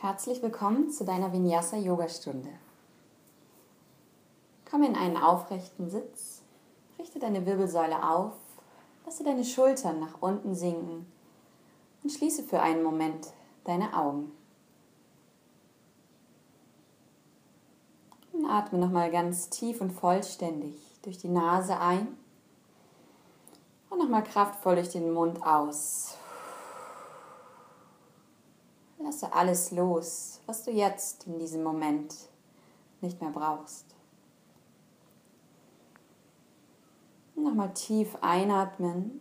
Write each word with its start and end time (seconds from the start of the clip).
Herzlich 0.00 0.40
willkommen 0.42 0.92
zu 0.92 1.04
deiner 1.04 1.32
Vinyasa 1.32 1.76
Yoga 1.76 2.08
Stunde. 2.08 2.50
Komm 4.70 4.84
in 4.84 4.94
einen 4.94 5.16
aufrechten 5.16 5.90
Sitz, 5.90 6.42
richte 7.00 7.18
deine 7.18 7.44
Wirbelsäule 7.44 8.08
auf, 8.08 8.34
lasse 9.04 9.24
deine 9.24 9.44
Schultern 9.44 9.98
nach 9.98 10.22
unten 10.22 10.54
sinken 10.54 11.10
und 12.04 12.10
schließe 12.10 12.44
für 12.44 12.60
einen 12.60 12.84
Moment 12.84 13.32
deine 13.64 13.92
Augen. 13.92 14.30
Und 18.32 18.46
atme 18.46 18.78
nochmal 18.78 19.10
ganz 19.10 19.50
tief 19.50 19.80
und 19.80 19.90
vollständig 19.90 20.76
durch 21.02 21.18
die 21.18 21.28
Nase 21.28 21.76
ein 21.76 22.06
und 23.90 23.98
nochmal 23.98 24.22
kraftvoll 24.22 24.76
durch 24.76 24.90
den 24.90 25.12
Mund 25.12 25.44
aus. 25.44 26.16
Lasse 28.98 29.32
alles 29.32 29.70
los, 29.70 30.40
was 30.46 30.64
du 30.64 30.70
jetzt 30.70 31.26
in 31.26 31.38
diesem 31.38 31.62
Moment 31.62 32.14
nicht 33.00 33.20
mehr 33.20 33.30
brauchst. 33.30 33.86
Nochmal 37.36 37.72
tief 37.74 38.16
einatmen 38.20 39.20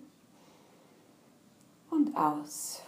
und 1.91 2.17
aus. 2.17 2.81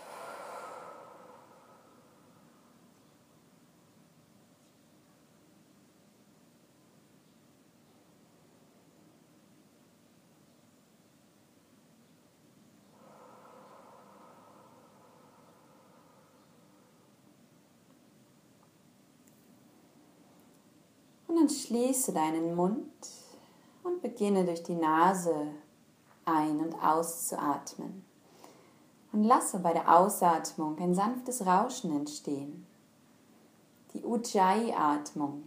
Schließe 21.52 22.14
deinen 22.14 22.56
Mund 22.56 22.92
und 23.84 24.02
beginne 24.02 24.46
durch 24.46 24.64
die 24.64 24.76
Nase 24.76 25.48
ein- 26.26 26.60
und 26.60 26.76
auszuatmen. 26.84 28.06
Und 29.12 29.24
lasse 29.24 29.60
bei 29.60 29.74
der 29.74 29.98
Ausatmung 29.98 30.78
ein 30.80 30.94
sanftes 30.94 31.46
Rauschen 31.46 31.96
entstehen. 31.96 32.68
Die 33.94 34.04
Ujjayi-Atmung. 34.04 35.44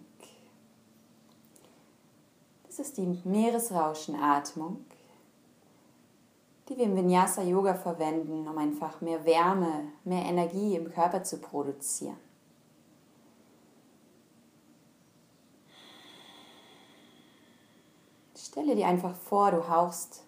Das 2.66 2.80
ist 2.80 2.96
die 2.96 3.20
Meeresrauschenatmung, 3.24 4.84
die 6.68 6.76
wir 6.76 6.84
im 6.86 6.96
Vinyasa 6.96 7.42
Yoga 7.42 7.74
verwenden, 7.74 8.48
um 8.48 8.58
einfach 8.58 9.00
mehr 9.00 9.24
Wärme, 9.24 9.84
mehr 10.04 10.24
Energie 10.24 10.74
im 10.74 10.90
Körper 10.90 11.22
zu 11.22 11.38
produzieren. 11.38 12.16
Stelle 18.52 18.76
dir 18.76 18.86
einfach 18.86 19.14
vor, 19.14 19.50
du 19.50 19.66
hauchst 19.66 20.24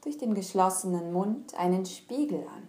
durch 0.00 0.16
den 0.16 0.34
geschlossenen 0.34 1.12
Mund 1.12 1.52
einen 1.54 1.84
Spiegel 1.84 2.46
an. 2.48 2.66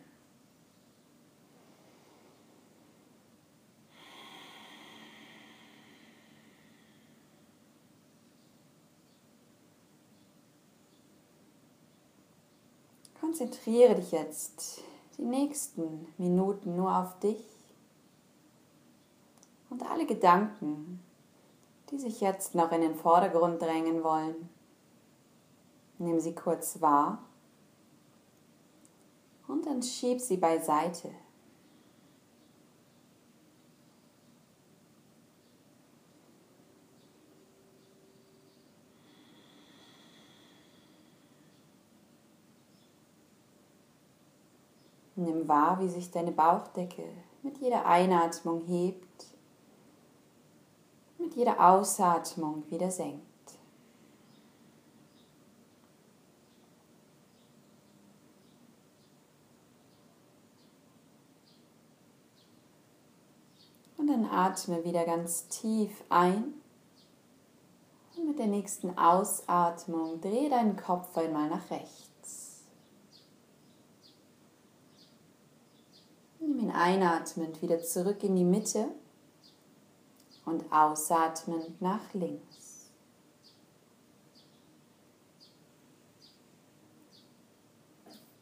Konzentriere 13.22 13.96
dich 13.96 14.12
jetzt 14.12 14.82
die 15.18 15.24
nächsten 15.24 16.14
Minuten 16.18 16.76
nur 16.76 16.94
auf 16.94 17.18
dich 17.20 17.42
und 19.70 19.90
alle 19.90 20.06
Gedanken, 20.06 21.02
die 21.90 22.00
sich 22.00 22.20
jetzt 22.20 22.54
noch 22.54 22.74
in 22.74 22.82
den 22.82 22.96
Vordergrund 22.96 23.62
drängen 23.62 24.04
wollen. 24.04 24.50
Nimm 26.04 26.20
sie 26.20 26.36
kurz 26.36 26.82
wahr 26.82 27.24
und 29.48 29.66
dann 29.66 29.82
schieb 29.82 30.20
sie 30.20 30.36
beiseite. 30.36 31.12
Nimm 45.16 45.48
wahr, 45.48 45.80
wie 45.80 45.88
sich 45.88 46.12
deine 46.12 46.34
Bauchdecke 46.34 47.08
mit 47.44 47.60
jeder 47.60 47.86
Einatmung 47.86 48.66
hebt, 48.66 49.26
mit 51.18 51.34
jeder 51.36 51.66
Ausatmung 51.66 52.70
wieder 52.70 52.92
senkt. 52.92 53.24
Und 64.03 64.03
dann 64.14 64.26
atme 64.26 64.84
wieder 64.84 65.06
ganz 65.06 65.48
tief 65.48 66.04
ein. 66.10 66.54
Und 68.16 68.28
mit 68.28 68.38
der 68.38 68.48
nächsten 68.48 68.96
Ausatmung 68.96 70.22
drehe 70.22 70.50
deinen 70.50 70.78
Kopf 70.78 71.18
einmal 71.18 71.50
nach 71.50 71.72
rechts. 71.72 72.62
Nimm 76.40 76.60
ihn 76.60 76.72
einatmend 76.72 77.62
wieder 77.64 77.82
zurück 77.82 78.24
in 78.24 78.36
die 78.36 78.44
Mitte 78.44 78.90
und 80.46 80.72
ausatmend 80.72 81.82
nach 81.82 82.14
links. 82.14 82.92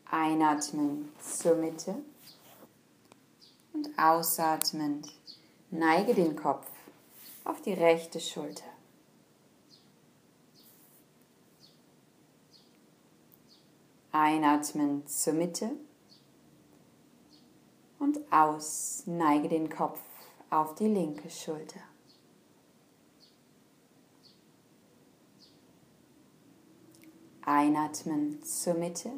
Einatmen 0.06 1.10
zur 1.22 1.56
Mitte 1.56 1.96
und 3.72 3.88
ausatmend 3.98 5.08
Neige 5.74 6.14
den 6.14 6.36
Kopf 6.36 6.68
auf 7.46 7.62
die 7.62 7.72
rechte 7.72 8.20
Schulter. 8.20 8.66
Einatmen 14.12 15.08
zur 15.08 15.32
Mitte 15.32 15.72
und 18.00 18.20
aus. 18.34 19.04
Neige 19.06 19.48
den 19.48 19.70
Kopf 19.70 20.02
auf 20.50 20.76
die 20.76 20.90
linke 20.90 21.30
Schulter. 21.30 21.80
Einatmen 27.44 28.44
zur 28.44 28.74
Mitte 28.74 29.14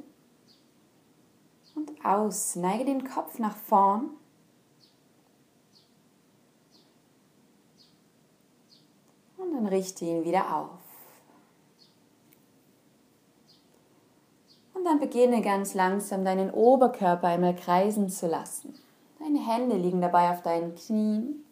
und 1.73 2.05
aus. 2.05 2.55
Neige 2.55 2.85
den 2.85 3.09
Kopf 3.09 3.39
nach 3.39 3.57
vorn 3.57 4.11
Und 9.43 9.53
dann 9.53 9.62
richte 9.73 10.05
ihn 10.05 10.23
wieder 10.23 10.55
auf. 10.55 10.79
Und 14.73 14.85
dann 14.85 14.99
beginne 14.99 15.41
ganz 15.41 15.73
langsam 15.73 16.25
deinen 16.25 16.51
Oberkörper 16.51 17.27
einmal 17.27 17.55
kreisen 17.55 18.09
zu 18.09 18.27
lassen. 18.27 18.73
Deine 19.19 19.39
Hände 19.39 19.77
liegen 19.77 20.01
dabei 20.01 20.31
auf 20.31 20.41
deinen 20.41 20.75
Knien. 20.75 21.45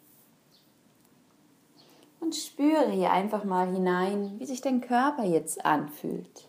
Und 2.20 2.36
spüre 2.36 2.90
hier 2.90 3.10
einfach 3.10 3.44
mal 3.44 3.72
hinein, 3.72 4.38
wie 4.38 4.46
sich 4.46 4.60
dein 4.60 4.80
Körper 4.80 5.24
jetzt 5.24 5.64
anfühlt. 5.64 6.48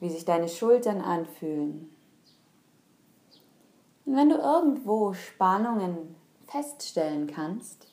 Wie 0.00 0.08
sich 0.08 0.24
deine 0.24 0.48
Schultern 0.48 1.00
anfühlen. 1.00 1.94
Und 4.04 4.16
wenn 4.16 4.28
du 4.28 4.36
irgendwo 4.36 5.12
Spannungen 5.12 6.14
feststellen 6.46 7.26
kannst, 7.26 7.88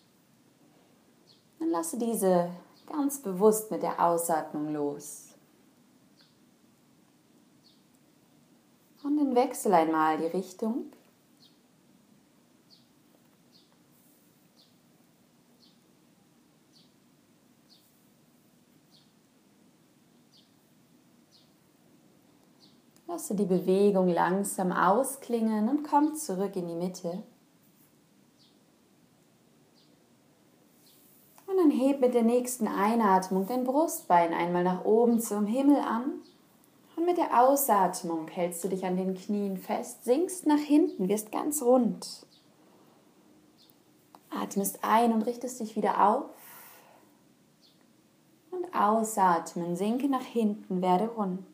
dann 1.59 1.69
lasse 1.69 1.97
diese 1.97 2.49
ganz 2.89 3.21
bewusst 3.21 3.71
mit 3.71 3.83
der 3.83 4.03
Ausatmung 4.03 4.73
los. 4.73 5.29
Und 9.03 9.17
dann 9.17 9.35
wechsel 9.35 9.73
einmal 9.73 10.17
die 10.17 10.25
Richtung. 10.25 10.91
Lasse 23.07 23.33
die 23.33 23.45
Bewegung 23.45 24.09
langsam 24.09 24.71
ausklingen 24.71 25.67
und 25.67 25.83
komm 25.83 26.15
zurück 26.15 26.55
in 26.55 26.67
die 26.67 26.75
Mitte. 26.75 27.23
Dann 31.59 31.71
heb 31.71 31.99
mit 31.99 32.13
der 32.13 32.23
nächsten 32.23 32.67
Einatmung 32.67 33.45
dein 33.47 33.63
Brustbein 33.63 34.33
einmal 34.33 34.63
nach 34.63 34.85
oben 34.85 35.19
zum 35.19 35.45
Himmel 35.45 35.77
an. 35.77 36.13
Und 36.95 37.05
mit 37.05 37.17
der 37.17 37.41
Ausatmung 37.41 38.27
hältst 38.27 38.63
du 38.63 38.67
dich 38.67 38.85
an 38.85 38.97
den 38.97 39.15
Knien 39.15 39.57
fest, 39.57 40.03
sinkst 40.03 40.45
nach 40.45 40.59
hinten, 40.59 41.07
wirst 41.07 41.31
ganz 41.31 41.61
rund. 41.61 42.25
Atmest 44.29 44.79
ein 44.81 45.13
und 45.13 45.23
richtest 45.23 45.59
dich 45.59 45.75
wieder 45.75 46.05
auf. 46.07 46.25
Und 48.51 48.73
ausatmen, 48.73 49.75
sinke 49.75 50.09
nach 50.09 50.23
hinten, 50.23 50.81
werde 50.81 51.07
rund. 51.07 51.45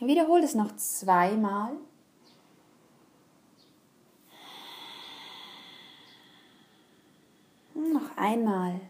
Wiederhol 0.00 0.40
es 0.40 0.54
noch 0.54 0.74
zweimal. 0.76 1.72
Noch 7.78 8.16
einmal. 8.16 8.80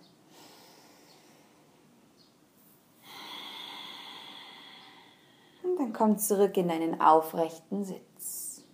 Und 5.63 5.79
dann 5.79 5.93
komm 5.93 6.17
zurück 6.17 6.57
in 6.57 6.69
deinen 6.69 6.99
aufrechten 6.99 7.85
Sitz. 7.85 8.65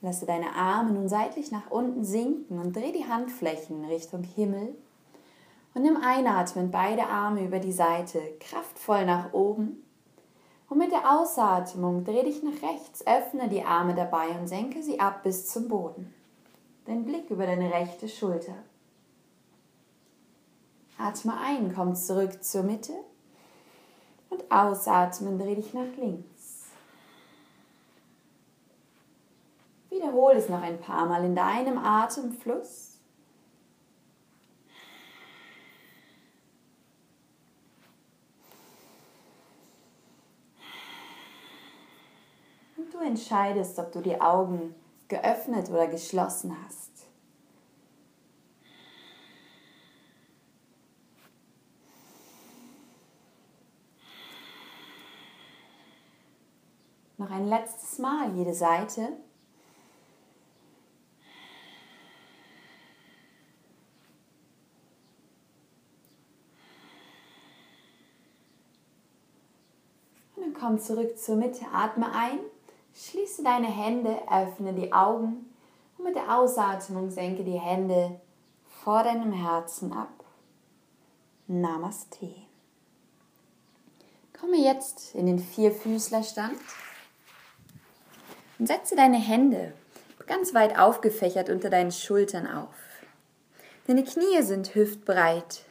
Lasse 0.00 0.24
deine 0.24 0.54
Arme 0.54 0.92
nun 0.92 1.10
seitlich 1.10 1.52
nach 1.52 1.70
unten 1.70 2.02
sinken 2.02 2.58
und 2.58 2.74
dreh 2.74 2.92
die 2.92 3.06
Handflächen 3.06 3.84
Richtung 3.84 4.22
Himmel. 4.22 4.74
Und 5.74 5.82
nimm 5.82 5.98
Einatmen 6.02 6.70
beide 6.70 7.08
Arme 7.08 7.44
über 7.44 7.58
die 7.58 7.72
Seite 7.72 8.22
kraftvoll 8.40 9.04
nach 9.04 9.34
oben. 9.34 9.84
Und 10.70 10.78
mit 10.78 10.92
der 10.92 11.20
Ausatmung 11.20 12.04
dreh 12.04 12.22
dich 12.22 12.42
nach 12.42 12.62
rechts, 12.62 13.06
öffne 13.06 13.50
die 13.50 13.64
Arme 13.64 13.94
dabei 13.94 14.28
und 14.30 14.48
senke 14.48 14.82
sie 14.82 14.98
ab 14.98 15.24
bis 15.24 15.46
zum 15.46 15.68
Boden. 15.68 16.14
Dein 16.90 17.04
Blick 17.04 17.30
über 17.30 17.46
deine 17.46 17.72
rechte 17.72 18.08
Schulter. 18.08 18.56
Atme 20.98 21.38
ein, 21.38 21.72
komm 21.72 21.94
zurück 21.94 22.42
zur 22.42 22.64
Mitte 22.64 22.94
und 24.28 24.42
ausatmen, 24.50 25.38
dreh 25.38 25.54
dich 25.54 25.72
nach 25.72 25.86
links. 25.96 26.64
Wiederhole 29.88 30.38
es 30.38 30.48
noch 30.48 30.62
ein 30.62 30.80
paar 30.80 31.06
Mal 31.06 31.24
in 31.24 31.36
deinem 31.36 31.78
Atemfluss. 31.78 32.88
Entscheidest, 43.02 43.78
ob 43.78 43.90
du 43.92 44.00
die 44.00 44.20
Augen 44.20 44.74
geöffnet 45.10 45.68
oder 45.68 45.88
geschlossen 45.88 46.56
hast. 46.64 46.90
Noch 57.18 57.30
ein 57.30 57.48
letztes 57.48 57.98
Mal 57.98 58.34
jede 58.34 58.54
Seite. 58.54 59.08
Und 70.36 70.42
dann 70.42 70.54
komm 70.54 70.78
zurück 70.78 71.18
zur 71.18 71.36
Mitte, 71.36 71.66
atme 71.72 72.10
ein, 72.14 72.38
schließe 73.08 73.42
deine 73.42 73.68
Hände, 73.68 74.18
öffne 74.30 74.72
die 74.72 74.92
Augen 74.92 75.52
und 75.96 76.04
mit 76.04 76.14
der 76.14 76.36
Ausatmung 76.38 77.10
senke 77.10 77.44
die 77.44 77.58
Hände 77.58 78.20
vor 78.82 79.02
deinem 79.02 79.32
Herzen 79.32 79.92
ab. 79.92 80.24
Namaste. 81.46 82.34
Komme 84.38 84.56
jetzt 84.56 85.14
in 85.14 85.26
den 85.26 85.38
Vierfüßlerstand. 85.38 86.56
Und 88.58 88.66
setze 88.66 88.94
deine 88.94 89.18
Hände 89.18 89.72
ganz 90.30 90.54
weit 90.54 90.78
aufgefächert 90.78 91.50
unter 91.50 91.70
deinen 91.70 91.90
Schultern 91.90 92.46
auf. 92.46 92.74
Deine 93.88 94.04
Knie 94.04 94.42
sind 94.42 94.74
hüftbreit. 94.76 95.64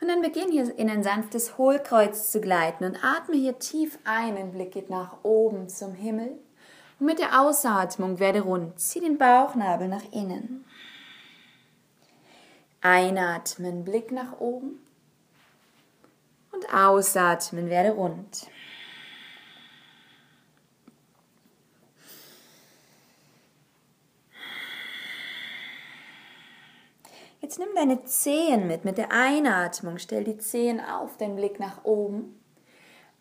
Und 0.00 0.08
dann 0.08 0.22
beginn 0.22 0.50
hier 0.50 0.78
in 0.78 0.88
ein 0.88 1.02
sanftes 1.02 1.58
Hohlkreuz 1.58 2.30
zu 2.30 2.40
gleiten 2.40 2.84
und 2.84 3.02
atme 3.02 3.36
hier 3.36 3.58
tief 3.58 3.98
ein. 4.04 4.36
Ein 4.36 4.52
Blick 4.52 4.72
geht 4.72 4.90
nach 4.90 5.24
oben 5.24 5.68
zum 5.68 5.94
Himmel. 5.94 6.38
Und 7.00 7.06
mit 7.06 7.18
der 7.18 7.40
Ausatmung 7.40 8.18
werde 8.18 8.42
rund. 8.42 8.78
Zieh 8.78 9.00
den 9.00 9.18
Bauchnabel 9.18 9.88
nach 9.88 10.04
innen. 10.12 10.64
Einatmen, 12.80 13.84
Blick 13.84 14.12
nach 14.12 14.38
oben. 14.38 14.80
Und 16.52 16.72
ausatmen, 16.72 17.68
werde 17.68 17.90
rund. 17.90 18.48
Jetzt 27.40 27.58
nimm 27.58 27.68
deine 27.74 28.04
Zehen 28.04 28.66
mit. 28.66 28.84
Mit 28.84 28.98
der 28.98 29.12
Einatmung 29.12 29.98
stell 29.98 30.24
die 30.24 30.38
Zehen 30.38 30.80
auf, 30.80 31.16
dein 31.16 31.36
Blick 31.36 31.60
nach 31.60 31.84
oben. 31.84 32.40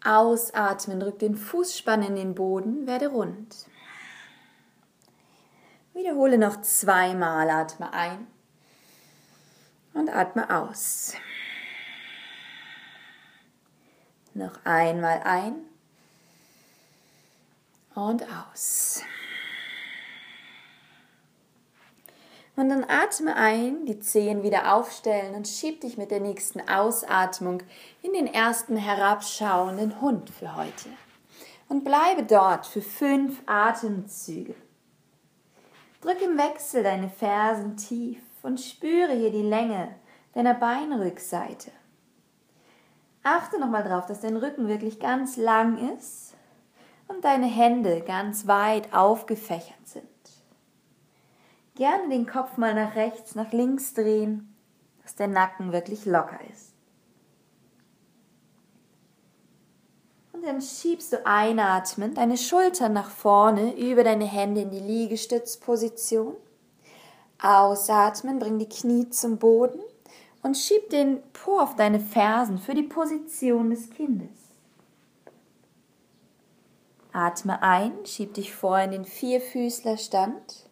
Ausatmen, 0.04 1.00
drück 1.00 1.20
den 1.20 1.36
Fußspann 1.36 2.04
in 2.04 2.16
den 2.16 2.36
Boden, 2.36 2.88
werde 2.88 3.08
rund. 3.08 3.68
Wiederhole 5.94 6.38
noch 6.38 6.62
zweimal, 6.62 7.50
atme 7.50 7.92
ein 7.92 8.28
und 9.94 10.10
atme 10.10 10.50
aus. 10.56 11.14
Noch 14.34 14.64
einmal 14.64 15.22
ein 15.24 15.56
und 17.96 18.24
aus. 18.24 19.02
Und 22.58 22.70
dann 22.70 22.86
atme 22.90 23.36
ein, 23.36 23.86
die 23.86 24.00
Zehen 24.00 24.42
wieder 24.42 24.74
aufstellen 24.74 25.36
und 25.36 25.48
schieb 25.48 25.82
dich 25.82 25.96
mit 25.96 26.10
der 26.10 26.20
nächsten 26.20 26.68
Ausatmung 26.68 27.62
in 28.02 28.14
den 28.14 28.26
ersten 28.26 28.78
herabschauenden 28.78 30.02
Hund 30.02 30.32
für 30.32 30.56
heute. 30.56 30.90
Und 31.70 31.84
bleibe 31.84 32.24
dort 32.24 32.66
für 32.66 32.82
fünf 32.82 33.44
Atemzüge. 33.46 34.56
Drück 36.02 36.20
im 36.24 36.36
Wechsel 36.40 36.82
deine 36.82 37.10
Fersen 37.10 37.78
tief 37.78 38.24
und 38.42 38.60
spüre 38.60 39.14
hier 39.14 39.32
die 39.32 39.44
Länge 39.44 39.96
deiner 40.34 40.56
Beinrückseite. 40.56 41.70
Achte 43.22 43.60
nochmal 43.60 43.84
darauf, 43.84 44.08
dass 44.08 44.22
dein 44.22 44.38
Rücken 44.38 44.68
wirklich 44.68 45.00
ganz 45.00 45.38
lang 45.38 45.96
ist 45.96 46.34
und 47.08 47.24
deine 47.24 47.46
Hände 47.46 48.02
ganz 48.02 48.48
weit 48.48 48.94
aufgefächert 48.94 49.86
sind. 49.88 50.17
Gerne 51.78 52.10
den 52.10 52.26
Kopf 52.26 52.58
mal 52.58 52.74
nach 52.74 52.96
rechts, 52.96 53.36
nach 53.36 53.52
links 53.52 53.94
drehen, 53.94 54.52
dass 55.04 55.14
der 55.14 55.28
Nacken 55.28 55.72
wirklich 55.72 56.06
locker 56.06 56.40
ist. 56.52 56.74
Und 60.34 60.44
dann 60.44 60.60
schiebst 60.60 61.14
du 61.14 61.24
einatmend 61.24 62.18
deine 62.18 62.36
Schultern 62.36 62.94
nach 62.94 63.12
vorne 63.12 63.78
über 63.78 64.04
deine 64.04 64.26
Hände 64.26 64.62
in 64.62 64.72
die 64.72 64.80
Liegestützposition. 64.80 66.36
Ausatmen, 67.40 68.40
bring 68.40 68.58
die 68.58 68.70
Knie 68.70 69.12
zum 69.12 69.38
Boden 69.38 69.80
und 70.42 70.58
schieb 70.58 70.90
den 70.90 71.22
Po 71.32 71.60
auf 71.60 71.76
deine 71.76 72.00
Fersen 72.00 72.58
für 72.58 72.74
die 72.74 72.82
Position 72.82 73.70
des 73.70 73.92
Kindes. 73.92 74.32
Atme 77.14 77.62
ein, 77.62 78.04
schieb 78.04 78.34
dich 78.34 78.56
vor 78.56 78.80
in 78.80 78.90
den 78.90 79.06
Vierfüßlerstand. 79.06 80.67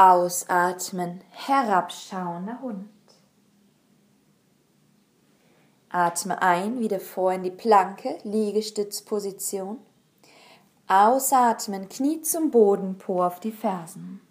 Ausatmen, 0.00 1.20
herabschauender 1.28 2.62
Hund. 2.62 2.88
Atme 5.90 6.40
ein, 6.40 6.78
wieder 6.78 7.00
vor 7.00 7.34
in 7.34 7.42
die 7.42 7.50
Planke, 7.50 8.16
Liegestützposition. 8.22 9.78
Ausatmen, 10.86 11.90
Knie 11.90 12.22
zum 12.22 12.50
Boden, 12.50 12.96
Po 12.96 13.22
auf 13.22 13.40
die 13.40 13.52
Fersen. 13.52 14.22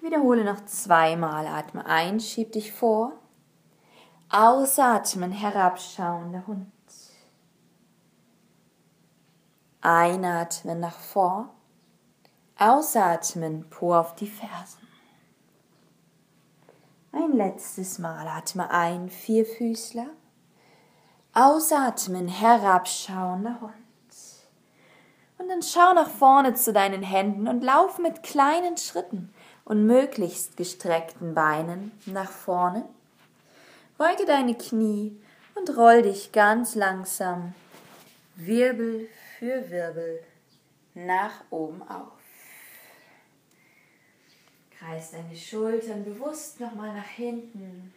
Wiederhole 0.00 0.42
noch 0.42 0.64
zweimal. 0.64 1.46
Atme 1.46 1.86
ein, 1.86 2.18
schieb 2.18 2.50
dich 2.50 2.72
vor. 2.72 3.12
Ausatmen, 4.30 5.30
herabschauender 5.30 6.44
Hund. 6.48 6.72
Einatmen 9.80 10.80
nach 10.80 10.98
vor. 10.98 11.54
Ausatmen, 12.62 13.64
Po 13.70 13.94
auf 13.94 14.14
die 14.16 14.26
Fersen. 14.26 14.86
Ein 17.10 17.32
letztes 17.32 17.98
Mal 17.98 18.28
atme 18.28 18.70
ein, 18.70 19.08
Vierfüßler. 19.08 20.08
Ausatmen, 21.32 22.28
herabschauender 22.28 23.62
Hund. 23.62 23.72
Und 25.38 25.48
dann 25.48 25.62
schau 25.62 25.94
nach 25.94 26.10
vorne 26.10 26.52
zu 26.52 26.74
deinen 26.74 27.02
Händen 27.02 27.48
und 27.48 27.64
lauf 27.64 27.98
mit 27.98 28.22
kleinen 28.22 28.76
Schritten 28.76 29.32
und 29.64 29.86
möglichst 29.86 30.58
gestreckten 30.58 31.34
Beinen 31.34 31.92
nach 32.04 32.30
vorne. 32.30 32.84
Beuge 33.96 34.26
deine 34.26 34.54
Knie 34.54 35.18
und 35.54 35.74
roll 35.78 36.02
dich 36.02 36.30
ganz 36.30 36.74
langsam 36.74 37.54
Wirbel 38.36 39.08
für 39.38 39.70
Wirbel 39.70 40.22
nach 40.92 41.42
oben 41.48 41.80
auf. 41.88 42.19
Kreis 44.80 45.10
deine 45.10 45.36
Schultern 45.36 46.04
bewusst 46.04 46.58
nochmal 46.58 46.94
nach 46.94 47.08
hinten. 47.08 47.92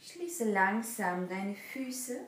Schließe 0.00 0.52
langsam 0.52 1.28
deine 1.28 1.56
Füße. 1.56 2.20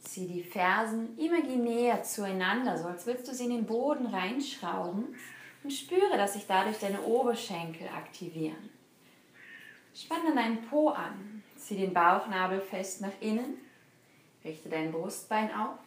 Zieh 0.00 0.26
die 0.28 0.42
Fersen 0.42 1.18
imaginär 1.18 2.02
zueinander, 2.02 2.78
so 2.78 2.86
als 2.86 3.04
würdest 3.04 3.28
du 3.28 3.34
sie 3.34 3.44
in 3.44 3.50
den 3.50 3.66
Boden 3.66 4.06
reinschrauben 4.06 5.14
und 5.62 5.70
spüre, 5.70 6.16
dass 6.16 6.32
sich 6.32 6.46
dadurch 6.46 6.78
deine 6.78 7.02
Oberschenkel 7.02 7.88
aktivieren. 7.88 8.70
Spann 9.94 10.24
dann 10.24 10.36
deinen 10.36 10.62
Po 10.62 10.88
an, 10.88 11.42
zieh 11.56 11.76
den 11.76 11.92
Bauchnabel 11.92 12.62
fest 12.62 13.02
nach 13.02 13.20
innen, 13.20 13.58
richte 14.42 14.70
dein 14.70 14.90
Brustbein 14.90 15.52
auf, 15.54 15.78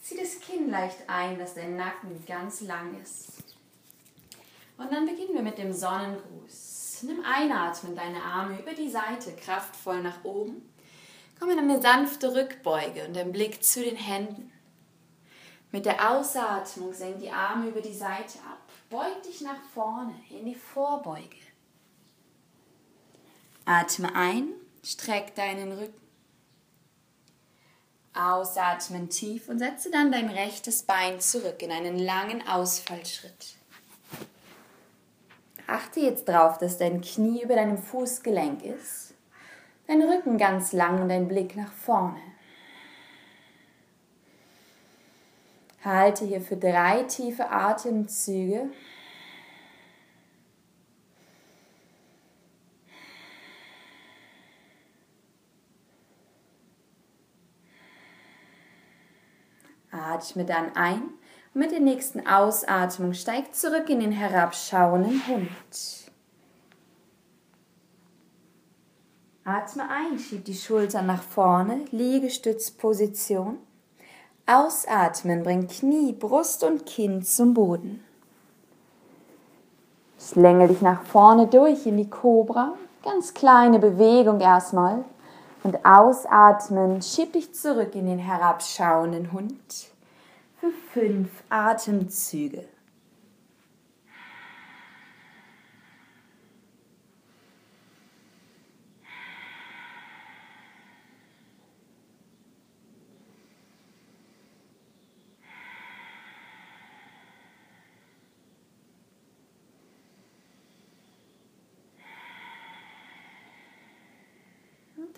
zieh 0.00 0.16
das 0.16 0.40
Kinn 0.40 0.70
leicht 0.70 1.08
ein, 1.08 1.38
dass 1.38 1.54
dein 1.54 1.76
Nacken 1.76 2.24
ganz 2.26 2.60
lang 2.60 3.00
ist. 3.02 3.44
Und 4.76 4.92
dann 4.92 5.06
beginnen 5.06 5.34
wir 5.34 5.42
mit 5.42 5.58
dem 5.58 5.72
Sonnengruß. 5.72 7.02
Nimm 7.02 7.24
einatmen 7.24 7.94
deine 7.94 8.22
Arme 8.22 8.58
über 8.58 8.74
die 8.74 8.90
Seite 8.90 9.32
kraftvoll 9.36 10.02
nach 10.02 10.24
oben 10.24 10.62
Komm 11.38 11.50
in 11.50 11.58
eine 11.58 11.80
sanfte 11.80 12.34
Rückbeuge 12.34 13.06
und 13.06 13.14
den 13.14 13.30
Blick 13.30 13.62
zu 13.62 13.82
den 13.82 13.96
Händen. 13.96 14.52
Mit 15.70 15.86
der 15.86 16.10
Ausatmung 16.10 16.92
senk 16.92 17.20
die 17.20 17.30
Arme 17.30 17.68
über 17.68 17.80
die 17.80 17.94
Seite 17.94 18.38
ab. 18.40 18.60
Beug 18.90 19.22
dich 19.22 19.42
nach 19.42 19.60
vorne 19.72 20.14
in 20.30 20.46
die 20.46 20.54
Vorbeuge. 20.54 21.36
Atme 23.66 24.14
ein, 24.16 24.48
streck 24.82 25.34
deinen 25.34 25.72
Rücken. 25.72 26.07
Ausatmen 28.18 29.08
tief 29.08 29.48
und 29.48 29.58
setze 29.58 29.90
dann 29.90 30.10
dein 30.10 30.28
rechtes 30.28 30.82
Bein 30.82 31.20
zurück 31.20 31.62
in 31.62 31.70
einen 31.70 31.98
langen 31.98 32.46
Ausfallschritt. 32.46 33.56
Achte 35.66 36.00
jetzt 36.00 36.28
darauf, 36.28 36.58
dass 36.58 36.78
dein 36.78 37.00
Knie 37.00 37.42
über 37.42 37.54
deinem 37.54 37.78
Fußgelenk 37.78 38.64
ist 38.64 39.08
Dein 39.88 40.02
Rücken 40.02 40.36
ganz 40.36 40.74
lang 40.74 41.00
und 41.00 41.08
dein 41.08 41.28
Blick 41.28 41.56
nach 41.56 41.72
vorne. 41.72 42.20
Halte 45.82 46.26
hier 46.26 46.42
für 46.42 46.58
drei 46.58 47.04
tiefe 47.04 47.50
Atemzüge. 47.50 48.68
Atme 59.98 60.44
dann 60.44 60.74
ein 60.76 61.02
und 61.54 61.60
mit 61.60 61.72
der 61.72 61.80
nächsten 61.80 62.26
Ausatmung 62.26 63.14
steig 63.14 63.54
zurück 63.54 63.88
in 63.88 64.00
den 64.00 64.12
herabschauenden 64.12 65.26
Hund. 65.26 65.48
Atme 69.44 69.88
ein, 69.88 70.18
schieb 70.18 70.44
die 70.44 70.54
Schultern 70.54 71.06
nach 71.06 71.22
vorne, 71.22 71.86
Liegestützposition. 71.90 73.58
Ausatmen, 74.46 75.42
bring 75.42 75.68
Knie, 75.68 76.12
Brust 76.12 76.64
und 76.64 76.84
Kinn 76.84 77.22
zum 77.22 77.54
Boden. 77.54 78.04
Schlängel 80.18 80.68
dich 80.68 80.80
nach 80.80 81.02
vorne 81.02 81.46
durch 81.46 81.86
in 81.86 81.96
die 81.96 82.10
Kobra. 82.10 82.74
Ganz 83.02 83.32
kleine 83.32 83.78
Bewegung 83.78 84.40
erstmal. 84.40 85.04
Und 85.68 85.84
ausatmen, 85.84 87.02
schieb 87.02 87.34
dich 87.34 87.52
zurück 87.52 87.94
in 87.94 88.06
den 88.06 88.18
herabschauenden 88.18 89.32
Hund 89.32 89.90
für 90.58 90.70
fünf 90.94 91.28
Atemzüge. 91.50 92.64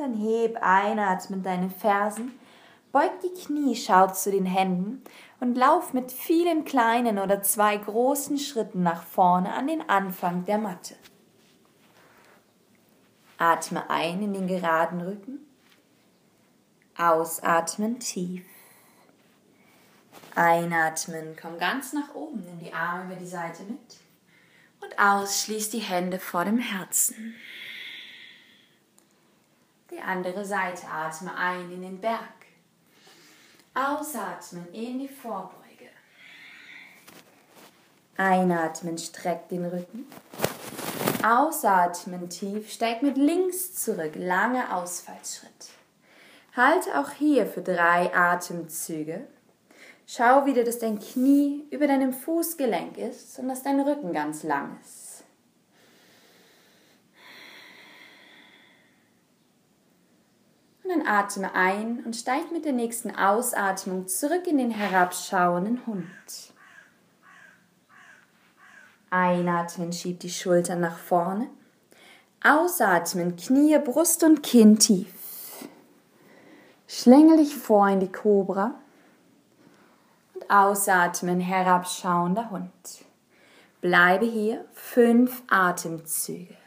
Dann 0.00 0.14
heb 0.14 0.57
einatmen 0.62 1.42
deine 1.42 1.69
Fersen, 1.69 2.33
beug 2.90 3.11
die 3.23 3.38
Knie, 3.38 3.76
schau 3.76 4.07
zu 4.07 4.30
den 4.30 4.47
Händen 4.47 5.04
und 5.40 5.59
lauf 5.59 5.92
mit 5.92 6.11
vielen 6.11 6.64
kleinen 6.64 7.19
oder 7.19 7.42
zwei 7.42 7.76
großen 7.76 8.38
Schritten 8.38 8.83
nach 8.83 9.02
vorne 9.02 9.52
an 9.52 9.66
den 9.66 9.87
Anfang 9.90 10.47
der 10.47 10.57
Matte. 10.57 10.97
Atme 13.37 13.90
ein 13.90 14.23
in 14.23 14.33
den 14.33 14.47
geraden 14.47 15.02
Rücken. 15.02 15.40
Ausatmen 16.97 18.00
tief. 18.00 18.47
Einatmen, 20.35 21.37
komm 21.38 21.59
ganz 21.59 21.92
nach 21.92 22.14
oben, 22.14 22.42
nimm 22.47 22.59
die 22.59 22.73
Arme 22.73 23.04
über 23.04 23.16
die 23.16 23.26
Seite 23.26 23.64
mit. 23.64 23.99
Und 24.80 24.99
aus, 24.99 25.42
schließ 25.42 25.69
die 25.69 25.80
Hände 25.80 26.19
vor 26.19 26.47
dem 26.47 26.59
Herzen. 26.59 27.35
Die 29.91 30.01
andere 30.01 30.45
Seite 30.45 30.87
atme 30.87 31.35
ein 31.35 31.71
in 31.73 31.83
den 31.83 32.01
Berg. 32.01 32.21
Ausatmen 33.75 34.73
in 34.73 35.01
die 35.01 35.09
Vorbeuge. 35.09 35.89
Einatmen, 38.17 38.99
streck 38.99 39.49
den 39.49 39.65
Rücken. 39.65 40.07
Ausatmen 41.25 42.31
tief, 42.31 42.71
steig 42.71 43.03
mit 43.03 43.17
links 43.17 43.75
zurück, 43.75 44.13
lange 44.15 44.75
Ausfallschritt. 44.75 45.71
Halte 46.57 46.99
auch 46.99 47.11
hier 47.11 47.47
für 47.47 47.63
drei 47.63 48.15
Atemzüge. 48.15 49.27
Schau 50.07 50.47
wieder, 50.47 50.65
dass 50.65 50.79
dein 50.79 50.99
Knie 50.99 51.67
über 51.71 51.87
deinem 51.87 52.13
Fußgelenk 52.13 52.97
ist 52.97 53.39
und 53.39 53.49
dass 53.49 53.63
dein 53.63 53.81
Rücken 53.81 54.13
ganz 54.13 54.43
lang 54.43 54.79
ist. 54.83 55.00
Dann 60.91 61.07
atme 61.07 61.55
ein 61.55 62.03
und 62.05 62.15
steig 62.15 62.53
mit 62.53 62.65
der 62.65 62.73
nächsten 62.73 63.15
Ausatmung 63.15 64.09
zurück 64.09 64.47
in 64.47 64.59
den 64.59 64.71
herabschauenden 64.71 65.87
Hund. 65.87 66.07
Einatmen, 69.11 69.93
schieb 69.93 70.21
die 70.21 70.31
Schultern 70.31 70.81
nach 70.81 70.99
vorne. 70.99 71.49
Ausatmen, 72.45 73.37
Knie, 73.37 73.79
Brust 73.79 74.23
und 74.23 74.43
Kinn 74.43 74.79
tief. 74.79 75.13
Schlängel 76.87 77.39
dich 77.39 77.57
vor 77.57 77.89
in 77.89 78.01
die 78.01 78.11
Kobra. 78.11 78.75
Und 80.35 80.51
ausatmen, 80.51 81.41
herabschauender 81.41 82.51
Hund. 82.51 82.71
Bleibe 83.81 84.27
hier 84.27 84.65
fünf 84.73 85.43
Atemzüge. 85.49 86.60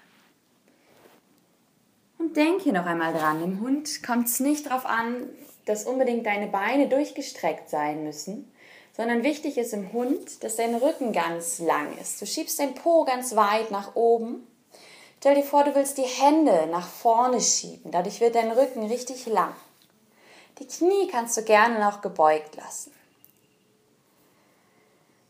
Und 2.24 2.38
denke 2.38 2.72
noch 2.72 2.86
einmal 2.86 3.12
dran, 3.12 3.44
im 3.44 3.60
Hund 3.60 4.01
kommt 4.01 4.27
es 4.27 4.39
nicht 4.39 4.68
darauf 4.68 4.86
an, 4.86 5.27
dass 5.65 5.84
unbedingt 5.84 6.25
deine 6.25 6.48
Beine 6.48 6.88
durchgestreckt 6.88 7.70
sein 7.70 8.06
müssen, 8.06 8.50
sondern 8.96 9.24
wichtig 9.24 9.58
ist 9.58 9.74
im 9.74 9.92
Hund, 9.92 10.42
dass 10.42 10.56
dein 10.56 10.74
Rücken 10.75 11.12
ganz 11.12 11.60
lang 11.60 11.98
ist. 12.01 12.22
Du 12.22 12.25
schiebst 12.25 12.60
dein 12.60 12.75
Po 12.75 13.03
ganz 13.03 13.36
weit 13.36 13.72
nach 13.72 13.98
oben. 13.98 14.48
Stell 15.20 15.36
dir 15.36 15.44
vor, 15.44 15.65
du 15.65 15.75
willst 15.75 15.98
die 15.98 16.03
Hände 16.03 16.65
nach 16.72 16.88
vorne 16.88 17.42
schieben. 17.42 17.92
Dadurch 17.92 18.22
wird 18.22 18.36
dein 18.36 18.51
Rücken 18.51 18.86
richtig 18.86 19.25
lang. 19.25 19.53
Die 20.60 20.68
Knie 20.68 21.10
kannst 21.12 21.36
du 21.36 21.44
gerne 21.44 21.77
noch 21.77 22.00
gebeugt 22.00 22.56
lassen. 22.56 22.94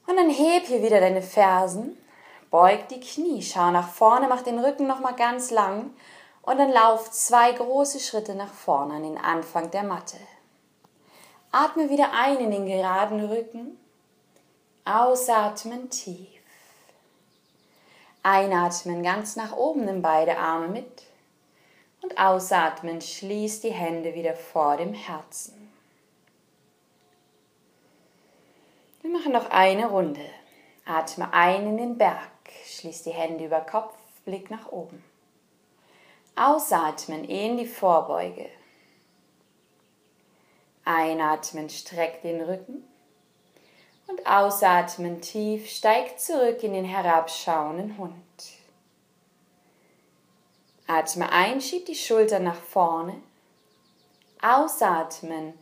Und 0.06 0.16
dann 0.18 0.30
heb 0.30 0.68
hier 0.68 0.84
wieder 0.84 1.00
deine 1.00 1.24
Fersen, 1.24 1.98
beug 2.52 2.88
die 2.92 3.00
Knie, 3.00 3.42
schau 3.42 3.72
nach 3.72 3.90
vorne, 3.90 4.28
mach 4.28 4.44
den 4.44 4.60
Rücken 4.60 4.86
nochmal 4.86 5.16
ganz 5.16 5.50
lang 5.50 5.90
und 6.44 6.58
dann 6.58 6.72
lauf 6.72 7.10
zwei 7.10 7.52
große 7.54 8.00
Schritte 8.00 8.36
nach 8.36 8.54
vorne 8.54 8.96
an 8.96 9.04
den 9.04 9.18
Anfang 9.18 9.72
der 9.72 9.84
Matte. 9.84 10.18
Atme 11.52 11.90
wieder 11.90 12.12
ein 12.14 12.38
in 12.38 12.52
den 12.52 12.66
geraden 12.66 13.26
Rücken. 13.26 13.80
Ausatmen 14.86 15.90
tief. 15.90 16.28
Einatmen 18.22 19.04
ganz 19.04 19.36
nach 19.36 19.56
oben, 19.56 19.86
nimm 19.86 20.02
beide 20.02 20.38
Arme 20.38 20.68
mit. 20.68 21.04
Und 22.02 22.18
ausatmen, 22.18 23.00
schließ 23.00 23.62
die 23.62 23.72
Hände 23.72 24.14
wieder 24.14 24.36
vor 24.36 24.76
dem 24.76 24.94
Herzen. 24.94 25.72
Wir 29.02 29.12
machen 29.12 29.32
noch 29.32 29.50
eine 29.50 29.88
Runde. 29.90 30.26
Atme 30.86 31.32
ein 31.34 31.68
in 31.68 31.78
den 31.78 31.98
Berg, 31.98 32.30
schließ 32.66 33.04
die 33.04 33.12
Hände 33.12 33.46
über 33.46 33.62
Kopf, 33.62 33.96
Blick 34.26 34.52
nach 34.52 34.70
oben. 34.70 35.04
Ausatmen 36.36 37.25
in 37.25 37.58
die 37.58 37.68
Vorbeuge. 37.68 38.50
Einatmen, 40.84 41.70
streck 41.70 42.22
den 42.24 42.42
Rücken. 42.42 42.84
Und 44.08 44.25
ausatmen 44.28 45.22
tief, 45.22 45.70
steig 45.70 46.20
zurück 46.20 46.63
in 46.63 46.74
den 46.74 46.86
herabschauenden 46.86 47.98
Hund. 47.98 48.16
Atme 50.88 51.32
ein, 51.32 51.62
schieb 51.62 51.86
die 51.86 51.96
Schultern 51.96 52.44
nach 52.44 52.60
vorne. 52.60 53.16
Ausatmen, 54.42 55.54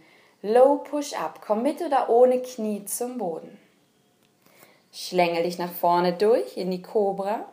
Low 0.41 0.77
Push 0.77 1.13
Up, 1.13 1.41
komm 1.45 1.61
mit 1.63 1.81
oder 1.81 2.09
ohne 2.09 2.41
Knie 2.41 2.85
zum 2.85 3.17
Boden. 3.17 3.59
Schlängel 4.91 5.43
dich 5.43 5.57
nach 5.59 5.71
vorne 5.71 6.13
durch 6.13 6.57
in 6.57 6.71
die 6.71 6.81
Cobra. 6.81 7.45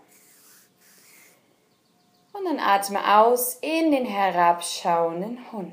Und 2.38 2.44
dann 2.44 2.60
atme 2.60 3.18
aus 3.18 3.58
in 3.60 3.90
den 3.90 4.04
herabschauenden 4.04 5.50
Hund. 5.50 5.72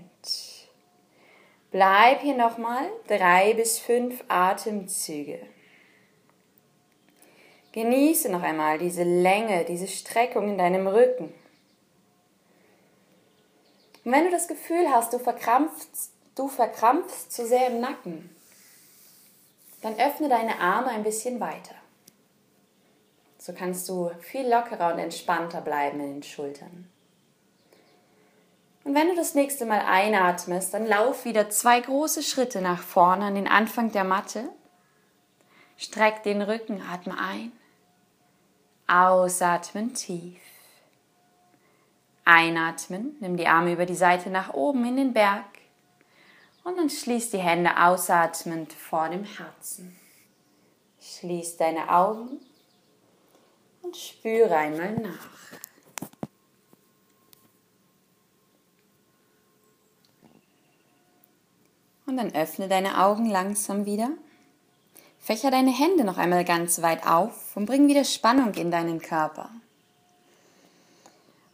Bleib 1.70 2.22
hier 2.22 2.36
nochmal 2.36 2.90
drei 3.08 3.54
bis 3.54 3.78
fünf 3.78 4.24
Atemzüge. 4.30 5.40
Genieße 7.74 8.32
noch 8.32 8.42
einmal 8.42 8.78
diese 8.78 9.04
Länge, 9.04 9.66
diese 9.66 9.88
Streckung 9.88 10.50
in 10.50 10.58
deinem 10.58 10.88
Rücken. 10.88 11.34
Und 14.06 14.12
wenn 14.12 14.24
du 14.24 14.32
das 14.32 14.48
Gefühl 14.48 14.90
hast, 14.90 15.14
du 15.14 15.20
verkrampfst, 15.20 16.12
du 16.36 16.48
verkrampfst 16.48 17.32
zu 17.32 17.46
sehr 17.46 17.68
im 17.68 17.82
Nacken, 17.82 18.36
dann 19.82 20.00
öffne 20.00 20.30
deine 20.30 20.60
Arme 20.60 20.88
ein 20.88 21.04
bisschen 21.04 21.40
weiter. 21.40 21.76
So 23.46 23.54
kannst 23.54 23.88
du 23.90 24.10
viel 24.22 24.50
lockerer 24.50 24.92
und 24.92 24.98
entspannter 24.98 25.62
bleiben 25.62 26.00
in 26.00 26.14
den 26.14 26.24
Schultern. 26.24 26.90
Und 28.84 28.96
wenn 28.96 29.10
du 29.10 29.16
das 29.16 29.36
nächste 29.36 29.68
Mal 29.68 29.82
einatmest, 29.82 30.74
dann 30.74 30.88
lauf 30.88 31.26
wieder 31.26 31.52
zwei 31.52 31.80
große 31.80 32.24
Schritte 32.24 32.60
nach 32.60 32.82
vorne 32.82 33.26
an 33.26 33.36
den 33.36 33.48
Anfang 33.48 33.92
der 33.92 34.04
Matte. 34.04 34.50
Streck 35.78 36.24
den 36.24 36.42
Rücken, 36.42 36.82
atme 36.92 37.20
ein. 37.20 37.52
Ausatmen 38.88 39.94
tief. 39.94 40.42
Einatmen, 42.24 43.16
nimm 43.20 43.38
die 43.38 43.46
Arme 43.46 43.74
über 43.74 43.86
die 43.86 43.94
Seite 43.94 44.32
nach 44.32 44.56
oben 44.56 44.88
in 44.88 44.98
den 44.98 45.14
Berg. 45.14 45.46
Und 46.64 46.80
dann 46.80 46.90
schließ 46.90 47.30
die 47.30 47.38
Hände 47.38 47.80
ausatmend 47.80 48.74
vor 48.74 49.08
dem 49.10 49.24
Herzen. 49.24 49.96
Schließ 51.00 51.58
deine 51.58 51.92
Augen 51.92 52.40
und 53.86 53.96
spüre 53.98 54.56
einmal 54.56 54.94
nach. 54.94 55.30
Und 62.08 62.18
dann 62.18 62.36
öffne 62.36 62.68
deine 62.68 63.04
Augen 63.04 63.30
langsam 63.30 63.86
wieder. 63.86 64.10
Fächer 65.20 65.50
deine 65.50 65.72
Hände 65.72 66.04
noch 66.04 66.18
einmal 66.18 66.46
ganz 66.46 66.82
weit 66.82 67.08
auf 67.08 67.56
und 67.56 67.66
bring 67.66 67.88
wieder 67.88 68.04
Spannung 68.04 68.54
in 68.54 68.70
deinen 68.70 69.02
Körper. 69.02 69.50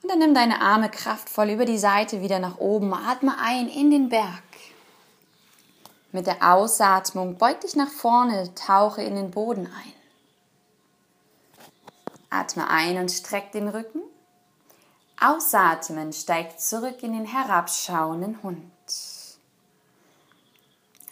Und 0.04 0.12
dann 0.12 0.20
nimm 0.20 0.34
deine 0.34 0.60
Arme 0.60 0.90
kraftvoll 0.90 1.52
über 1.52 1.66
die 1.66 1.78
Seite 1.78 2.22
wieder 2.22 2.40
nach 2.40 2.58
oben. 2.58 2.94
Atme 2.94 3.38
ein 3.40 3.70
in 3.70 3.92
den 3.92 4.10
Berg. 4.10 4.44
Mit 6.12 6.28
der 6.28 6.54
Ausatmung 6.54 7.38
beug 7.38 7.62
dich 7.62 7.78
nach 7.78 7.88
vorne, 7.88 8.54
tauche 8.56 9.02
in 9.02 9.16
den 9.16 9.32
Boden 9.32 9.68
ein. 9.68 10.01
Atme 12.32 12.70
ein 12.70 12.98
und 12.98 13.12
streck 13.12 13.52
den 13.52 13.68
Rücken. 13.68 14.02
Ausatmen, 15.20 16.14
steig 16.14 16.60
zurück 16.60 17.04
in 17.04 17.14
den 17.14 17.26
herabschauenden 17.26 18.42
Hund. 18.42 18.72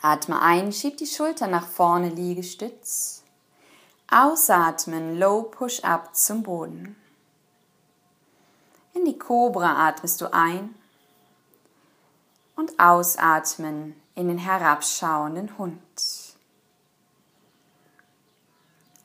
Atme 0.01 0.41
ein, 0.41 0.71
schieb 0.71 0.95
die 0.97 1.05
Schulter 1.05 1.47
nach 1.47 1.67
vorne, 1.67 2.09
Liegestütz. 2.09 3.23
Ausatmen, 4.09 5.19
Low 5.19 5.43
Push 5.43 5.83
Up 5.83 6.15
zum 6.15 6.41
Boden. 6.41 6.95
In 8.93 9.03
die 9.03 9.19
Cobra 9.19 9.87
atmest 9.87 10.21
du 10.21 10.33
ein 10.33 10.73
und 12.55 12.79
ausatmen 12.79 14.01
in 14.15 14.29
den 14.29 14.37
herabschauenden 14.37 15.57
Hund. 15.57 15.79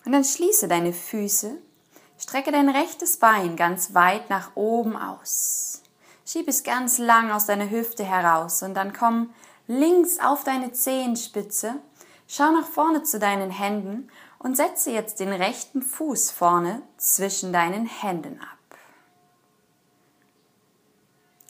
Und 0.05 0.13
dann 0.13 0.25
schließe 0.25 0.69
deine 0.69 0.93
Füße, 0.93 1.59
strecke 2.25 2.53
dein 2.53 2.71
rechtes 2.71 3.19
Bein 3.19 3.55
ganz 3.55 3.93
weit 3.93 4.31
nach 4.31 4.53
oben 4.55 4.97
aus. 4.97 5.83
Schieb 6.27 6.49
es 6.49 6.63
ganz 6.63 6.97
lang 6.97 7.31
aus 7.31 7.45
deiner 7.45 7.69
Hüfte 7.69 8.03
heraus 8.03 8.63
und 8.63 8.73
dann 8.73 8.95
komm 8.95 9.35
links 9.67 10.19
auf 10.21 10.43
deine 10.43 10.73
Zehenspitze, 10.73 11.75
schau 12.27 12.51
nach 12.51 12.67
vorne 12.67 13.03
zu 13.03 13.19
deinen 13.19 13.51
Händen 13.51 14.09
und 14.39 14.57
setze 14.57 14.91
jetzt 14.91 15.21
den 15.21 15.35
rechten 15.35 15.83
Fuß 15.83 16.31
vorne 16.31 16.81
zwischen 16.97 17.53
deinen 17.53 17.85
Händen 17.85 18.41
ab. 18.41 18.79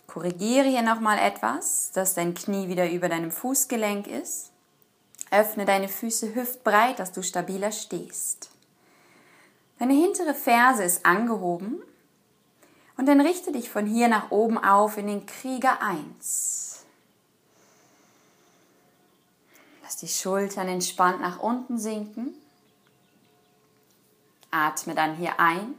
Korrigiere 0.08 0.66
hier 0.66 0.82
nochmal 0.82 1.18
etwas, 1.18 1.92
dass 1.92 2.14
dein 2.14 2.34
Knie 2.34 2.66
wieder 2.66 2.90
über 2.90 3.08
deinem 3.08 3.30
Fußgelenk 3.30 4.08
ist. 4.08 4.50
Öffne 5.30 5.66
deine 5.66 5.88
Füße 5.88 6.34
hüftbreit, 6.34 6.98
dass 6.98 7.12
du 7.12 7.22
stabiler 7.22 7.70
stehst. 7.70 8.54
Deine 9.78 9.94
hintere 9.94 10.34
Ferse 10.34 10.84
ist 10.84 11.04
angehoben 11.04 11.82
und 12.96 13.06
dann 13.06 13.20
richte 13.20 13.52
dich 13.52 13.68
von 13.70 13.87
hier 13.87 14.08
nach 14.08 14.30
oben 14.30 14.58
auf 14.58 14.96
in 14.96 15.06
den 15.06 15.26
Krieger 15.26 15.82
1. 15.82 16.84
Lass 19.82 19.96
die 19.96 20.08
Schultern 20.08 20.68
entspannt 20.68 21.20
nach 21.20 21.40
unten 21.40 21.78
sinken. 21.78 22.34
Atme 24.50 24.94
dann 24.94 25.16
hier 25.16 25.40
ein 25.40 25.74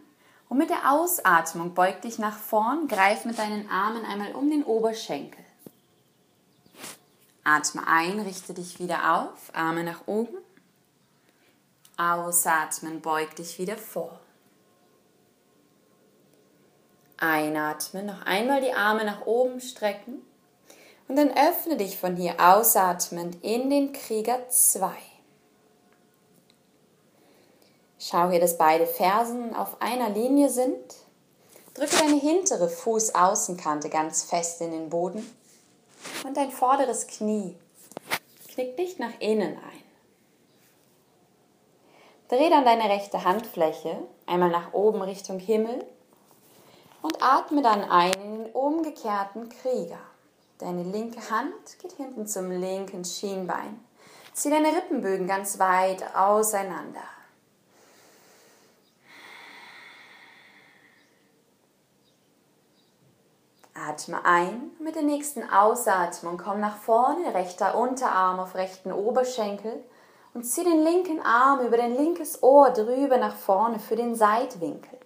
und 0.49 0.57
mit 0.57 0.69
der 0.69 0.91
Ausatmung 0.91 1.73
beug 1.73 2.01
dich 2.01 2.19
nach 2.19 2.37
vorn, 2.37 2.87
greif 2.87 3.25
mit 3.25 3.39
deinen 3.39 3.69
Armen 3.69 4.05
einmal 4.05 4.33
um 4.35 4.49
den 4.49 4.63
Oberschenkel. 4.63 5.43
Atme 7.43 7.87
ein, 7.87 8.19
richte 8.19 8.53
dich 8.53 8.79
wieder 8.79 9.15
auf, 9.15 9.53
Arme 9.53 9.83
nach 9.83 10.07
oben. 10.07 10.37
Ausatmen, 11.97 13.01
beug 13.01 13.35
dich 13.35 13.57
wieder 13.57 13.77
vor. 13.77 14.19
Einatmen, 17.17 18.05
noch 18.05 18.25
einmal 18.25 18.61
die 18.61 18.73
Arme 18.73 19.05
nach 19.05 19.25
oben 19.25 19.61
strecken. 19.61 20.25
Und 21.07 21.15
dann 21.17 21.31
öffne 21.31 21.77
dich 21.77 21.97
von 21.97 22.15
hier 22.15 22.35
ausatmend 22.39 23.37
in 23.43 23.69
den 23.69 23.93
Krieger 23.93 24.49
2. 24.49 24.91
Schau 27.99 28.29
hier, 28.29 28.39
dass 28.39 28.57
beide 28.57 28.85
Fersen 28.85 29.55
auf 29.55 29.81
einer 29.81 30.09
Linie 30.09 30.49
sind. 30.49 30.95
Drücke 31.73 31.97
deine 31.97 32.19
hintere 32.19 32.69
Fußaußenkante 32.69 33.89
ganz 33.89 34.23
fest 34.23 34.61
in 34.61 34.71
den 34.71 34.89
Boden 34.89 35.25
und 36.25 36.37
dein 36.37 36.51
vorderes 36.51 37.07
Knie 37.07 37.55
knickt 38.53 38.77
nicht 38.77 38.99
nach 38.99 39.19
innen 39.19 39.57
ein. 39.57 39.84
Dreh 42.27 42.49
dann 42.49 42.65
deine 42.65 42.89
rechte 42.89 43.23
Handfläche 43.23 43.97
einmal 44.25 44.49
nach 44.49 44.73
oben 44.73 45.01
Richtung 45.03 45.37
Himmel 45.37 45.85
und 47.03 47.21
atme 47.21 47.61
dann 47.61 47.83
ein 47.83 48.13
in 48.13 48.43
den 48.43 48.51
umgekehrten 48.51 49.49
Krieger. 49.49 49.99
Deine 50.57 50.81
linke 50.83 51.29
Hand 51.29 51.77
geht 51.79 51.93
hinten 51.93 52.25
zum 52.25 52.49
linken 52.49 53.05
Schienbein. 53.05 53.79
Zieh 54.33 54.49
deine 54.49 54.69
Rippenbögen 54.69 55.27
ganz 55.27 55.59
weit 55.59 56.03
auseinander. 56.15 57.03
Atme 63.75 64.25
ein. 64.25 64.71
Mit 64.79 64.95
der 64.95 65.03
nächsten 65.03 65.47
Ausatmung 65.47 66.37
komm 66.37 66.59
nach 66.59 66.77
vorne, 66.77 67.35
rechter 67.35 67.77
Unterarm 67.77 68.39
auf 68.39 68.55
rechten 68.55 68.91
Oberschenkel 68.91 69.83
und 70.35 70.43
zieh 70.43 70.65
den 70.65 70.83
linken 70.83 71.21
Arm 71.21 71.65
über 71.65 71.77
dein 71.77 71.95
linkes 71.95 72.43
Ohr 72.43 72.69
drüber 72.69 73.17
nach 73.17 73.35
vorne 73.35 73.79
für 73.79 73.95
den 73.95 74.15
Seitwinkel. 74.15 74.99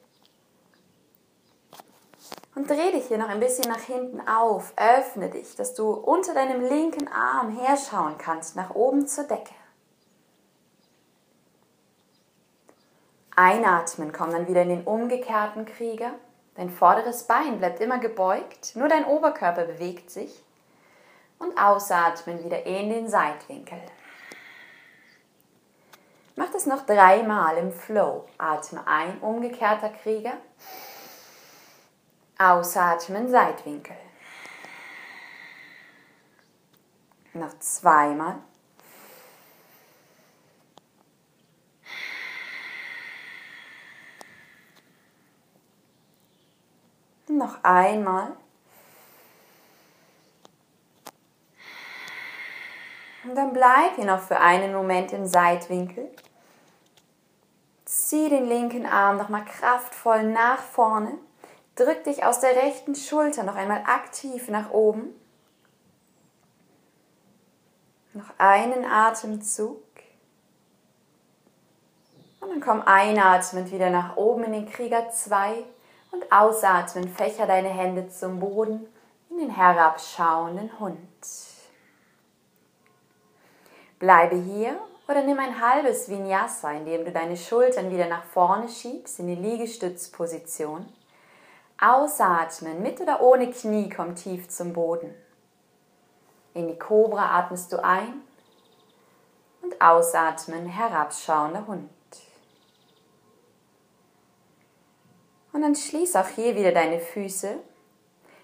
Und 2.56 2.68
dreh 2.68 2.92
dich 2.92 3.06
hier 3.06 3.20
noch 3.20 3.30
ein 3.30 3.40
bisschen 3.40 3.72
nach 3.72 3.80
hinten 3.80 4.28
auf. 4.28 4.74
Öffne 4.76 5.30
dich, 5.30 5.56
dass 5.56 5.76
du 5.76 5.92
unter 5.92 6.34
deinem 6.34 6.62
linken 6.62 7.08
Arm 7.08 7.56
herschauen 7.56 8.18
kannst, 8.18 8.56
nach 8.56 8.72
oben 8.72 9.08
zur 9.08 9.26
Decke. 9.26 9.54
Einatmen, 13.36 14.12
komm 14.12 14.32
dann 14.32 14.48
wieder 14.48 14.64
in 14.64 14.70
den 14.70 14.84
umgekehrten 14.84 15.66
Krieger. 15.66 16.12
Dein 16.56 16.72
vorderes 16.72 17.24
Bein 17.24 17.60
bleibt 17.60 17.80
immer 17.82 18.00
gebeugt, 18.00 18.76
nur 18.76 18.88
dein 18.88 19.06
Oberkörper 19.06 19.66
bewegt 19.66 20.10
sich. 20.10 20.44
Und 21.38 21.58
ausatmen 21.58 22.44
wieder 22.44 22.66
in 22.66 22.90
den 22.90 23.08
Seitwinkel. 23.08 23.80
Das 26.60 26.66
noch 26.66 26.86
dreimal 26.86 27.58
im 27.58 27.72
Flow. 27.72 28.28
Atme 28.38 28.86
ein, 28.86 29.22
umgekehrter 29.22 29.92
Krieger. 29.92 30.34
Ausatmen, 32.38 33.30
Seitwinkel. 33.30 33.96
Noch 37.32 37.58
zweimal. 37.60 38.40
Noch 47.30 47.64
einmal. 47.64 48.34
Und 53.24 53.36
dann 53.36 53.54
bleib 53.54 53.96
hier 53.96 54.04
noch 54.04 54.20
für 54.20 54.38
einen 54.42 54.74
Moment 54.74 55.14
im 55.14 55.26
Seitwinkel. 55.26 56.12
Zieh 57.90 58.30
den 58.30 58.46
linken 58.46 58.86
Arm 58.86 59.18
nochmal 59.18 59.46
kraftvoll 59.46 60.22
nach 60.22 60.60
vorne. 60.60 61.18
Drück 61.74 62.04
dich 62.04 62.24
aus 62.24 62.40
der 62.40 62.56
rechten 62.56 62.94
Schulter 62.94 63.42
noch 63.42 63.56
einmal 63.56 63.82
aktiv 63.88 64.48
nach 64.48 64.70
oben. 64.70 65.20
Noch 68.14 68.30
einen 68.38 68.86
Atemzug. 68.86 69.82
Und 72.42 72.52
dann 72.52 72.62
komm 72.62 72.84
einatmend 72.84 73.72
wieder 73.72 73.90
nach 73.90 74.18
oben 74.18 74.44
in 74.44 74.52
den 74.52 74.70
Krieger 74.70 75.10
2 75.10 75.64
und 76.12 76.32
ausatmend 76.32 77.10
fächer 77.10 77.48
deine 77.48 77.70
Hände 77.70 78.08
zum 78.10 78.40
Boden 78.40 78.86
in 79.32 79.40
den 79.40 79.50
herabschauenden 79.50 80.80
Hund. 80.80 81.00
Bleibe 83.98 84.36
hier 84.36 84.80
oder 85.10 85.24
nimm 85.24 85.40
ein 85.40 85.60
halbes 85.60 86.08
Vinyasa, 86.08 86.72
indem 86.72 87.04
du 87.04 87.12
deine 87.12 87.36
Schultern 87.36 87.90
wieder 87.90 88.08
nach 88.08 88.24
vorne 88.26 88.70
schiebst 88.70 89.20
in 89.20 89.28
die 89.28 89.36
Liegestützposition. 89.36 90.86
Ausatmen, 91.82 92.84
mit 92.84 93.02
oder 93.02 93.20
ohne 93.22 93.50
Knie, 93.50 93.90
komm 93.90 94.14
tief 94.14 94.50
zum 94.50 94.74
Boden. 94.74 95.16
In 96.54 96.68
die 96.68 96.78
Kobra 96.78 97.40
atmest 97.40 97.74
du 97.74 97.84
ein 97.84 98.22
und 99.64 99.82
ausatmen, 99.82 100.68
herabschauender 100.68 101.66
Hund. 101.66 101.90
Und 105.52 105.64
dann 105.64 105.74
schließ 105.74 106.16
auch 106.18 106.28
hier 106.28 106.56
wieder 106.56 106.72
deine 106.72 107.00
Füße. 107.00 107.58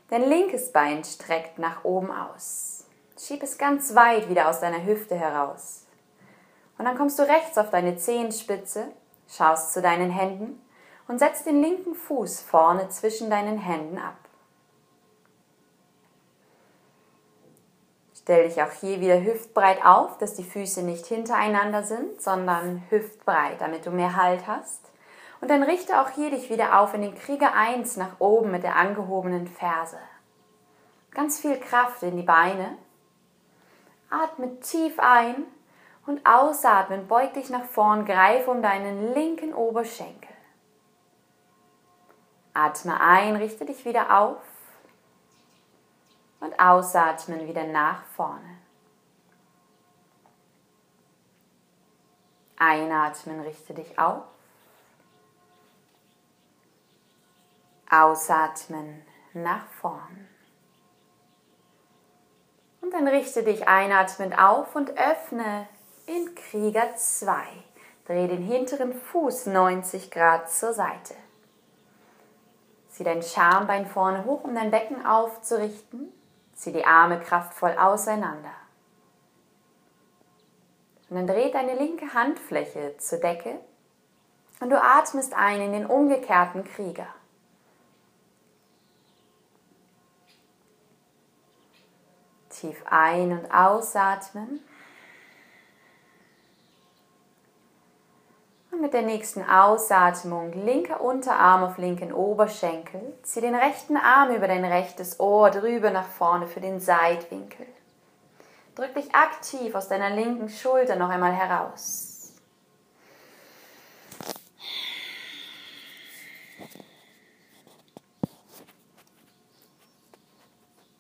Dein 0.10 0.28
linkes 0.28 0.72
Bein 0.72 1.04
streckt 1.04 1.60
nach 1.60 1.84
oben 1.84 2.10
aus. 2.10 2.86
Schieb 3.20 3.44
es 3.44 3.60
ganz 3.60 3.94
weit 3.94 4.30
wieder 4.30 4.50
aus 4.50 4.62
deiner 4.62 4.84
Hüfte 4.84 5.16
heraus. 5.16 5.85
Und 6.78 6.86
dann 6.86 6.98
kommst 6.98 7.18
du 7.20 7.24
rechts 7.24 7.58
auf 7.58 7.70
deine 7.70 7.98
Zehenspitze, 7.98 8.88
schaust 9.28 9.74
zu 9.74 9.82
deinen 9.82 10.12
Händen 10.12 10.62
und 11.08 11.20
setzt 11.20 11.46
den 11.46 11.62
linken 11.62 11.96
Fuß 11.96 12.42
vorne 12.42 12.90
zwischen 12.90 13.30
deinen 13.30 13.58
Händen 13.58 13.98
ab. 13.98 14.18
Stell 18.26 18.48
dich 18.48 18.62
auch 18.62 18.72
hier 18.72 19.02
wieder 19.02 19.24
hüftbreit 19.24 19.86
auf, 19.86 20.18
dass 20.18 20.34
die 20.34 20.44
Füße 20.44 20.82
nicht 20.82 21.06
hintereinander 21.06 21.84
sind, 21.84 22.20
sondern 22.20 22.82
hüftbreit, 22.90 23.62
damit 23.62 23.86
du 23.86 23.92
mehr 23.92 24.16
Halt 24.16 24.48
hast. 24.48 24.82
Und 25.42 25.52
dann 25.52 25.62
richte 25.62 26.02
auch 26.02 26.10
hier 26.10 26.32
dich 26.32 26.50
wieder 26.50 26.80
auf 26.80 26.96
in 26.96 27.04
den 27.04 27.14
Krieger 27.14 27.54
1 27.54 27.98
nach 27.98 28.20
oben 28.20 28.50
mit 28.50 28.64
der 28.64 28.78
angehobenen 28.78 29.46
Ferse. 29.48 30.00
Ganz 31.12 31.40
viel 31.40 31.60
Kraft 31.60 32.02
in 32.02 32.18
die 32.18 32.24
Beine. 32.24 32.80
Atme 34.10 34.60
tief 34.60 34.98
ein 34.98 35.46
und 36.06 36.26
ausatmen. 36.26 37.08
Beug 37.08 37.34
dich 37.34 37.50
nach 37.50 37.66
vorn, 37.66 38.06
greif 38.06 38.48
um 38.48 38.62
deinen 38.62 39.14
linken 39.14 39.54
Oberschenkel. 39.54 40.36
Atme 42.54 43.00
ein, 43.00 43.36
richte 43.36 43.66
dich 43.66 43.84
wieder 43.86 44.18
auf 44.18 44.42
und 46.40 46.58
ausatmen 46.60 47.48
wieder 47.48 47.66
nach 47.66 48.04
vorne. 48.04 48.58
Einatmen, 52.58 53.42
richte 53.42 53.74
dich 53.74 54.00
auf. 54.00 54.24
Ausatmen 57.90 59.06
nach 59.34 59.68
vorn. 59.68 60.28
Und 62.82 62.94
dann 62.94 63.08
richte 63.08 63.44
dich 63.44 63.68
einatmend 63.68 64.38
auf 64.40 64.76
und 64.76 64.92
öffne 64.98 65.68
in 66.06 66.36
Krieger 66.36 66.96
2. 66.96 67.46
Dreh 68.06 68.28
den 68.28 68.44
hinteren 68.44 68.94
Fuß 68.94 69.48
90 69.48 70.12
Grad 70.12 70.52
zur 70.52 70.74
Seite. 70.74 71.16
Zieh 72.90 73.04
dein 73.04 73.24
Schambein 73.24 73.88
vorne 73.88 74.26
hoch, 74.26 74.44
um 74.44 74.56
dein 74.56 74.72
Becken 74.72 75.06
aufzurichten. 75.06 76.14
Zieh 76.54 76.72
die 76.72 76.86
Arme 76.86 77.20
kraftvoll 77.20 77.76
auseinander. 77.78 78.54
Und 81.10 81.18
dann 81.18 81.28
dreh 81.28 81.52
deine 81.52 81.76
linke 81.76 82.14
Handfläche 82.14 82.96
zur 82.98 83.20
Decke 83.20 83.60
und 84.60 84.70
du 84.70 84.82
atmest 84.82 85.34
ein 85.34 85.62
in 85.62 85.72
den 85.74 85.86
umgekehrten 85.86 86.64
Krieger. 86.64 87.08
Tief 92.50 92.82
ein- 92.90 93.38
und 93.38 93.52
ausatmen. 93.52 94.62
Und 98.76 98.82
mit 98.82 98.94
der 98.94 99.04
nächsten 99.04 99.42
Ausatmung 99.42 100.52
linker 100.52 101.00
Unterarm 101.00 101.64
auf 101.64 101.78
linken 101.78 102.12
Oberschenkel. 102.12 103.18
Zieh 103.24 103.40
den 103.40 103.56
rechten 103.56 103.96
Arm 103.96 104.36
über 104.36 104.48
dein 104.48 104.66
rechtes 104.66 105.18
Ohr 105.22 105.50
drüber 105.50 105.92
nach 105.92 106.08
vorne 106.08 106.46
für 106.46 106.60
den 106.60 106.82
Seitwinkel. 106.82 107.66
Drück 108.76 108.94
dich 108.94 109.16
aktiv 109.16 109.74
aus 109.76 109.88
deiner 109.88 110.10
linken 110.10 110.50
Schulter 110.50 110.98
noch 110.98 111.08
einmal 111.08 111.32
heraus. 111.32 112.34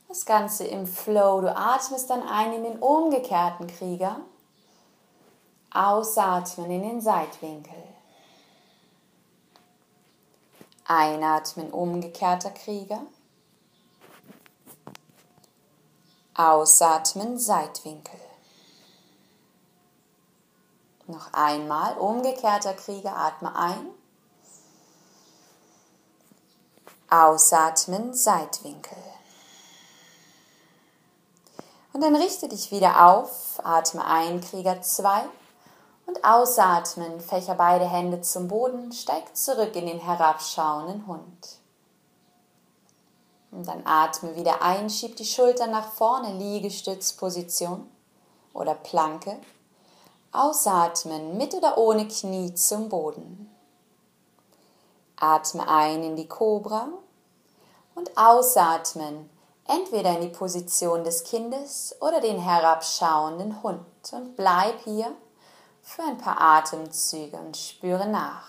Das 0.08 0.26
Ganze 0.26 0.66
im 0.66 0.88
Flow. 0.88 1.42
Du 1.42 1.54
atmest 1.54 2.10
dann 2.10 2.24
ein 2.24 2.54
in 2.54 2.64
den 2.64 2.80
umgekehrten 2.80 3.68
Krieger. 3.68 4.22
Ausatmen 5.76 6.72
in 6.72 6.82
den 6.84 7.02
Seitwinkel. 7.02 7.84
Einatmen 10.86 11.70
umgekehrter 11.70 12.52
Krieger. 12.52 13.02
Ausatmen 16.34 17.38
Seitwinkel. 17.38 18.20
Noch 21.08 21.34
einmal 21.34 21.98
umgekehrter 21.98 22.74
Krieger, 22.74 23.16
atme 23.18 23.54
ein. 23.54 23.90
Ausatmen 27.10 28.14
Seitwinkel. 28.14 28.98
Und 31.92 32.00
dann 32.02 32.16
richte 32.16 32.48
dich 32.48 32.72
wieder 32.72 33.08
auf, 33.08 33.60
atme 33.64 34.06
ein, 34.06 34.40
Krieger 34.40 34.82
2 34.82 35.26
und 36.06 36.24
ausatmen, 36.24 37.20
fächer 37.20 37.56
beide 37.56 37.86
Hände 37.86 38.22
zum 38.22 38.48
Boden, 38.48 38.91
steig 38.91 39.36
zurück 39.36 39.76
in 39.76 39.88
den 39.88 40.00
herabschauenden 40.00 41.08
Hund. 41.08 41.60
Und 43.52 43.68
dann 43.68 43.84
atme 43.86 44.36
wieder 44.36 44.62
ein, 44.62 44.89
schieb 44.89 45.15
die 45.15 45.26
Schultern 45.26 45.72
nach 45.72 45.91
vorne, 45.94 46.34
Liegestützposition 46.34 47.89
oder 48.54 48.76
Planke. 48.76 49.38
Ausatmen, 50.32 51.38
mit 51.38 51.54
oder 51.54 51.78
ohne 51.78 52.08
Knie 52.08 52.54
zum 52.54 52.89
Boden. 52.89 53.50
Atme 55.15 55.68
ein 55.70 56.04
in 56.04 56.15
die 56.18 56.28
Kobra 56.28 56.89
und 57.96 58.18
ausatmen, 58.18 59.30
entweder 59.65 60.15
in 60.15 60.22
die 60.22 60.36
Position 60.36 61.06
des 61.06 61.24
Kindes 61.24 61.96
oder 62.02 62.20
den 62.20 62.38
herabschauenden 62.38 63.63
Hund 63.63 63.86
und 64.12 64.36
bleib 64.36 64.84
hier 64.84 65.15
für 65.86 66.02
ein 66.02 66.17
paar 66.17 66.41
Atemzüge 66.41 67.38
und 67.38 67.56
spüre 67.56 68.10
nach. 68.10 68.48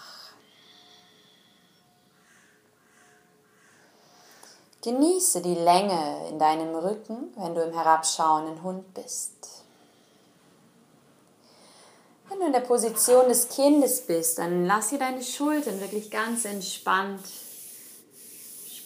Genieße 4.83 5.43
die 5.43 5.55
Länge 5.55 6.29
in 6.29 6.39
deinem 6.39 6.75
Rücken, 6.75 7.33
wenn 7.37 7.55
du 7.55 7.63
im 7.63 7.73
herabschauenden 7.73 8.63
Hund 8.63 8.95
bist. 8.95 9.65
Wenn 12.29 12.41
du 12.41 12.47
in 12.47 12.53
der 12.53 12.61
Position 12.61 13.29
des 13.29 13.49
Kindes 13.49 14.07
bist, 14.07 14.39
dann 14.39 14.67
lass 14.67 14.91
hier 14.91 14.99
deine 14.99 15.23
Schultern 15.23 15.81
wirklich 15.81 16.11
ganz 16.11 16.45
entspannt 16.45 17.25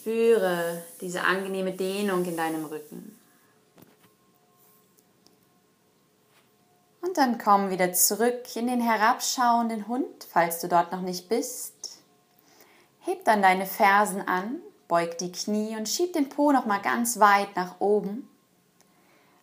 Spüre 0.01 0.83
diese 1.03 1.21
angenehme 1.21 1.73
Dehnung 1.73 2.25
in 2.25 2.37
deinem 2.37 2.65
Rücken. 2.65 3.20
Und 7.01 7.17
dann 7.17 7.39
komm 7.39 7.71
wieder 7.71 7.93
zurück 7.93 8.45
in 8.55 8.67
den 8.67 8.81
herabschauenden 8.81 9.89
Hund, 9.89 10.27
falls 10.31 10.61
du 10.61 10.69
dort 10.69 10.93
noch 10.93 11.01
nicht 11.01 11.29
bist. 11.29 11.99
Heb 13.01 13.25
dann 13.25 13.43
deine 13.43 13.67
Fersen 13.67 14.21
an, 14.29 14.61
beug 14.87 15.17
die 15.19 15.33
Knie 15.33 15.77
und 15.77 15.89
schieb 15.89 16.13
den 16.13 16.29
Po 16.29 16.53
noch 16.53 16.67
mal 16.67 16.81
ganz 16.81 17.19
weit 17.19 17.57
nach 17.57 17.81
oben. 17.81 18.29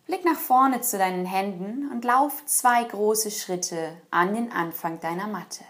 Blick 0.06 0.24
nach 0.24 0.38
vorne 0.38 0.80
zu 0.80 0.96
deinen 0.96 1.26
Händen 1.26 1.90
und 1.90 2.04
lauf 2.04 2.46
zwei 2.46 2.84
große 2.84 3.30
Schritte 3.30 4.00
an 4.10 4.34
den 4.34 4.52
Anfang 4.52 5.00
deiner 5.00 5.26
Matte. 5.26 5.64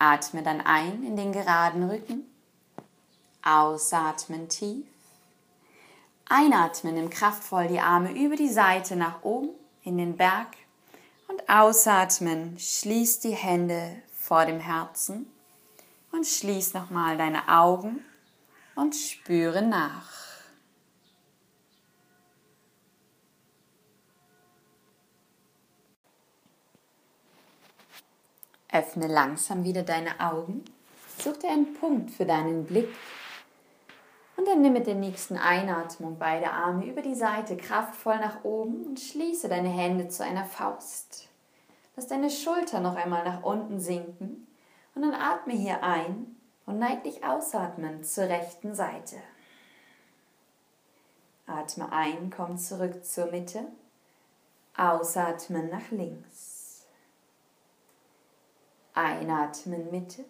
Atme 0.00 0.42
dann 0.42 0.60
ein 0.60 1.04
in 1.04 1.16
den 1.16 1.32
geraden 1.32 1.88
Rücken. 1.88 2.24
Ausatmen 3.42 4.48
tief. 4.48 4.86
Einatmen, 6.30 6.94
nimm 6.94 7.08
kraftvoll 7.08 7.68
die 7.68 7.80
Arme 7.80 8.12
über 8.12 8.36
die 8.36 8.50
Seite 8.50 8.96
nach 8.96 9.22
oben 9.22 9.48
in 9.82 9.96
den 9.96 10.16
Berg 10.18 10.48
und 11.26 11.48
ausatmen, 11.48 12.58
schließ 12.58 13.20
die 13.20 13.34
Hände 13.34 14.02
vor 14.12 14.44
dem 14.44 14.60
Herzen 14.60 15.32
und 16.12 16.26
schließ 16.26 16.74
nochmal 16.74 17.16
deine 17.16 17.48
Augen 17.48 18.04
und 18.74 18.94
spüre 18.94 19.62
nach. 19.62 20.12
Öffne 28.70 29.06
langsam 29.06 29.64
wieder 29.64 29.82
deine 29.82 30.20
Augen, 30.20 30.62
such 31.18 31.38
dir 31.38 31.48
einen 31.48 31.72
Punkt 31.72 32.10
für 32.10 32.26
deinen 32.26 32.66
Blick 32.66 32.90
und 34.38 34.46
dann 34.46 34.62
nimm 34.62 34.72
mit 34.72 34.86
der 34.86 34.94
nächsten 34.94 35.36
Einatmung 35.36 36.16
beide 36.16 36.52
Arme 36.52 36.86
über 36.86 37.02
die 37.02 37.16
Seite 37.16 37.56
kraftvoll 37.56 38.18
nach 38.18 38.44
oben 38.44 38.84
und 38.86 39.00
schließe 39.00 39.48
deine 39.48 39.68
Hände 39.68 40.06
zu 40.06 40.22
einer 40.22 40.44
Faust. 40.44 41.28
Lass 41.96 42.06
deine 42.06 42.30
Schulter 42.30 42.78
noch 42.78 42.94
einmal 42.94 43.24
nach 43.24 43.42
unten 43.42 43.80
sinken 43.80 44.46
und 44.94 45.02
dann 45.02 45.14
atme 45.14 45.54
hier 45.54 45.82
ein 45.82 46.36
und 46.66 46.78
neig 46.78 47.02
dich 47.02 47.24
ausatmen 47.24 48.04
zur 48.04 48.28
rechten 48.28 48.76
Seite. 48.76 49.16
Atme 51.48 51.90
ein, 51.90 52.30
komm 52.30 52.58
zurück 52.58 53.04
zur 53.04 53.26
Mitte. 53.32 53.64
Ausatmen 54.76 55.68
nach 55.68 55.90
links. 55.90 56.86
Einatmen 58.94 59.90
Mitte. 59.90 60.24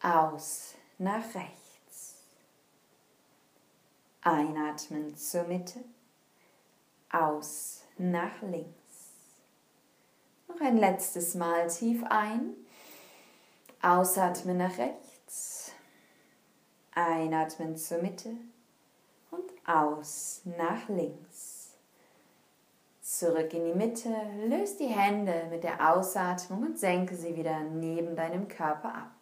Aus 0.00 0.74
nach 0.98 1.34
rechts. 1.34 1.59
Einatmen 4.22 5.16
zur 5.16 5.44
Mitte, 5.44 5.80
aus 7.10 7.84
nach 7.96 8.42
links. 8.42 9.14
Noch 10.46 10.60
ein 10.60 10.76
letztes 10.76 11.34
Mal 11.34 11.68
tief 11.68 12.04
ein, 12.04 12.54
ausatmen 13.80 14.58
nach 14.58 14.76
rechts, 14.76 15.72
einatmen 16.94 17.78
zur 17.78 18.02
Mitte 18.02 18.36
und 19.30 19.50
aus 19.66 20.42
nach 20.44 20.86
links. 20.90 21.78
Zurück 23.00 23.54
in 23.54 23.64
die 23.64 23.74
Mitte, 23.74 24.14
löst 24.46 24.80
die 24.80 24.86
Hände 24.86 25.46
mit 25.48 25.64
der 25.64 25.94
Ausatmung 25.94 26.62
und 26.62 26.78
senke 26.78 27.16
sie 27.16 27.34
wieder 27.36 27.60
neben 27.60 28.14
deinem 28.16 28.48
Körper 28.48 28.94
ab. 28.94 29.19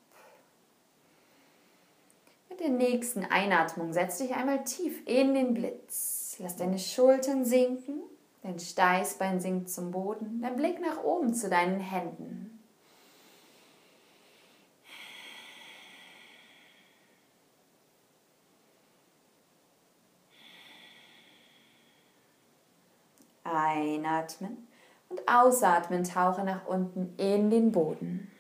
Der 2.61 2.71
nächsten 2.71 3.25
Einatmung 3.25 3.93
setz 3.93 4.19
dich 4.19 4.35
einmal 4.35 4.65
tief 4.65 5.07
in 5.07 5.33
den 5.33 5.55
Blitz. 5.55 6.37
Lass 6.41 6.57
deine 6.57 6.79
Schultern 6.79 7.45
sinken, 7.45 8.01
dein 8.43 8.59
Steißbein 8.59 9.41
sinkt 9.41 9.71
zum 9.71 9.93
Boden, 9.93 10.41
dein 10.43 10.57
Blick 10.57 10.81
nach 10.81 11.05
oben 11.05 11.35
zu 11.35 11.49
deinen 11.49 11.79
Händen. 11.79 12.59
Einatmen 23.45 24.67
und 25.09 25.21
ausatmen, 25.29 26.03
tauche 26.03 26.43
nach 26.43 26.67
unten 26.67 27.15
in 27.19 27.51
den 27.51 27.71
Boden. 27.71 28.31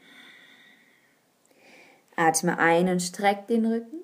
Atme 2.17 2.59
ein 2.59 2.89
und 2.89 3.01
streck 3.01 3.47
den 3.47 3.65
Rücken. 3.65 3.98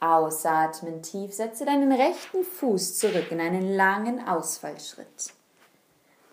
Ausatmen 0.00 1.02
tief, 1.02 1.34
setze 1.34 1.64
deinen 1.64 1.92
rechten 1.92 2.44
Fuß 2.44 2.98
zurück 2.98 3.30
in 3.30 3.40
einen 3.40 3.74
langen 3.74 4.26
Ausfallschritt. 4.26 5.32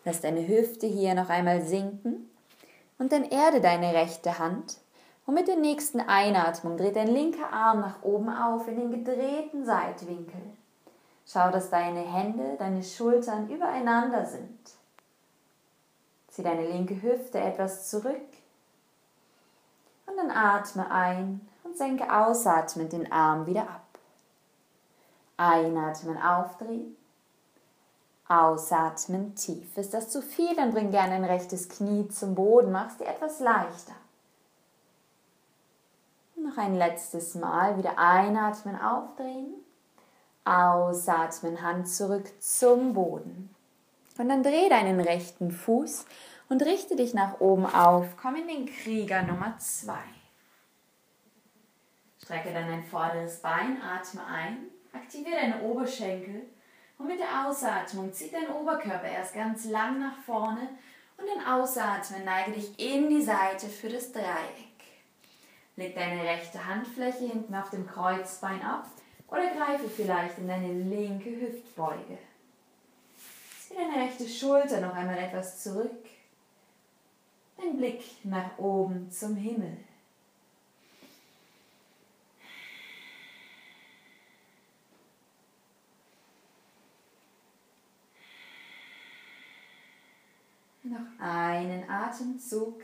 Lass 0.03 0.21
deine 0.21 0.47
Hüfte 0.47 0.85
hier 0.85 1.15
noch 1.15 1.29
einmal 1.29 1.61
sinken 1.61 2.29
und 2.99 3.11
dann 3.11 3.23
erde 3.23 3.61
deine 3.61 3.93
rechte 3.93 4.37
Hand 4.37 4.77
und 5.25 5.33
mit 5.33 5.47
der 5.47 5.55
nächsten 5.55 5.99
Einatmung 5.99 6.77
dreht 6.77 6.95
dein 6.95 7.07
linker 7.07 7.51
Arm 7.51 7.81
nach 7.81 8.03
oben 8.03 8.29
auf 8.29 8.67
in 8.67 8.77
den 8.77 8.91
gedrehten 8.91 9.65
Seitwinkel. 9.65 10.41
Schau, 11.25 11.49
dass 11.49 11.71
deine 11.71 12.01
Hände, 12.01 12.55
deine 12.59 12.83
Schultern 12.83 13.49
übereinander 13.49 14.25
sind. 14.25 14.59
Zieh 16.27 16.43
deine 16.43 16.67
linke 16.67 17.01
Hüfte 17.01 17.39
etwas 17.39 17.89
zurück 17.89 18.27
und 20.05 20.17
dann 20.17 20.29
atme 20.29 20.91
ein 20.91 21.41
senke 21.77 22.11
ausatmend 22.11 22.93
den 22.93 23.11
Arm 23.11 23.45
wieder 23.45 23.63
ab. 23.63 23.85
Einatmen, 25.37 26.21
aufdrehen. 26.21 26.95
Ausatmen, 28.27 29.35
tief. 29.35 29.77
Ist 29.77 29.93
das 29.93 30.09
zu 30.09 30.21
viel, 30.21 30.55
dann 30.55 30.71
bring 30.71 30.91
gerne 30.91 31.15
ein 31.15 31.25
rechtes 31.25 31.69
Knie 31.69 32.07
zum 32.09 32.33
Boden, 32.33 32.71
mach 32.71 32.89
es 32.89 32.97
dir 32.97 33.07
etwas 33.07 33.39
leichter. 33.39 33.93
Noch 36.35 36.57
ein 36.57 36.75
letztes 36.75 37.35
Mal 37.35 37.77
wieder 37.77 37.97
einatmen, 37.97 38.79
aufdrehen. 38.79 39.53
Ausatmen, 40.43 41.61
Hand 41.61 41.89
zurück 41.89 42.31
zum 42.39 42.93
Boden. 42.93 43.53
Und 44.17 44.29
dann 44.29 44.43
dreh 44.43 44.69
deinen 44.69 44.99
rechten 44.99 45.51
Fuß 45.51 46.05
und 46.49 46.61
richte 46.61 46.95
dich 46.95 47.13
nach 47.13 47.39
oben 47.39 47.65
auf. 47.65 48.15
Komm 48.21 48.35
in 48.35 48.47
den 48.47 48.65
Krieger 48.65 49.23
Nummer 49.23 49.55
2. 49.57 49.93
Strecke 52.25 52.51
dann 52.51 52.67
dein 52.67 52.83
vorderes 52.83 53.39
Bein, 53.39 53.79
atme 53.83 54.25
ein, 54.25 54.65
aktiviere 54.91 55.41
deine 55.41 55.61
Oberschenkel 55.61 56.41
und 56.97 57.05
mit 57.05 57.19
der 57.19 57.45
Ausatmung 57.47 58.11
zieh 58.11 58.31
deinen 58.31 58.49
Oberkörper 58.49 59.07
erst 59.07 59.35
ganz 59.35 59.65
lang 59.65 59.99
nach 59.99 60.17
vorne 60.25 60.69
und 61.17 61.25
dann 61.27 61.45
ausatmen, 61.45 62.25
neige 62.25 62.53
dich 62.53 62.79
in 62.79 63.11
die 63.11 63.21
Seite 63.21 63.67
für 63.67 63.89
das 63.89 64.11
Dreieck. 64.11 64.25
Leg 65.75 65.93
deine 65.93 66.23
rechte 66.23 66.65
Handfläche 66.65 67.25
hinten 67.27 67.53
auf 67.53 67.69
dem 67.69 67.85
Kreuzbein 67.85 68.63
ab 68.63 68.87
oder 69.27 69.53
greife 69.53 69.87
vielleicht 69.87 70.39
in 70.39 70.47
deine 70.47 70.73
linke 70.73 71.29
Hüftbeuge. 71.29 72.17
Zieh 73.67 73.75
deine 73.75 74.03
rechte 74.03 74.27
Schulter 74.27 74.81
noch 74.81 74.95
einmal 74.95 75.19
etwas 75.19 75.61
zurück. 75.61 76.05
Dein 77.57 77.77
Blick 77.77 78.01
nach 78.23 78.57
oben 78.57 79.11
zum 79.11 79.35
Himmel. 79.35 79.77
Noch 90.87 91.19
einen 91.19 91.89
Atemzug. 91.89 92.79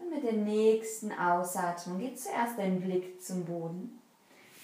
Und 0.00 0.10
mit 0.10 0.24
der 0.24 0.32
nächsten 0.32 1.12
Ausatmung 1.12 2.00
geht 2.00 2.18
zuerst 2.18 2.58
dein 2.58 2.80
Blick 2.80 3.22
zum 3.22 3.44
Boden. 3.44 4.00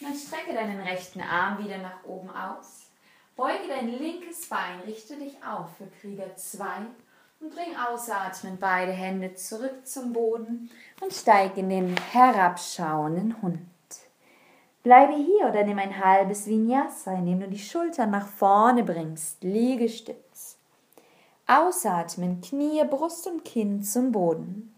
Und 0.00 0.08
dann 0.08 0.18
strecke 0.18 0.54
deinen 0.54 0.80
rechten 0.80 1.20
Arm 1.20 1.64
wieder 1.64 1.78
nach 1.78 2.02
oben 2.02 2.30
aus. 2.30 2.86
Beuge 3.36 3.68
dein 3.68 3.88
linkes 3.88 4.48
Bein, 4.48 4.80
richte 4.80 5.16
dich 5.16 5.36
auf 5.44 5.68
für 5.76 5.86
Krieger 6.00 6.34
2 6.34 6.66
und 7.40 7.54
bring 7.54 7.76
ausatmend 7.76 8.58
beide 8.58 8.90
Hände 8.90 9.34
zurück 9.34 9.86
zum 9.86 10.12
Boden 10.12 10.68
und 11.00 11.12
steig 11.12 11.56
in 11.58 11.68
den 11.68 11.96
herabschauenden 11.96 13.40
Hund. 13.40 13.60
Bleibe 14.86 15.14
hier 15.14 15.48
oder 15.48 15.64
nimm 15.64 15.80
ein 15.80 15.98
halbes 15.98 16.46
Vinyasa, 16.46 17.14
indem 17.14 17.40
du 17.40 17.48
die 17.48 17.58
Schultern 17.58 18.12
nach 18.12 18.28
vorne 18.28 18.84
bringst. 18.84 19.42
Liegestütz. 19.42 20.58
Ausatmen, 21.48 22.40
Knie, 22.40 22.84
Brust 22.84 23.26
und 23.26 23.44
Kinn 23.44 23.82
zum 23.82 24.12
Boden. 24.12 24.72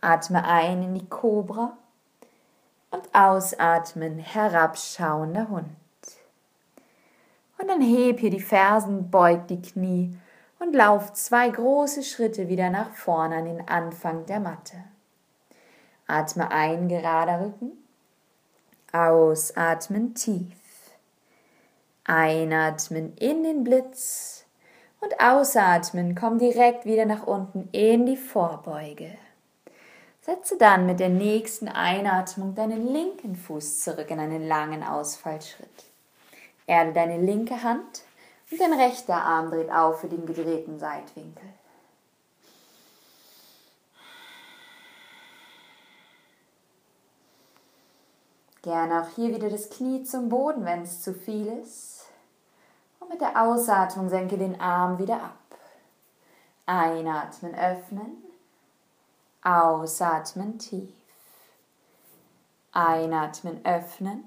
Atme 0.00 0.42
ein 0.42 0.82
in 0.82 0.94
die 0.94 1.04
Kobra 1.04 1.76
und 2.90 3.14
ausatmen, 3.14 4.20
herabschauender 4.20 5.50
Hund. 5.50 5.66
Und 7.58 7.68
dann 7.68 7.82
heb 7.82 8.20
hier 8.20 8.30
die 8.30 8.40
Fersen, 8.40 9.10
beug 9.10 9.48
die 9.48 9.60
Knie 9.60 10.16
und 10.60 10.74
lauf 10.74 11.12
zwei 11.12 11.50
große 11.50 12.04
Schritte 12.04 12.48
wieder 12.48 12.70
nach 12.70 12.94
vorne 12.94 13.36
an 13.36 13.44
den 13.44 13.68
Anfang 13.68 14.24
der 14.24 14.40
Matte. 14.40 14.82
Atme 16.06 16.50
ein, 16.50 16.88
gerader 16.88 17.44
Rücken. 17.44 17.79
Ausatmen 18.92 20.14
tief. 20.14 20.56
Einatmen 22.04 23.16
in 23.16 23.44
den 23.44 23.62
Blitz 23.62 24.44
und 25.00 25.20
ausatmen, 25.20 26.14
komm 26.14 26.38
direkt 26.38 26.84
wieder 26.84 27.06
nach 27.06 27.26
unten 27.26 27.68
in 27.72 28.06
die 28.06 28.16
Vorbeuge. 28.16 29.12
Setze 30.22 30.58
dann 30.58 30.86
mit 30.86 31.00
der 31.00 31.08
nächsten 31.08 31.68
Einatmung 31.68 32.54
deinen 32.54 32.92
linken 32.92 33.36
Fuß 33.36 33.80
zurück 33.80 34.10
in 34.10 34.18
einen 34.18 34.46
langen 34.46 34.82
Ausfallschritt. 34.82 35.84
Erde 36.66 36.92
deine 36.92 37.18
linke 37.18 37.62
Hand 37.62 38.02
und 38.50 38.60
dein 38.60 38.72
rechter 38.72 39.14
Arm 39.14 39.50
dreht 39.50 39.70
auf 39.70 40.00
für 40.00 40.08
den 40.08 40.26
gedrehten 40.26 40.78
Seitwinkel. 40.78 41.48
Gerne 48.62 49.02
auch 49.02 49.08
hier 49.14 49.34
wieder 49.34 49.48
das 49.48 49.70
Knie 49.70 50.04
zum 50.04 50.28
Boden, 50.28 50.64
wenn 50.64 50.82
es 50.82 51.02
zu 51.02 51.14
viel 51.14 51.46
ist. 51.46 52.04
Und 52.98 53.08
mit 53.08 53.20
der 53.20 53.40
Ausatmung 53.42 54.10
senke 54.10 54.36
den 54.36 54.60
Arm 54.60 54.98
wieder 54.98 55.22
ab. 55.22 55.36
Einatmen, 56.66 57.54
öffnen. 57.54 58.22
Ausatmen 59.42 60.58
tief. 60.58 60.92
Einatmen, 62.72 63.64
öffnen. 63.64 64.24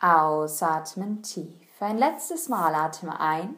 Ausatmen 0.00 1.22
tief. 1.22 1.52
Ein 1.80 1.98
letztes 1.98 2.48
Mal 2.48 2.74
atme 2.74 3.20
ein. 3.20 3.54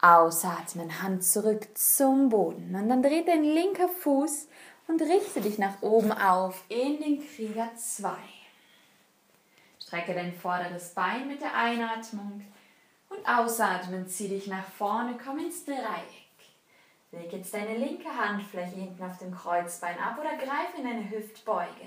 Ausatmen, 0.00 1.02
Hand 1.02 1.24
zurück 1.24 1.68
zum 1.74 2.30
Boden. 2.30 2.74
Und 2.74 2.88
dann 2.88 3.02
dreht 3.02 3.28
dein 3.28 3.44
linker 3.44 3.88
Fuß 3.88 4.48
und 4.86 5.00
richte 5.00 5.40
dich 5.40 5.58
nach 5.58 5.80
oben 5.82 6.12
auf 6.12 6.62
in 6.68 7.00
den 7.00 7.26
Krieger 7.26 7.74
2. 7.74 8.14
Strecke 9.80 10.14
dein 10.14 10.32
vorderes 10.32 10.94
Bein 10.94 11.28
mit 11.28 11.40
der 11.40 11.56
Einatmung 11.56 12.44
und 13.08 13.28
ausatmen, 13.28 14.08
zieh 14.08 14.28
dich 14.28 14.46
nach 14.46 14.66
vorne, 14.66 15.16
komm 15.22 15.38
ins 15.38 15.64
Dreieck. 15.64 16.24
Leg 17.12 17.32
jetzt 17.32 17.54
deine 17.54 17.76
linke 17.76 18.08
Handfläche 18.08 18.74
hinten 18.74 19.02
auf 19.04 19.18
dem 19.18 19.32
Kreuzbein 19.34 19.98
ab 19.98 20.18
oder 20.18 20.36
greif 20.36 20.76
in 20.76 20.86
eine 20.86 21.08
Hüftbeuge. 21.08 21.86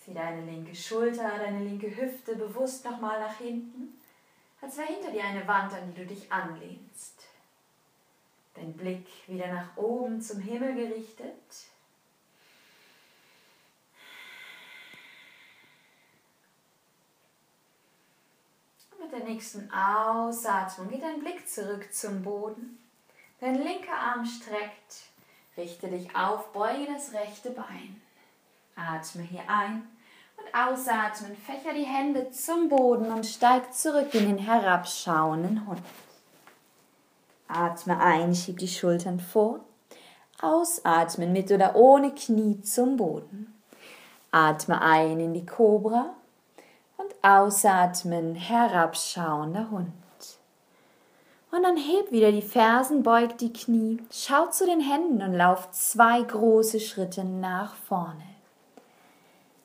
Zieh 0.00 0.12
deine 0.12 0.44
linke 0.44 0.74
Schulter, 0.74 1.38
deine 1.38 1.64
linke 1.64 1.94
Hüfte 1.96 2.36
bewusst 2.36 2.84
nochmal 2.84 3.20
nach 3.20 3.38
hinten, 3.38 3.98
als 4.60 4.76
wäre 4.76 4.88
hinter 4.88 5.10
dir 5.12 5.24
eine 5.24 5.46
Wand, 5.48 5.72
an 5.72 5.90
die 5.90 6.00
du 6.00 6.06
dich 6.06 6.30
anlehnst. 6.30 7.29
Dein 8.54 8.72
Blick 8.76 9.06
wieder 9.26 9.46
nach 9.46 9.76
oben 9.76 10.20
zum 10.20 10.40
Himmel 10.40 10.74
gerichtet. 10.74 11.68
Und 18.90 19.00
mit 19.00 19.12
der 19.12 19.28
nächsten 19.28 19.70
Ausatmung 19.72 20.88
geht 20.88 21.02
dein 21.02 21.20
Blick 21.20 21.48
zurück 21.48 21.92
zum 21.92 22.22
Boden. 22.22 22.78
Dein 23.40 23.54
linker 23.54 23.96
Arm 23.96 24.26
streckt. 24.26 25.10
Richte 25.56 25.88
dich 25.88 26.14
auf, 26.14 26.52
beuge 26.52 26.86
das 26.92 27.12
rechte 27.12 27.50
Bein. 27.50 28.00
Atme 28.76 29.22
hier 29.22 29.48
ein 29.48 29.88
und 30.36 30.54
ausatmen. 30.54 31.36
Fächer 31.36 31.74
die 31.74 31.84
Hände 31.84 32.30
zum 32.30 32.68
Boden 32.68 33.12
und 33.12 33.26
steig 33.26 33.72
zurück 33.74 34.14
in 34.14 34.26
den 34.26 34.38
herabschauenden 34.38 35.66
Hund. 35.66 35.82
Atme 37.52 37.98
ein, 38.00 38.34
schieb 38.34 38.58
die 38.58 38.68
Schultern 38.68 39.20
vor. 39.20 39.60
Ausatmen 40.40 41.32
mit 41.32 41.50
oder 41.50 41.76
ohne 41.76 42.12
Knie 42.12 42.60
zum 42.62 42.96
Boden. 42.96 43.54
Atme 44.30 44.80
ein 44.80 45.20
in 45.20 45.34
die 45.34 45.44
Kobra 45.44 46.14
und 46.96 47.12
ausatmen, 47.22 48.34
herabschauender 48.34 49.70
Hund. 49.70 49.92
Und 51.52 51.64
dann 51.64 51.76
heb 51.76 52.12
wieder 52.12 52.30
die 52.30 52.42
Fersen, 52.42 53.02
beug 53.02 53.36
die 53.38 53.52
Knie, 53.52 54.00
schau 54.10 54.46
zu 54.46 54.66
den 54.66 54.80
Händen 54.80 55.20
und 55.20 55.34
lauf 55.34 55.70
zwei 55.72 56.22
große 56.22 56.78
Schritte 56.78 57.24
nach 57.24 57.74
vorne. 57.74 58.22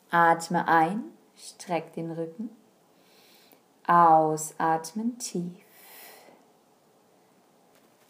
Atme 0.09 0.67
ein, 0.67 1.03
streck 1.37 1.93
den 1.93 2.11
Rücken. 2.11 2.49
Ausatmen 3.85 5.19
tief. 5.19 5.64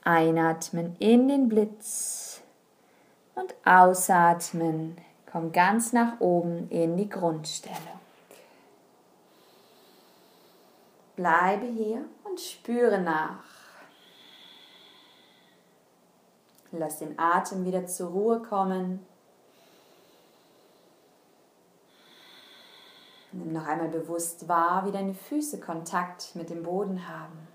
Einatmen 0.05 0.95
in 0.99 1.27
den 1.27 1.49
Blitz 1.49 2.41
und 3.35 3.53
ausatmen. 3.65 4.97
Komm 5.29 5.51
ganz 5.51 5.91
nach 5.91 6.21
oben 6.21 6.69
in 6.69 6.95
die 6.95 7.09
Grundstellung. 7.09 7.99
Bleibe 11.17 11.65
hier 11.65 12.05
und 12.23 12.39
spüre 12.39 13.01
nach. 13.01 13.43
Lass 16.71 16.99
den 16.99 17.17
Atem 17.17 17.65
wieder 17.65 17.85
zur 17.87 18.09
Ruhe 18.09 18.41
kommen. 18.41 19.05
Nimm 23.31 23.51
noch 23.51 23.67
einmal 23.67 23.89
bewusst 23.89 24.47
wahr, 24.47 24.85
wie 24.85 24.91
deine 24.91 25.13
Füße 25.13 25.59
Kontakt 25.59 26.35
mit 26.35 26.49
dem 26.49 26.63
Boden 26.63 27.05
haben. 27.09 27.47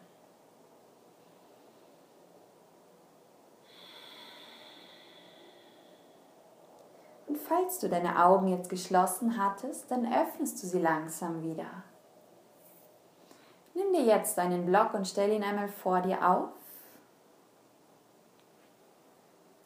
Und 7.26 7.38
falls 7.50 7.80
du 7.80 7.88
deine 7.88 8.24
Augen 8.24 8.46
jetzt 8.46 8.70
geschlossen 8.70 9.36
hattest, 9.36 9.90
dann 9.90 10.06
öffnest 10.06 10.62
du 10.62 10.68
sie 10.68 10.78
langsam 10.78 11.42
wieder. 11.42 11.66
Nimm 13.74 13.92
dir 13.92 14.04
jetzt 14.04 14.38
einen 14.38 14.66
Block 14.66 14.94
und 14.94 15.08
stell 15.08 15.32
ihn 15.32 15.42
einmal 15.42 15.66
vor 15.66 16.00
dir 16.00 16.30
auf. 16.30 16.50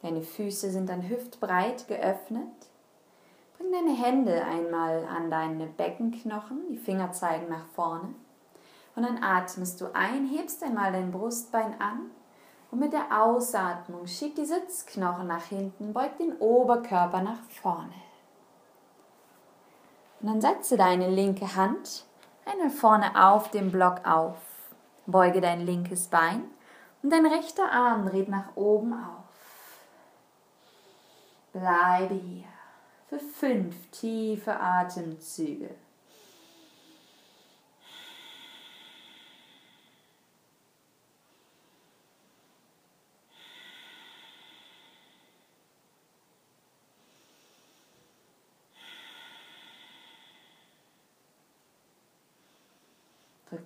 Deine 0.00 0.22
Füße 0.22 0.70
sind 0.70 0.88
dann 0.88 1.06
hüftbreit 1.06 1.86
geöffnet. 1.86 2.48
Bring 3.58 3.70
deine 3.70 3.94
Hände 3.94 4.42
einmal 4.44 5.04
an 5.04 5.30
deine 5.30 5.66
Beckenknochen, 5.66 6.68
die 6.70 6.78
Finger 6.78 7.12
zeigen 7.12 7.50
nach 7.50 7.66
vorne. 7.74 8.14
Und 8.96 9.02
dann 9.02 9.22
atmest 9.22 9.82
du 9.82 9.94
ein, 9.94 10.26
hebst 10.26 10.62
einmal 10.62 10.90
dein 10.90 11.10
Brustbein 11.10 11.78
an 11.80 12.10
und 12.74 12.80
mit 12.80 12.92
der 12.92 13.22
Ausatmung 13.22 14.08
schieb 14.08 14.34
die 14.34 14.44
Sitzknochen 14.44 15.28
nach 15.28 15.44
hinten, 15.44 15.92
beug 15.92 16.18
den 16.18 16.36
Oberkörper 16.38 17.22
nach 17.22 17.38
vorne. 17.62 17.94
Und 20.20 20.26
dann 20.28 20.40
setze 20.40 20.76
deine 20.76 21.08
linke 21.08 21.54
Hand 21.54 22.04
einmal 22.44 22.70
vorne 22.70 23.12
auf 23.28 23.52
dem 23.52 23.70
Block 23.70 24.04
auf. 24.04 24.38
Beuge 25.06 25.40
dein 25.40 25.64
linkes 25.64 26.08
Bein 26.08 26.50
und 27.00 27.10
dein 27.10 27.26
rechter 27.26 27.70
Arm 27.70 28.06
dreht 28.08 28.28
nach 28.28 28.56
oben 28.56 28.92
auf. 28.92 29.78
Bleibe 31.52 32.14
hier 32.14 32.48
für 33.06 33.20
fünf 33.20 33.88
tiefe 33.92 34.58
Atemzüge. 34.58 35.70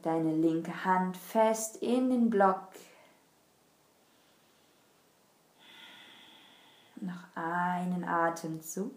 Deine 0.02 0.34
linke 0.34 0.84
Hand 0.84 1.16
fest 1.16 1.76
in 1.76 2.10
den 2.10 2.30
Block. 2.30 2.68
Noch 6.96 7.24
einen 7.34 8.04
Atemzug. 8.04 8.92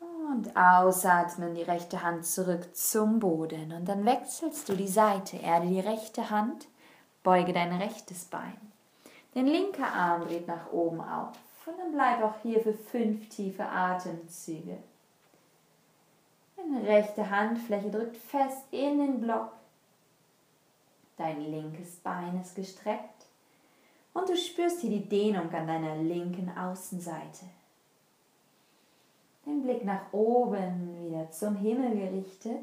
Und 0.00 0.56
ausatmen, 0.56 1.54
die 1.54 1.62
rechte 1.62 2.02
Hand 2.02 2.26
zurück 2.26 2.74
zum 2.74 3.20
Boden. 3.20 3.72
Und 3.72 3.86
dann 3.88 4.04
wechselst 4.04 4.68
du 4.68 4.74
die 4.74 4.88
Seite. 4.88 5.36
Erde 5.36 5.68
die 5.68 5.80
rechte 5.80 6.30
Hand, 6.30 6.68
beuge 7.22 7.52
dein 7.52 7.72
rechtes 7.72 8.24
Bein. 8.24 8.72
Dein 9.34 9.46
linker 9.46 9.92
Arm 9.92 10.22
dreht 10.22 10.48
nach 10.48 10.72
oben 10.72 11.00
auf. 11.00 11.36
Und 11.66 11.78
dann 11.78 11.92
bleib 11.92 12.22
auch 12.22 12.34
hier 12.42 12.60
für 12.60 12.74
fünf 12.74 13.28
tiefe 13.28 13.64
Atemzüge. 13.64 14.78
Rechte 16.84 17.28
Handfläche 17.28 17.90
drückt 17.90 18.16
fest 18.16 18.64
in 18.70 18.98
den 18.98 19.20
Block. 19.20 19.52
Dein 21.16 21.40
linkes 21.50 21.96
Bein 21.96 22.40
ist 22.40 22.54
gestreckt 22.54 23.26
und 24.14 24.28
du 24.28 24.36
spürst 24.36 24.80
hier 24.80 24.90
die 24.90 25.08
Dehnung 25.08 25.52
an 25.52 25.66
deiner 25.66 25.96
linken 25.96 26.50
Außenseite. 26.56 27.46
Den 29.46 29.62
Blick 29.62 29.84
nach 29.84 30.12
oben 30.12 31.04
wieder 31.04 31.30
zum 31.30 31.56
Himmel 31.56 31.96
gerichtet. 31.96 32.62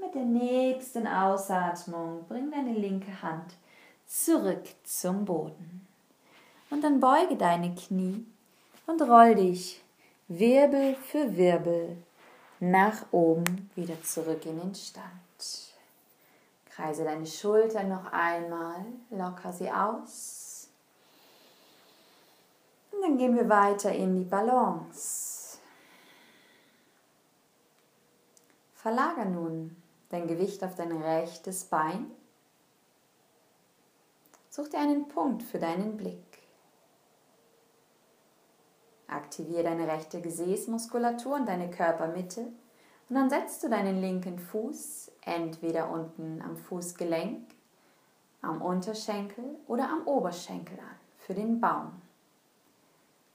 Mit 0.00 0.14
der 0.14 0.24
nächsten 0.24 1.06
Ausatmung 1.06 2.24
bring 2.28 2.50
deine 2.50 2.72
linke 2.72 3.22
Hand 3.22 3.54
zurück 4.06 4.64
zum 4.84 5.24
Boden. 5.24 5.86
Und 6.70 6.82
dann 6.82 7.00
beuge 7.00 7.36
deine 7.36 7.74
Knie 7.74 8.26
und 8.86 9.02
roll 9.02 9.34
dich 9.34 9.82
Wirbel 10.28 10.94
für 10.96 11.36
Wirbel 11.36 11.96
nach 12.60 13.06
oben 13.12 13.70
wieder 13.74 14.02
zurück 14.02 14.46
in 14.46 14.58
den 14.58 14.74
Stand. 14.74 15.04
Kreise 16.70 17.04
deine 17.04 17.26
Schultern 17.26 17.88
noch 17.88 18.10
einmal, 18.12 18.84
locker 19.10 19.52
sie 19.52 19.70
aus. 19.70 20.68
Und 22.90 23.02
dann 23.02 23.18
gehen 23.18 23.36
wir 23.36 23.48
weiter 23.48 23.92
in 23.92 24.16
die 24.16 24.24
Balance. 24.24 25.58
Verlager 28.74 29.24
nun 29.24 29.76
dein 30.10 30.26
Gewicht 30.26 30.62
auf 30.64 30.74
dein 30.74 30.92
rechtes 30.92 31.64
Bein. 31.64 32.10
Such 34.50 34.68
dir 34.68 34.78
einen 34.78 35.08
Punkt 35.08 35.42
für 35.42 35.58
deinen 35.58 35.96
Blick. 35.96 36.23
Aktiviere 39.06 39.64
deine 39.64 39.86
rechte 39.86 40.20
Gesäßmuskulatur 40.20 41.34
und 41.36 41.48
deine 41.48 41.70
Körpermitte 41.70 42.48
und 43.08 43.16
dann 43.16 43.28
setzt 43.30 43.62
du 43.62 43.68
deinen 43.68 44.00
linken 44.00 44.38
Fuß 44.38 45.12
entweder 45.22 45.90
unten 45.90 46.40
am 46.42 46.56
Fußgelenk, 46.56 47.42
am 48.40 48.62
Unterschenkel 48.62 49.44
oder 49.66 49.88
am 49.90 50.06
Oberschenkel 50.06 50.78
an 50.78 50.96
für 51.18 51.34
den 51.34 51.60
Baum. 51.60 51.92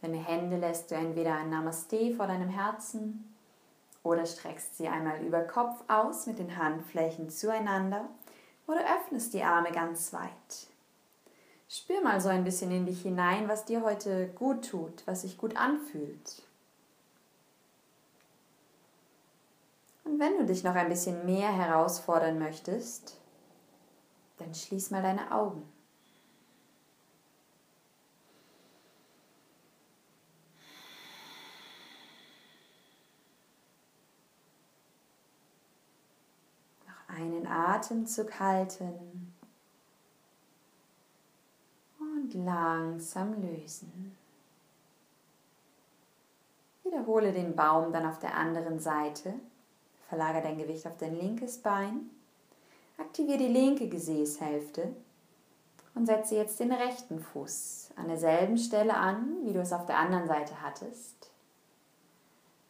Deine 0.01 0.17
Hände 0.17 0.57
lässt 0.57 0.91
du 0.91 0.95
entweder 0.95 1.35
ein 1.35 1.49
Namaste 1.49 2.13
vor 2.15 2.27
deinem 2.27 2.49
Herzen 2.49 3.35
oder 4.03 4.25
streckst 4.25 4.77
sie 4.77 4.87
einmal 4.87 5.21
über 5.21 5.41
Kopf 5.41 5.83
aus 5.87 6.25
mit 6.25 6.39
den 6.39 6.57
Handflächen 6.57 7.29
zueinander 7.29 8.09
oder 8.65 8.81
öffnest 8.97 9.33
die 9.33 9.43
Arme 9.43 9.71
ganz 9.71 10.13
weit. 10.13 10.67
Spür 11.71 12.01
mal 12.01 12.19
so 12.19 12.29
ein 12.29 12.43
bisschen 12.43 12.71
in 12.71 12.87
dich 12.87 13.03
hinein, 13.03 13.47
was 13.47 13.63
dir 13.63 13.83
heute 13.83 14.27
gut 14.29 14.67
tut, 14.67 15.05
was 15.05 15.21
sich 15.21 15.37
gut 15.37 15.55
anfühlt. 15.55 16.41
Und 20.03 20.19
wenn 20.19 20.39
du 20.39 20.45
dich 20.45 20.63
noch 20.63 20.73
ein 20.73 20.89
bisschen 20.89 21.27
mehr 21.27 21.51
herausfordern 21.51 22.39
möchtest, 22.39 23.19
dann 24.39 24.55
schließ 24.55 24.89
mal 24.89 25.03
deine 25.03 25.31
Augen. 25.31 25.61
Noch 36.87 37.15
einen 37.15 37.45
Atemzug 37.45 38.39
halten 38.39 39.35
und 41.99 42.28
langsam 42.45 43.41
lösen. 43.41 44.15
Wiederhole 46.83 47.31
den 47.31 47.55
Baum 47.55 47.91
dann 47.91 48.05
auf 48.05 48.19
der 48.19 48.35
anderen 48.35 48.79
Seite 48.79 49.33
Verlagere 50.09 50.41
dein 50.41 50.57
Gewicht 50.57 50.87
auf 50.87 50.97
dein 50.97 51.15
linkes 51.15 51.59
Bein. 51.59 52.09
Aktiviere 52.97 53.37
die 53.37 53.47
linke 53.47 53.87
Gesäßhälfte 53.87 54.91
und 55.93 56.07
setze 56.07 56.35
jetzt 56.35 56.59
den 56.59 56.71
rechten 56.71 57.19
Fuß 57.19 57.91
an 57.95 58.07
derselben 58.07 58.57
Stelle 58.57 58.95
an, 58.95 59.37
wie 59.43 59.53
du 59.53 59.61
es 59.61 59.71
auf 59.71 59.85
der 59.85 59.97
anderen 59.97 60.27
Seite 60.27 60.63
hattest. 60.63 61.29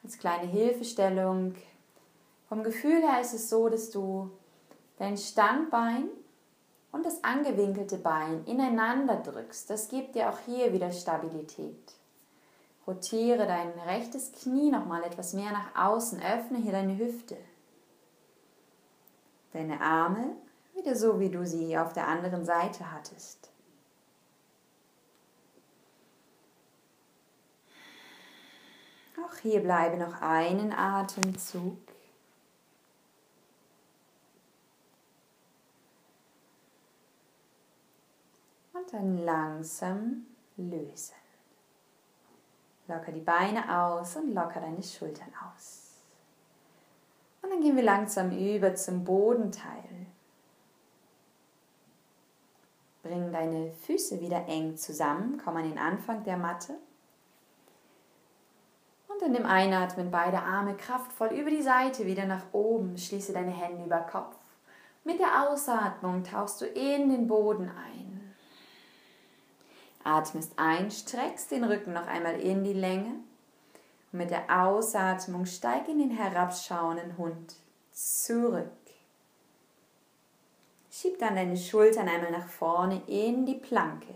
Als 0.03 0.17
kleine 0.17 0.47
Hilfestellung. 0.47 1.55
Vom 2.49 2.63
Gefühl 2.63 3.01
her 3.01 3.22
ist 3.22 3.34
es 3.34 3.49
so, 3.49 3.70
dass 3.70 3.89
du 3.89 4.30
dein 4.97 5.15
Standbein 5.15 6.09
und 6.91 7.05
das 7.05 7.23
angewinkelte 7.23 7.97
Bein 7.97 8.43
ineinander 8.45 9.17
drückst. 9.17 9.69
Das 9.69 9.89
gibt 9.89 10.15
dir 10.15 10.29
auch 10.29 10.39
hier 10.45 10.73
wieder 10.73 10.91
Stabilität. 10.91 11.93
Rotiere 12.87 13.45
dein 13.45 13.69
rechtes 13.87 14.31
Knie 14.31 14.71
nochmal 14.71 15.03
etwas 15.03 15.33
mehr 15.33 15.51
nach 15.51 15.75
außen. 15.75 16.19
Öffne 16.19 16.57
hier 16.57 16.71
deine 16.71 16.97
Hüfte. 16.97 17.37
Deine 19.53 19.79
Arme 19.81 20.35
wieder 20.75 20.95
so, 20.95 21.19
wie 21.19 21.29
du 21.29 21.45
sie 21.45 21.77
auf 21.77 21.93
der 21.93 22.07
anderen 22.07 22.45
Seite 22.45 22.91
hattest. 22.91 23.51
Auch 29.23 29.37
hier 29.37 29.61
bleibe 29.61 29.97
noch 29.97 30.21
einen 30.21 30.71
Atemzug. 30.71 31.77
Und 38.73 38.78
dann 38.91 39.17
langsam 39.17 40.25
lösen. 40.57 41.15
Locker 42.87 43.11
die 43.11 43.21
Beine 43.21 43.79
aus 43.79 44.15
und 44.15 44.33
locker 44.33 44.59
deine 44.59 44.81
Schultern 44.81 45.31
aus. 45.47 45.89
Und 47.41 47.51
dann 47.51 47.61
gehen 47.61 47.75
wir 47.75 47.83
langsam 47.83 48.31
über 48.31 48.75
zum 48.75 49.03
Bodenteil. 49.03 50.07
Bring 53.03 53.31
deine 53.31 53.71
Füße 53.71 54.19
wieder 54.19 54.45
eng 54.47 54.75
zusammen, 54.75 55.41
komm 55.43 55.57
an 55.57 55.69
den 55.69 55.77
Anfang 55.77 56.23
der 56.23 56.37
Matte. 56.37 56.75
Und 59.07 59.21
in 59.21 59.33
dem 59.33 59.45
Einatmen 59.45 60.11
beide 60.11 60.39
Arme 60.39 60.75
kraftvoll 60.75 61.29
über 61.29 61.49
die 61.49 61.61
Seite 61.61 62.05
wieder 62.05 62.25
nach 62.25 62.43
oben. 62.51 62.97
Schließe 62.97 63.33
deine 63.33 63.51
Hände 63.51 63.85
über 63.85 63.99
Kopf. 63.99 64.35
Mit 65.03 65.19
der 65.19 65.49
Ausatmung 65.49 66.23
tauchst 66.23 66.61
du 66.61 66.65
in 66.65 67.09
den 67.09 67.27
Boden 67.27 67.69
ein. 67.69 68.09
Atmest 70.03 70.53
ein, 70.57 70.91
streckst 70.91 71.51
den 71.51 71.63
Rücken 71.63 71.93
noch 71.93 72.07
einmal 72.07 72.39
in 72.39 72.63
die 72.63 72.73
Länge 72.73 73.15
und 74.11 74.19
mit 74.19 74.31
der 74.31 74.45
Ausatmung 74.49 75.45
steig 75.45 75.87
in 75.87 75.99
den 75.99 76.11
herabschauenden 76.11 77.17
Hund 77.17 77.55
zurück. 77.91 78.71
Schieb 80.91 81.19
dann 81.19 81.35
deine 81.35 81.55
Schultern 81.55 82.09
einmal 82.09 82.31
nach 82.31 82.47
vorne 82.47 83.01
in 83.07 83.45
die 83.45 83.55
Planke, 83.55 84.13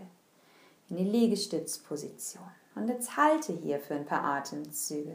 in 0.90 0.96
die 0.96 1.04
Liegestützposition. 1.04 2.44
Und 2.74 2.88
jetzt 2.88 3.16
halte 3.16 3.52
hier 3.52 3.78
für 3.78 3.94
ein 3.94 4.04
paar 4.04 4.24
Atemzüge. 4.24 5.14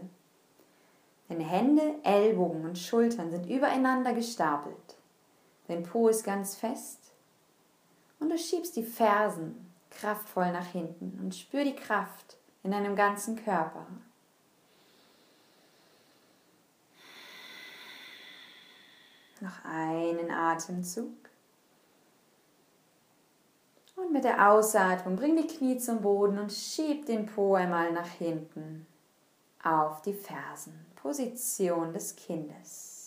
Deine 1.28 1.44
Hände, 1.44 1.96
Ellbogen 2.04 2.66
und 2.66 2.80
Schultern 2.80 3.30
sind 3.30 3.48
übereinander 3.48 4.14
gestapelt. 4.14 4.76
Dein 5.68 5.84
Po 5.84 6.08
ist 6.08 6.24
ganz 6.24 6.56
fest 6.56 7.12
und 8.20 8.30
du 8.30 8.38
schiebst 8.38 8.76
die 8.76 8.84
Fersen 8.84 9.69
kraftvoll 9.92 10.52
nach 10.52 10.68
hinten 10.68 11.20
und 11.22 11.36
spür 11.36 11.64
die 11.64 11.76
Kraft 11.76 12.38
in 12.64 12.72
deinem 12.72 12.96
ganzen 12.96 13.36
Körper. 13.44 13.86
Noch 19.42 19.64
einen 19.64 20.32
Atemzug. 20.32 21.14
Und 23.96 24.12
mit 24.14 24.24
der 24.24 24.52
Ausatmung 24.52 25.16
bring 25.16 25.36
die 25.36 25.48
Knie 25.48 25.78
zum 25.78 26.02
Boden 26.02 26.40
und 26.40 26.52
schieb 26.52 27.06
den 27.06 27.26
Po 27.26 27.56
einmal 27.56 27.92
nach 27.92 28.08
hinten 28.08 28.86
auf 29.64 30.02
die 30.02 30.14
Fersen. 30.14 30.86
Position 30.96 31.94
des 31.94 32.16
Kindes. 32.16 32.99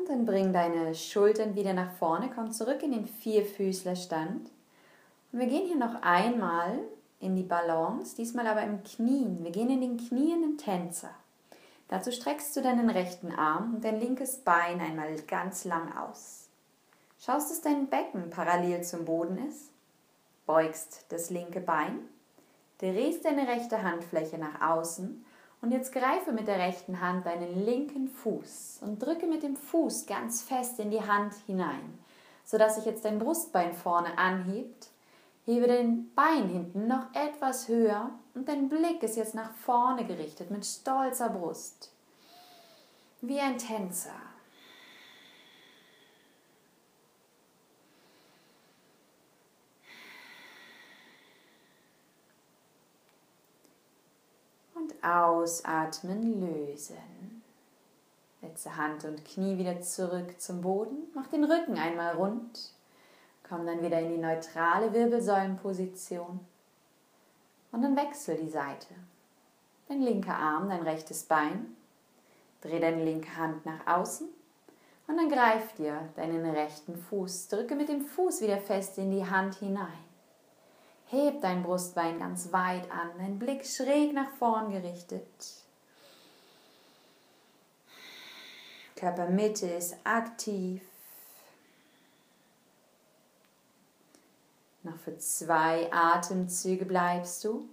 Und 0.00 0.08
dann 0.08 0.24
bring 0.24 0.52
deine 0.52 0.94
Schultern 0.94 1.54
wieder 1.54 1.74
nach 1.74 1.92
vorne, 1.92 2.30
komm 2.34 2.52
zurück 2.52 2.82
in 2.82 2.92
den 2.92 3.06
Vierfüßlerstand. 3.06 4.50
Und 5.32 5.38
wir 5.38 5.46
gehen 5.46 5.66
hier 5.66 5.76
noch 5.76 6.00
einmal 6.00 6.78
in 7.20 7.36
die 7.36 7.42
Balance, 7.42 8.16
diesmal 8.16 8.46
aber 8.46 8.62
im 8.62 8.82
Knien. 8.82 9.44
Wir 9.44 9.50
gehen 9.50 9.68
in 9.68 9.82
den 9.82 9.98
knienden 9.98 10.56
Tänzer. 10.56 11.10
Dazu 11.88 12.12
streckst 12.12 12.56
du 12.56 12.62
deinen 12.62 12.88
rechten 12.88 13.30
Arm 13.32 13.74
und 13.74 13.84
dein 13.84 14.00
linkes 14.00 14.38
Bein 14.38 14.80
einmal 14.80 15.16
ganz 15.22 15.64
lang 15.64 15.94
aus. 15.94 16.48
Schaust, 17.18 17.50
dass 17.50 17.60
dein 17.60 17.88
Becken 17.88 18.30
parallel 18.30 18.82
zum 18.82 19.04
Boden 19.04 19.36
ist. 19.48 19.70
Beugst 20.46 21.04
das 21.10 21.28
linke 21.28 21.60
Bein. 21.60 21.98
Drehst 22.78 23.26
deine 23.26 23.46
rechte 23.46 23.82
Handfläche 23.82 24.38
nach 24.38 24.62
außen 24.62 25.26
und 25.62 25.72
jetzt 25.72 25.92
greife 25.92 26.32
mit 26.32 26.48
der 26.48 26.58
rechten 26.58 27.00
Hand 27.00 27.26
deinen 27.26 27.64
linken 27.64 28.08
Fuß 28.08 28.80
und 28.82 28.98
drücke 28.98 29.26
mit 29.26 29.42
dem 29.42 29.56
Fuß 29.56 30.06
ganz 30.06 30.42
fest 30.42 30.78
in 30.80 30.90
die 30.90 31.02
Hand 31.02 31.34
hinein, 31.46 31.98
sodass 32.44 32.76
sich 32.76 32.86
jetzt 32.86 33.04
dein 33.04 33.18
Brustbein 33.18 33.72
vorne 33.74 34.16
anhebt. 34.16 34.88
Hebe 35.44 35.66
den 35.66 36.14
Bein 36.14 36.48
hinten 36.48 36.86
noch 36.86 37.14
etwas 37.14 37.68
höher 37.68 38.10
und 38.34 38.48
dein 38.48 38.68
Blick 38.68 39.02
ist 39.02 39.16
jetzt 39.16 39.34
nach 39.34 39.50
vorne 39.52 40.04
gerichtet 40.04 40.50
mit 40.50 40.64
stolzer 40.64 41.30
Brust. 41.30 41.92
Wie 43.20 43.40
ein 43.40 43.58
Tänzer. 43.58 44.29
Ausatmen 55.02 56.40
lösen. 56.40 57.42
Setze 58.40 58.76
Hand 58.76 59.04
und 59.04 59.24
Knie 59.24 59.58
wieder 59.58 59.80
zurück 59.82 60.40
zum 60.40 60.62
Boden. 60.62 61.10
Mach 61.14 61.26
den 61.26 61.44
Rücken 61.44 61.76
einmal 61.76 62.14
rund. 62.14 62.72
Komm 63.48 63.66
dann 63.66 63.82
wieder 63.82 64.00
in 64.00 64.10
die 64.10 64.18
neutrale 64.18 64.92
Wirbelsäulenposition. 64.92 66.40
Und 67.72 67.82
dann 67.82 67.96
wechsel 67.96 68.36
die 68.36 68.48
Seite. 68.48 68.94
Dein 69.88 70.02
linker 70.02 70.36
Arm, 70.36 70.68
dein 70.68 70.82
rechtes 70.82 71.24
Bein. 71.24 71.76
Dreh 72.60 72.80
deine 72.80 73.04
linke 73.04 73.36
Hand 73.36 73.66
nach 73.66 73.86
außen. 73.86 74.28
Und 75.06 75.16
dann 75.16 75.28
greif 75.28 75.72
dir 75.74 76.08
deinen 76.14 76.48
rechten 76.48 76.96
Fuß. 76.96 77.48
Drücke 77.48 77.74
mit 77.74 77.88
dem 77.88 78.02
Fuß 78.02 78.40
wieder 78.42 78.58
fest 78.58 78.98
in 78.98 79.10
die 79.10 79.28
Hand 79.28 79.56
hinein. 79.56 80.09
Heb 81.10 81.40
dein 81.40 81.64
Brustbein 81.64 82.20
ganz 82.20 82.52
weit 82.52 82.88
an, 82.88 83.10
dein 83.18 83.36
Blick 83.36 83.66
schräg 83.66 84.12
nach 84.12 84.30
vorn 84.38 84.70
gerichtet. 84.70 85.26
Körpermitte 88.94 89.66
ist 89.66 89.96
aktiv. 90.04 90.80
Noch 94.84 94.96
für 94.98 95.18
zwei 95.18 95.92
Atemzüge 95.92 96.84
bleibst 96.84 97.42
du. 97.42 97.68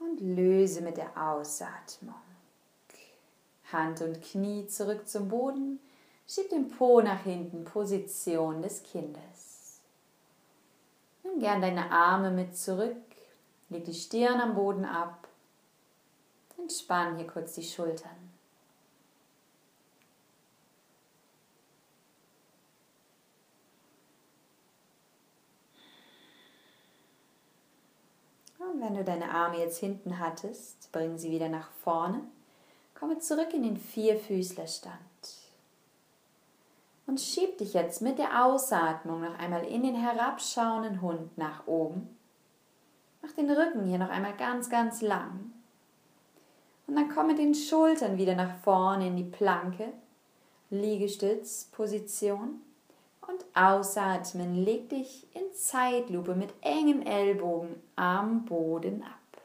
Und 0.00 0.20
löse 0.20 0.80
mit 0.80 0.96
der 0.96 1.16
Ausatmung. 1.16 2.14
Hand 3.70 4.00
und 4.00 4.20
Knie 4.22 4.66
zurück 4.66 5.08
zum 5.08 5.28
Boden. 5.28 5.78
Schieb 6.32 6.48
den 6.48 6.68
Po 6.68 7.00
nach 7.00 7.24
hinten, 7.24 7.64
Position 7.64 8.62
des 8.62 8.84
Kindes. 8.84 9.80
Nimm 11.24 11.40
gern 11.40 11.60
deine 11.60 11.90
Arme 11.90 12.30
mit 12.30 12.56
zurück. 12.56 13.02
Leg 13.68 13.84
die 13.84 13.94
Stirn 13.94 14.40
am 14.40 14.54
Boden 14.54 14.84
ab. 14.84 15.26
Entspann 16.56 17.16
hier 17.16 17.26
kurz 17.26 17.54
die 17.54 17.64
Schultern. 17.64 18.30
Und 28.60 28.80
wenn 28.80 28.94
du 28.94 29.02
deine 29.02 29.32
Arme 29.32 29.58
jetzt 29.58 29.78
hinten 29.78 30.20
hattest, 30.20 30.92
bring 30.92 31.18
sie 31.18 31.32
wieder 31.32 31.48
nach 31.48 31.72
vorne. 31.82 32.22
Komme 32.94 33.18
zurück 33.18 33.52
in 33.52 33.64
den 33.64 33.76
Vierfüßlerstand. 33.78 35.09
Und 37.10 37.20
schieb 37.20 37.58
dich 37.58 37.74
jetzt 37.74 38.02
mit 38.02 38.20
der 38.20 38.44
Ausatmung 38.44 39.22
noch 39.22 39.36
einmal 39.36 39.64
in 39.64 39.82
den 39.82 39.96
herabschauenden 39.96 41.02
Hund 41.02 41.36
nach 41.36 41.66
oben. 41.66 42.16
Mach 43.20 43.32
den 43.32 43.50
Rücken 43.50 43.84
hier 43.84 43.98
noch 43.98 44.10
einmal 44.10 44.36
ganz, 44.36 44.70
ganz 44.70 45.02
lang. 45.02 45.50
Und 46.86 46.94
dann 46.94 47.08
komm 47.12 47.26
mit 47.26 47.38
den 47.38 47.56
Schultern 47.56 48.16
wieder 48.16 48.36
nach 48.36 48.54
vorne 48.60 49.08
in 49.08 49.16
die 49.16 49.24
Planke, 49.24 49.88
Liegestützposition. 50.70 52.60
Und 53.26 53.44
ausatmen, 53.54 54.64
leg 54.64 54.88
dich 54.90 55.26
in 55.34 55.52
Zeitlupe 55.52 56.36
mit 56.36 56.54
engen 56.60 57.04
Ellbogen 57.04 57.74
am 57.96 58.44
Boden 58.44 59.02
ab. 59.02 59.42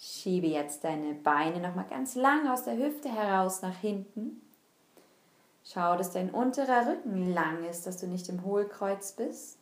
Schiebe 0.00 0.48
jetzt 0.48 0.82
deine 0.82 1.14
Beine 1.14 1.60
nochmal 1.60 1.86
ganz 1.88 2.16
lang 2.16 2.48
aus 2.48 2.64
der 2.64 2.76
Hüfte 2.76 3.08
heraus 3.08 3.62
nach 3.62 3.76
hinten. 3.76 4.42
Schau, 5.72 5.96
dass 5.96 6.12
dein 6.12 6.30
unterer 6.30 6.88
Rücken 6.88 7.32
lang 7.32 7.64
ist, 7.64 7.86
dass 7.86 7.98
du 7.98 8.08
nicht 8.08 8.28
im 8.28 8.44
Hohlkreuz 8.44 9.12
bist. 9.12 9.58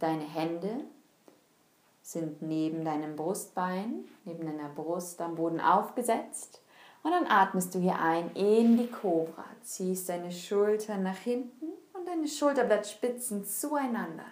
Deine 0.00 0.24
Hände 0.24 0.84
sind 2.02 2.42
neben 2.42 2.84
deinem 2.84 3.14
Brustbein, 3.14 4.04
neben 4.24 4.44
deiner 4.44 4.68
Brust 4.68 5.20
am 5.20 5.36
Boden 5.36 5.60
aufgesetzt. 5.60 6.60
Und 7.04 7.12
dann 7.12 7.26
atmest 7.26 7.74
du 7.74 7.78
hier 7.78 8.00
ein 8.00 8.32
in 8.34 8.76
die 8.76 8.90
Kobra. 8.90 9.44
Ziehst 9.62 10.08
deine 10.08 10.32
Schultern 10.32 11.04
nach 11.04 11.18
hinten 11.18 11.66
und 11.92 12.08
deine 12.08 12.26
Schulterblattspitzen 12.26 13.44
zueinander. 13.44 14.26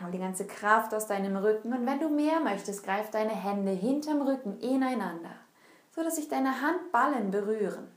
Hol 0.00 0.10
die 0.10 0.18
ganze 0.18 0.46
Kraft 0.46 0.94
aus 0.94 1.06
deinem 1.06 1.36
Rücken 1.36 1.74
und 1.74 1.84
wenn 1.84 2.00
du 2.00 2.08
mehr 2.08 2.40
möchtest, 2.40 2.82
greif 2.82 3.10
deine 3.10 3.34
Hände 3.34 3.72
hinterm 3.72 4.22
Rücken 4.22 4.58
ineinander, 4.60 5.34
so 5.94 6.02
dass 6.02 6.16
sich 6.16 6.28
deine 6.28 6.60
Handballen 6.60 7.30
berühren. 7.30 7.88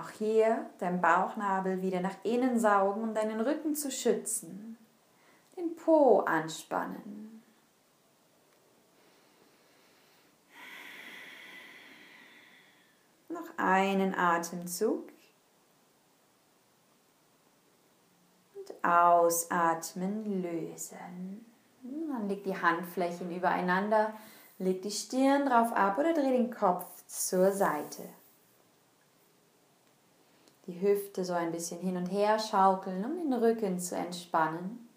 Auch 0.00 0.10
hier 0.10 0.70
dein 0.78 1.00
Bauchnabel 1.00 1.82
wieder 1.82 2.00
nach 2.00 2.16
innen 2.22 2.58
saugen, 2.58 3.02
um 3.02 3.14
deinen 3.14 3.40
Rücken 3.40 3.74
zu 3.74 3.90
schützen. 3.90 4.78
Den 5.56 5.76
Po 5.76 6.20
anspannen. 6.20 7.42
Noch 13.28 13.58
einen 13.58 14.14
Atemzug. 14.14 15.10
Und 18.54 18.84
ausatmen, 18.84 20.42
lösen. 20.42 21.44
Dann 21.82 22.28
leg 22.28 22.44
die 22.44 22.56
Handflächen 22.56 23.34
übereinander, 23.34 24.14
leg 24.62 24.82
die 24.82 24.90
Stirn 24.90 25.46
drauf 25.46 25.72
ab 25.72 25.98
oder 25.98 26.14
dreh 26.14 26.30
den 26.30 26.50
Kopf 26.50 26.86
zur 27.06 27.52
Seite. 27.52 28.02
Die 30.66 30.80
Hüfte 30.80 31.24
so 31.24 31.32
ein 31.32 31.50
bisschen 31.50 31.80
hin 31.80 31.96
und 31.96 32.06
her 32.06 32.38
schaukeln, 32.38 33.04
um 33.04 33.16
den 33.16 33.32
Rücken 33.32 33.80
zu 33.80 33.96
entspannen. 33.96 34.88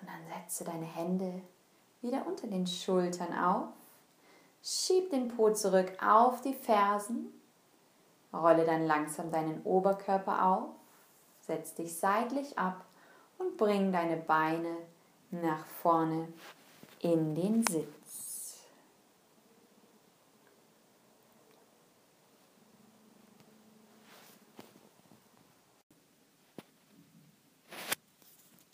Und 0.00 0.08
dann 0.08 0.22
setze 0.26 0.64
deine 0.64 0.86
Hände 0.86 1.42
wieder 2.00 2.26
unter 2.26 2.46
den 2.46 2.66
Schultern 2.66 3.36
auf, 3.36 3.68
schieb 4.62 5.10
den 5.10 5.28
Po 5.28 5.50
zurück 5.50 5.92
auf 6.02 6.40
die 6.40 6.54
Fersen, 6.54 7.26
rolle 8.32 8.64
dann 8.64 8.86
langsam 8.86 9.30
deinen 9.30 9.62
Oberkörper 9.64 10.46
auf, 10.46 10.77
setz 11.48 11.74
dich 11.74 11.96
seitlich 11.96 12.56
ab 12.58 12.84
und 13.38 13.56
bring 13.56 13.90
deine 13.90 14.18
Beine 14.18 14.76
nach 15.30 15.64
vorne 15.64 16.28
in 17.00 17.34
den 17.34 17.66
Sitz. 17.66 18.58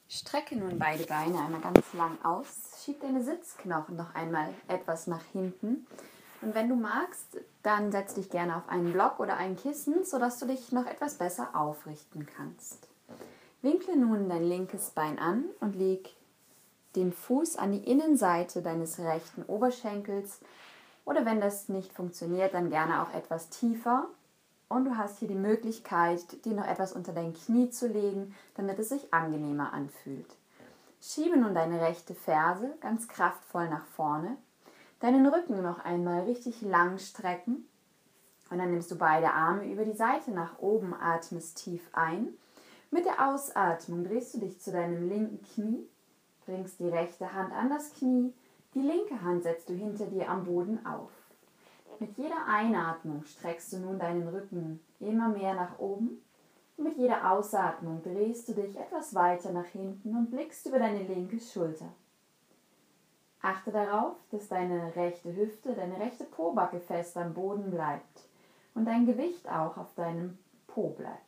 Strecke 0.09 0.57
nun 0.57 0.79
beide 0.79 1.05
Beine 1.05 1.39
einmal 1.39 1.61
ganz 1.61 1.93
lang 1.93 2.19
aus. 2.25 2.83
Schieb 2.85 3.01
deine 3.01 3.23
Sitzknochen 3.23 3.95
noch 3.97 4.15
einmal 4.17 4.53
etwas 4.67 5.07
nach 5.07 5.25
hinten. 5.33 5.87
Und 6.45 6.55
wenn 6.55 6.69
du 6.69 6.77
magst, 6.77 7.39
dann 7.63 7.91
setz 7.91 8.15
dich 8.15 8.29
gerne 8.29 8.57
auf 8.57 8.69
einen 8.69 8.93
Block 8.93 9.19
oder 9.19 9.39
ein 9.39 9.57
Kissen, 9.57 10.05
sodass 10.05 10.39
du 10.39 10.47
dich 10.47 10.73
noch 10.73 10.85
etwas 10.85 11.15
besser 11.15 11.49
aufrichten 11.55 12.27
kannst. 12.27 12.87
Winkle 13.63 13.97
nun 13.97 14.29
dein 14.29 14.45
linkes 14.45 14.91
Bein 14.91 15.19
an 15.19 15.45
und 15.61 15.75
leg 15.75 16.15
den 16.97 17.15
Fuß 17.15 17.57
an 17.57 17.73
die 17.73 17.91
Innenseite 17.91 18.61
deines 18.61 18.99
rechten 18.99 19.43
Oberschenkels 19.45 20.41
oder 21.07 21.25
wenn 21.25 21.41
das 21.41 21.71
nicht 21.71 21.95
funktioniert, 21.95 22.53
dann 22.53 22.69
gerne 22.69 23.03
auch 23.03 23.15
etwas 23.15 23.49
tiefer. 23.49 24.07
Und 24.69 24.85
du 24.85 24.99
hast 24.99 25.21
hier 25.21 25.29
die 25.29 25.35
Möglichkeit, 25.35 26.45
dir 26.45 26.53
noch 26.53 26.67
etwas 26.67 26.93
unter 26.93 27.13
dein 27.13 27.33
Knie 27.33 27.71
zu 27.71 27.89
legen, 27.89 28.35
damit 28.55 28.79
es 28.79 28.91
sich 28.91 29.15
angenehmer 29.15 29.73
anfühlt. 29.73 30.37
Schiebe 31.01 31.39
nun 31.39 31.55
deine 31.55 31.81
rechte 31.81 32.15
Ferse 32.15 32.75
ganz 32.81 33.09
kraftvoll 33.09 33.69
nach 33.71 33.85
vorne, 33.87 34.37
deinen 35.05 35.27
Rücken 35.27 35.63
noch 35.63 35.85
einmal 35.85 36.25
richtig 36.25 36.63
lang 36.63 36.99
strecken 36.99 37.69
und 38.51 38.59
dann 38.59 38.71
nimmst 38.71 38.91
du 38.91 38.97
beide 38.97 39.33
Arme 39.33 39.71
über 39.71 39.85
die 39.85 39.93
Seite 39.93 40.31
nach 40.31 40.59
oben, 40.59 40.95
atmest 40.95 41.59
tief 41.59 41.89
ein. 41.93 42.29
Mit 42.91 43.05
der 43.05 43.29
Ausatmung 43.29 44.05
drehst 44.05 44.35
du 44.35 44.41
dich 44.41 44.61
zu 44.61 44.73
deinem 44.73 45.09
linken 45.09 45.43
Knie 45.43 45.89
bringst 46.47 46.81
die 46.81 46.89
rechte 46.89 47.33
Hand 47.33 47.53
an 47.53 47.71
das 47.71 47.93
Knie, 47.95 48.33
die 48.75 48.81
linke 48.81 49.23
Hand 49.23 49.45
setzt 49.45 49.69
du 49.69 49.75
hinter 49.75 50.07
dir 50.07 50.29
am 50.29 50.45
Boden 50.45 50.85
auf. 50.85 51.11
Mit 52.01 52.17
jeder 52.17 52.47
Einatmung 52.47 53.25
streckst 53.25 53.73
du 53.73 53.79
nun 53.79 53.99
deinen 53.99 54.27
Rücken 54.29 54.81
immer 55.01 55.29
mehr 55.29 55.55
nach 55.55 55.79
oben 55.79 56.23
und 56.77 56.85
mit 56.85 56.97
jeder 56.97 57.31
Ausatmung 57.31 58.03
drehst 58.03 58.49
du 58.49 58.53
dich 58.53 58.77
etwas 58.77 59.15
weiter 59.15 59.53
nach 59.53 59.67
hinten 59.67 60.17
und 60.17 60.31
blickst 60.31 60.67
über 60.67 60.79
deine 60.79 61.05
linke 61.05 61.39
Schulter. 61.41 61.93
Achte 63.45 63.73
darauf, 63.73 64.17
dass 64.31 64.49
deine 64.49 64.97
rechte 64.97 65.37
Hüfte, 65.37 65.75
deine 65.75 66.01
rechte 66.01 66.25
Pobacke 66.25 66.81
fest 66.81 67.15
am 67.19 67.35
Boden 67.35 67.71
bleibt 67.71 68.27
und 68.73 68.87
dein 68.87 69.05
Gewicht 69.05 69.47
auch 69.51 69.77
auf 69.77 69.95
deinem 69.95 70.39
Po 70.67 70.89
bleibt. 70.89 71.21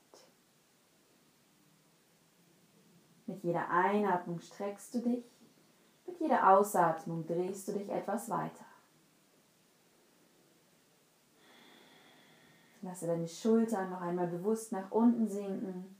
Mit 3.27 3.43
jeder 3.45 3.69
Einatmung 3.69 4.41
streckst 4.41 4.95
du 4.95 5.01
dich, 5.01 5.27
mit 6.07 6.19
jeder 6.19 6.57
Ausatmung 6.57 7.27
drehst 7.27 7.69
du 7.69 7.73
dich 7.73 7.91
etwas 7.91 8.31
weiter. 8.31 8.64
Lasse 12.81 13.09
deine 13.09 13.29
Schultern 13.29 13.91
noch 13.91 14.01
einmal 14.01 14.29
bewusst 14.29 14.73
nach 14.73 14.91
unten 14.91 15.29
sinken 15.29 15.99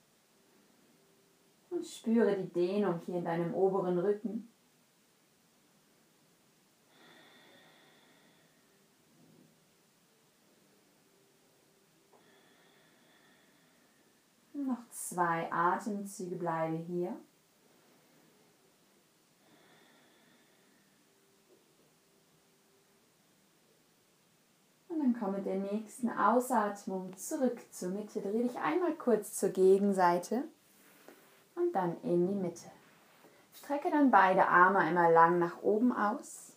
und 1.69 1.85
spüre 1.85 2.39
die 2.39 2.53
Dehnung 2.55 3.03
hier 3.05 3.19
in 3.19 3.27
deinem 3.27 3.53
oberen 3.53 3.99
Rücken. 3.99 4.51
Zwei 14.91 15.51
Atemzüge, 15.53 16.37
bleibe 16.37 16.77
hier. 16.77 17.17
Und 24.89 25.01
dann 25.01 25.17
komm 25.19 25.33
mit 25.33 25.47
der 25.47 25.57
nächsten 25.57 26.09
Ausatmung 26.11 27.17
zurück 27.17 27.59
zur 27.71 27.91
Mitte. 27.91 28.21
Dreh 28.21 28.43
dich 28.43 28.59
einmal 28.59 28.95
kurz 28.95 29.35
zur 29.35 29.51
Gegenseite 29.51 30.45
und 31.55 31.75
dann 31.75 32.01
in 32.03 32.27
die 32.27 32.35
Mitte. 32.35 32.71
Strecke 33.53 33.91
dann 33.91 34.11
beide 34.11 34.49
Arme 34.49 34.79
einmal 34.79 35.13
lang 35.13 35.39
nach 35.39 35.63
oben 35.63 35.93
aus. 35.93 36.53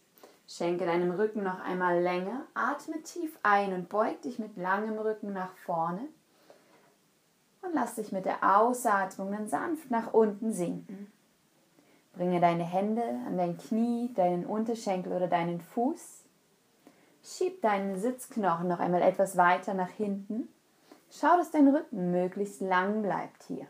Schenke 0.48 0.86
deinem 0.86 1.12
Rücken 1.12 1.44
noch 1.44 1.60
einmal 1.60 2.02
Länge. 2.02 2.46
Atme 2.54 3.02
tief 3.04 3.38
ein 3.44 3.74
und 3.74 3.90
beug 3.90 4.22
dich 4.22 4.40
mit 4.40 4.58
langem 4.58 4.98
Rücken 4.98 5.34
nach 5.34 5.56
vorne. 5.66 6.08
Und 7.62 7.74
lass 7.74 7.96
dich 7.96 8.12
mit 8.12 8.26
der 8.26 8.58
Ausatmung 8.58 9.32
dann 9.32 9.48
sanft 9.48 9.92
nach 9.92 10.14
unten 10.14 10.54
sinken. 10.54 11.12
Bringe 12.14 12.40
deine 12.40 12.64
Hände 12.64 13.04
an 13.28 13.38
dein 13.38 13.58
Knie, 13.58 14.12
deinen 14.14 14.46
Unterschenkel 14.46 15.14
oder 15.14 15.28
deinen 15.28 15.62
Fuß. 15.62 16.24
Schieb 17.24 17.62
deinen 17.62 17.98
Sitzknochen 17.98 18.68
noch 18.68 18.80
einmal 18.80 19.02
etwas 19.02 19.38
weiter 19.38 19.74
nach 19.74 19.90
hinten. 19.90 20.48
Schau, 21.12 21.38
dass 21.38 21.52
dein 21.52 21.68
Rücken 21.68 22.12
möglichst 22.12 22.62
lang 22.62 23.02
bleibt 23.02 23.44
hier. 23.44 23.68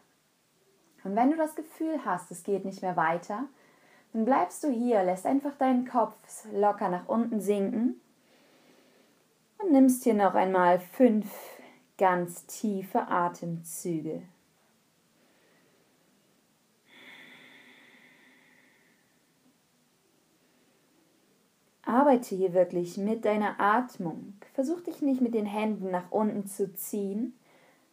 Und 1.03 1.15
wenn 1.15 1.31
du 1.31 1.37
das 1.37 1.55
Gefühl 1.55 1.99
hast, 2.05 2.31
es 2.31 2.43
geht 2.43 2.65
nicht 2.65 2.81
mehr 2.81 2.97
weiter, 2.97 3.45
dann 4.13 4.25
bleibst 4.25 4.63
du 4.63 4.69
hier, 4.69 5.03
lässt 5.03 5.25
einfach 5.25 5.55
deinen 5.57 5.87
Kopf 5.87 6.15
locker 6.51 6.89
nach 6.89 7.07
unten 7.07 7.41
sinken 7.41 8.01
und 9.59 9.71
nimmst 9.71 10.03
hier 10.03 10.13
noch 10.13 10.35
einmal 10.35 10.79
fünf 10.79 11.27
ganz 11.99 12.47
tiefe 12.47 13.07
Atemzüge. 13.07 14.23
Arbeite 21.83 22.35
hier 22.35 22.53
wirklich 22.53 22.97
mit 22.97 23.25
deiner 23.25 23.59
Atmung. 23.59 24.35
Versuch 24.53 24.79
dich 24.81 25.01
nicht 25.01 25.21
mit 25.21 25.33
den 25.33 25.45
Händen 25.45 25.91
nach 25.91 26.09
unten 26.11 26.45
zu 26.47 26.73
ziehen, 26.73 27.37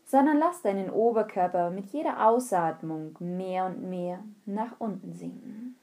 sondern 0.04 0.38
lass 0.38 0.62
deinen 0.62 0.90
Oberkörper 0.90 1.70
mit 1.70 1.86
jeder 1.86 2.28
Ausatmung 2.28 3.16
mehr 3.18 3.66
und 3.66 3.88
mehr 3.88 4.22
nach 4.44 4.78
unten 4.78 5.12
sinken. 5.12 5.76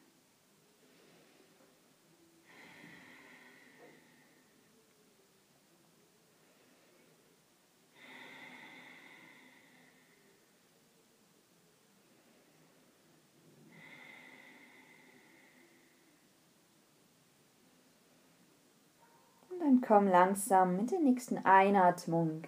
Und 19.84 19.88
komm 19.90 20.08
langsam 20.08 20.78
mit 20.78 20.92
der 20.92 21.02
nächsten 21.02 21.40
Einatmung 21.40 22.44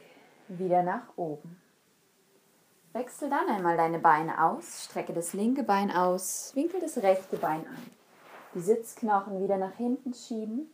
wieder 0.47 0.83
nach 0.83 1.17
oben. 1.17 1.59
Wechsel 2.93 3.29
dann 3.29 3.49
einmal 3.49 3.75
deine 3.75 3.99
Beine 3.99 4.41
aus, 4.41 4.86
strecke 4.86 5.11
das 5.11 5.33
linke 5.33 5.63
Bein 5.63 5.91
aus, 5.91 6.53
winkel 6.55 6.79
das 6.79 6.99
rechte 6.99 7.36
Bein 7.36 7.67
an. 7.67 7.91
Die 8.53 8.61
Sitzknochen 8.61 9.43
wieder 9.43 9.57
nach 9.57 9.75
hinten 9.75 10.13
schieben, 10.13 10.73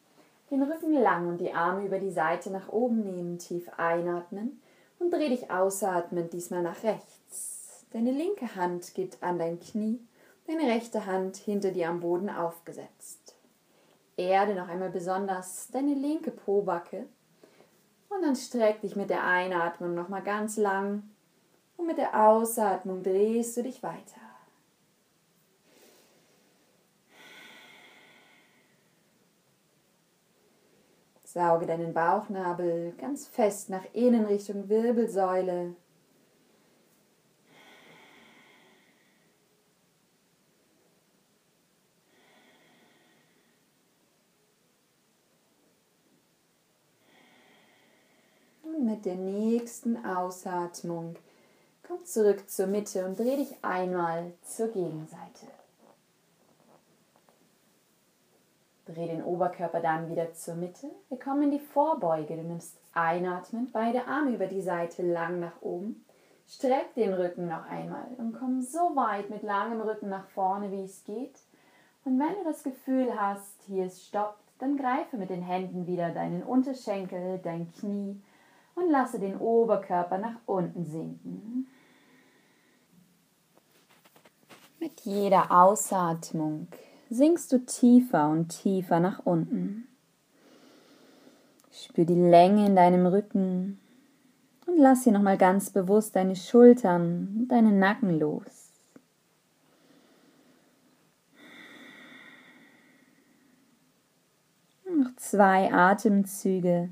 den 0.52 0.62
Rücken 0.62 0.94
lang 0.94 1.30
und 1.30 1.40
die 1.40 1.52
Arme 1.52 1.84
über 1.84 1.98
die 1.98 2.12
Seite 2.12 2.52
nach 2.52 2.70
oben 2.70 3.02
nehmen, 3.02 3.40
tief 3.40 3.68
einatmen 3.78 4.62
und 5.00 5.12
dreh 5.12 5.30
dich 5.30 5.50
ausatmend 5.50 6.32
diesmal 6.32 6.62
nach 6.62 6.84
rechts. 6.84 7.88
Deine 7.92 8.12
linke 8.12 8.56
Hand 8.56 8.94
geht 8.94 9.18
an 9.24 9.40
dein 9.40 9.60
Knie, 9.60 10.00
deine 10.46 10.72
rechte 10.72 11.08
Hand 11.08 11.38
hinter 11.38 11.72
dir 11.72 11.90
am 11.90 12.02
Boden 12.02 12.30
aufgesetzt. 12.30 13.21
Erde 14.22 14.56
noch 14.56 14.68
einmal 14.68 14.90
besonders 14.90 15.70
deine 15.72 15.94
linke 15.94 16.32
Pobacke 16.32 17.08
und 18.10 18.22
dann 18.24 18.36
streck 18.36 18.82
dich 18.82 18.96
mit 18.96 19.10
der 19.10 19.26
Einatmung 19.26 19.94
nochmal 19.94 20.24
ganz 20.24 20.58
lang 20.58 21.04
und 21.78 21.88
mit 21.88 21.98
der 21.98 22.28
Ausatmung 22.28 23.04
drehst 23.04 23.58
du 23.58 23.64
dich 23.64 23.82
weiter. 23.84 24.22
Sauge 31.34 31.66
deinen 31.66 31.94
Bauchnabel 31.94 32.94
ganz 32.98 33.26
fest 33.26 33.70
nach 33.70 33.86
innen 33.94 34.26
Richtung 34.26 34.68
Wirbelsäule. 34.68 35.76
Und 48.64 48.81
mit 48.92 49.06
der 49.06 49.16
nächsten 49.16 50.06
Ausatmung 50.06 51.16
komm 51.88 52.04
zurück 52.04 52.50
zur 52.50 52.68
Mitte 52.68 53.06
und 53.06 53.18
dreh 53.18 53.38
dich 53.38 53.56
einmal 53.62 54.34
zur 54.44 54.68
Gegenseite. 54.68 55.48
Dreh 58.86 59.08
den 59.08 59.24
Oberkörper 59.24 59.80
dann 59.80 60.10
wieder 60.10 60.34
zur 60.34 60.56
Mitte. 60.56 60.90
Wir 61.08 61.18
kommen 61.18 61.44
in 61.44 61.52
die 61.52 61.60
Vorbeuge. 61.60 62.36
Du 62.36 62.44
nimmst 62.44 62.76
einatmend 62.94 63.72
beide 63.72 64.08
Arme 64.08 64.32
über 64.32 64.48
die 64.48 64.62
Seite 64.62 65.04
lang 65.04 65.40
nach 65.40 65.62
oben. 65.62 66.04
Streck 66.46 66.94
den 66.96 67.14
Rücken 67.14 67.48
noch 67.48 67.66
einmal 67.70 68.08
und 68.18 68.34
komm 68.38 68.62
so 68.62 68.94
weit 68.96 69.30
mit 69.30 69.42
langem 69.44 69.80
Rücken 69.80 70.10
nach 70.10 70.28
vorne, 70.28 70.70
wie 70.72 70.84
es 70.84 71.06
geht. 71.06 71.40
Und 72.04 72.20
wenn 72.20 72.36
du 72.36 72.44
das 72.44 72.64
Gefühl 72.64 73.18
hast, 73.18 73.62
hier 73.68 73.86
ist 73.86 74.04
Stopp, 74.04 74.36
dann 74.60 74.76
greife 74.76 75.16
mit 75.16 75.30
den 75.30 75.42
Händen 75.42 75.88
wieder 75.88 76.10
deinen 76.10 76.44
Unterschenkel, 76.44 77.40
dein 77.42 77.72
Knie 77.72 78.22
und 78.76 78.90
lasse 78.90 79.20
den 79.20 79.38
Oberkörper 79.38 80.18
nach 80.18 80.36
unten 80.46 80.86
sinken. 80.86 81.68
Mit 84.80 85.02
jeder 85.02 85.52
Ausatmung 85.52 86.68
sinkst 87.10 87.52
du 87.52 87.60
tiefer 87.60 88.30
und 88.30 88.50
tiefer 88.50 89.00
nach 89.00 89.20
unten. 89.26 89.88
Spür 91.72 92.06
die 92.06 92.16
Länge 92.16 92.66
in 92.66 92.76
deinem 92.76 93.06
Rücken 93.06 93.80
und 94.66 94.78
lass 94.78 95.04
hier 95.04 95.14
nochmal 95.14 95.38
ganz 95.38 95.70
bewusst 95.70 96.16
deine 96.16 96.36
Schultern 96.36 97.36
und 97.38 97.48
deinen 97.50 97.80
Nacken 97.80 98.20
los. 98.20 98.72
Noch 104.86 105.16
zwei 105.18 105.72
Atemzüge. 105.72 106.90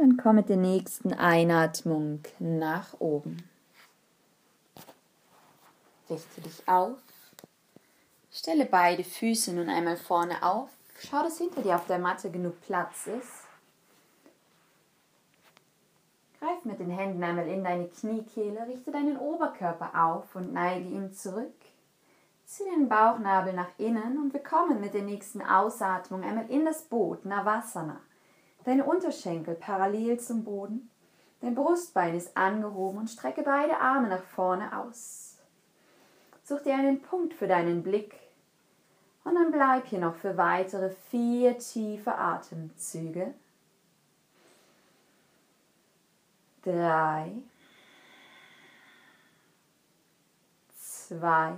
dann 0.00 0.09
komm 0.22 0.36
mit 0.36 0.48
der 0.48 0.56
nächsten 0.56 1.12
Einatmung 1.12 2.20
nach 2.38 2.94
oben. 2.98 3.48
Richte 6.08 6.40
dich 6.40 6.66
auf. 6.66 6.98
Stelle 8.30 8.66
beide 8.66 9.04
Füße 9.04 9.52
nun 9.52 9.68
einmal 9.68 9.96
vorne 9.96 10.42
auf. 10.42 10.68
Schau, 10.98 11.22
dass 11.22 11.38
hinter 11.38 11.62
dir 11.62 11.76
auf 11.76 11.86
der 11.86 11.98
Matte 11.98 12.30
genug 12.30 12.60
Platz 12.60 13.06
ist. 13.06 13.44
Greif 16.38 16.64
mit 16.64 16.80
den 16.80 16.90
Händen 16.90 17.22
einmal 17.22 17.46
in 17.48 17.62
deine 17.62 17.88
Kniekehle, 17.88 18.66
richte 18.66 18.90
deinen 18.90 19.18
Oberkörper 19.18 19.90
auf 19.94 20.34
und 20.34 20.52
neige 20.52 20.88
ihn 20.88 21.12
zurück. 21.12 21.54
Zieh 22.46 22.64
den 22.64 22.88
Bauchnabel 22.88 23.52
nach 23.52 23.70
innen 23.78 24.18
und 24.18 24.32
wir 24.32 24.42
kommen 24.42 24.80
mit 24.80 24.94
der 24.94 25.02
nächsten 25.02 25.42
Ausatmung 25.42 26.24
einmal 26.24 26.50
in 26.50 26.64
das 26.64 26.82
Boot, 26.82 27.24
Navasana. 27.24 28.00
Deine 28.64 28.84
Unterschenkel 28.84 29.54
parallel 29.54 30.20
zum 30.20 30.44
Boden. 30.44 30.90
Dein 31.40 31.54
Brustbein 31.54 32.14
ist 32.14 32.36
angehoben 32.36 32.98
und 32.98 33.08
strecke 33.08 33.42
beide 33.42 33.78
Arme 33.78 34.08
nach 34.08 34.22
vorne 34.22 34.78
aus. 34.78 35.38
Such 36.44 36.62
dir 36.62 36.74
einen 36.74 37.00
Punkt 37.00 37.32
für 37.32 37.46
deinen 37.46 37.82
Blick 37.82 38.14
und 39.24 39.34
dann 39.34 39.50
bleib 39.50 39.86
hier 39.86 40.00
noch 40.00 40.16
für 40.16 40.36
weitere 40.36 40.90
vier 41.10 41.58
tiefe 41.58 42.14
Atemzüge. 42.14 43.32
Drei, 46.62 47.32
zwei, 50.76 51.56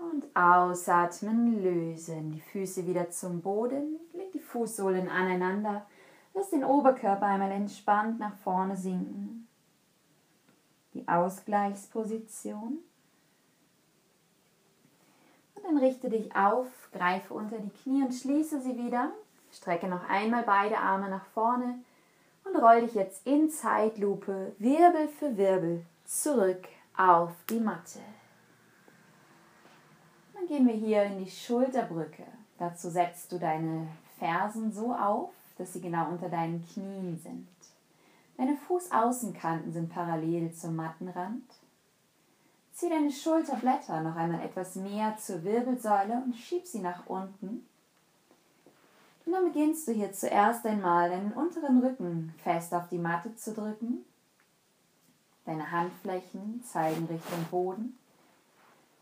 Und 0.00 0.34
ausatmen, 0.34 1.62
lösen. 1.62 2.32
Die 2.32 2.40
Füße 2.40 2.86
wieder 2.86 3.10
zum 3.10 3.42
Boden. 3.42 3.98
Leg 4.14 4.32
die 4.32 4.38
Fußsohlen 4.38 5.08
aneinander. 5.08 5.86
Lass 6.32 6.50
den 6.50 6.64
Oberkörper 6.64 7.26
einmal 7.26 7.50
entspannt 7.50 8.18
nach 8.18 8.36
vorne 8.38 8.76
sinken. 8.76 9.46
Die 10.94 11.06
Ausgleichsposition. 11.06 12.78
Und 15.54 15.64
dann 15.64 15.78
richte 15.78 16.08
dich 16.08 16.34
auf, 16.34 16.66
greife 16.92 17.34
unter 17.34 17.58
die 17.58 17.70
Knie 17.82 18.02
und 18.02 18.14
schließe 18.14 18.60
sie 18.62 18.78
wieder. 18.78 19.12
Strecke 19.52 19.88
noch 19.88 20.08
einmal 20.08 20.44
beide 20.44 20.78
Arme 20.78 21.10
nach 21.10 21.26
vorne 21.26 21.80
und 22.44 22.56
roll 22.56 22.82
dich 22.82 22.94
jetzt 22.94 23.26
in 23.26 23.50
Zeitlupe 23.50 24.52
Wirbel 24.58 25.08
für 25.08 25.36
Wirbel 25.36 25.84
zurück 26.04 26.66
auf 26.96 27.32
die 27.48 27.60
Matte. 27.60 28.00
Gehen 30.50 30.66
wir 30.66 30.74
hier 30.74 31.04
in 31.04 31.24
die 31.24 31.30
Schulterbrücke. 31.30 32.24
Dazu 32.58 32.90
setzt 32.90 33.30
du 33.30 33.38
deine 33.38 33.86
Fersen 34.18 34.72
so 34.72 34.92
auf, 34.92 35.30
dass 35.56 35.74
sie 35.74 35.80
genau 35.80 36.08
unter 36.08 36.28
deinen 36.28 36.66
Knien 36.66 37.16
sind. 37.22 37.46
Deine 38.36 38.56
Fußaußenkanten 38.56 39.72
sind 39.72 39.92
parallel 39.92 40.52
zum 40.52 40.74
Mattenrand. 40.74 41.44
Zieh 42.72 42.88
deine 42.88 43.12
Schulterblätter 43.12 44.00
noch 44.00 44.16
einmal 44.16 44.44
etwas 44.44 44.74
mehr 44.74 45.16
zur 45.18 45.44
Wirbelsäule 45.44 46.20
und 46.24 46.34
schieb 46.34 46.66
sie 46.66 46.80
nach 46.80 47.06
unten. 47.06 47.64
Und 49.24 49.32
dann 49.32 49.44
beginnst 49.44 49.86
du 49.86 49.92
hier 49.92 50.12
zuerst 50.12 50.66
einmal 50.66 51.10
deinen 51.10 51.30
unteren 51.30 51.78
Rücken 51.78 52.34
fest 52.42 52.74
auf 52.74 52.88
die 52.88 52.98
Matte 52.98 53.36
zu 53.36 53.54
drücken. 53.54 54.04
Deine 55.44 55.70
Handflächen 55.70 56.60
zeigen 56.64 57.06
Richtung 57.06 57.44
Boden. 57.52 57.99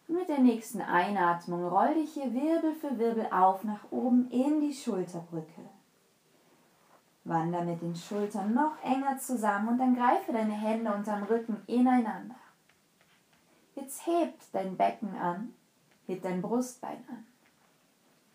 Und 0.09 0.15
mit 0.15 0.29
der 0.29 0.41
nächsten 0.41 0.81
Einatmung 0.81 1.69
roll 1.69 1.95
dich 1.95 2.15
hier 2.15 2.33
Wirbel 2.33 2.75
für 2.75 2.99
Wirbel 2.99 3.29
auf 3.31 3.63
nach 3.65 3.85
oben 3.91 4.31
in 4.31 4.61
die 4.61 4.73
Schulterbrücke. 4.73 5.69
Wander 7.25 7.63
mit 7.63 7.83
den 7.83 7.95
Schultern 7.95 8.55
noch 8.55 8.83
enger 8.83 9.19
zusammen 9.19 9.69
und 9.69 9.79
dann 9.79 9.95
greife 9.95 10.33
deine 10.33 10.55
Hände 10.55 10.93
unterm 10.93 11.25
Rücken 11.25 11.63
ineinander. 11.67 12.37
Jetzt 13.75 14.07
hebt 14.07 14.43
dein 14.53 14.79
Becken 14.79 15.15
an, 15.15 15.55
hebt 16.07 16.25
dein 16.25 16.41
Brustbein 16.41 17.05
an. 17.09 17.27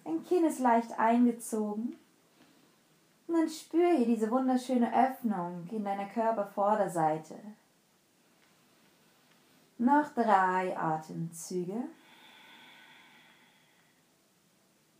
Dein 0.03 0.23
Kinn 0.23 0.45
ist 0.45 0.59
leicht 0.59 0.99
eingezogen. 0.99 1.95
Und 3.27 3.35
dann 3.35 3.49
spür 3.49 3.95
hier 3.97 4.05
diese 4.05 4.29
wunderschöne 4.29 4.93
Öffnung 4.93 5.67
in 5.71 5.83
deiner 5.83 6.05
Körpervorderseite. 6.05 7.35
Noch 9.83 10.13
drei 10.13 10.77
Atemzüge. 10.77 11.89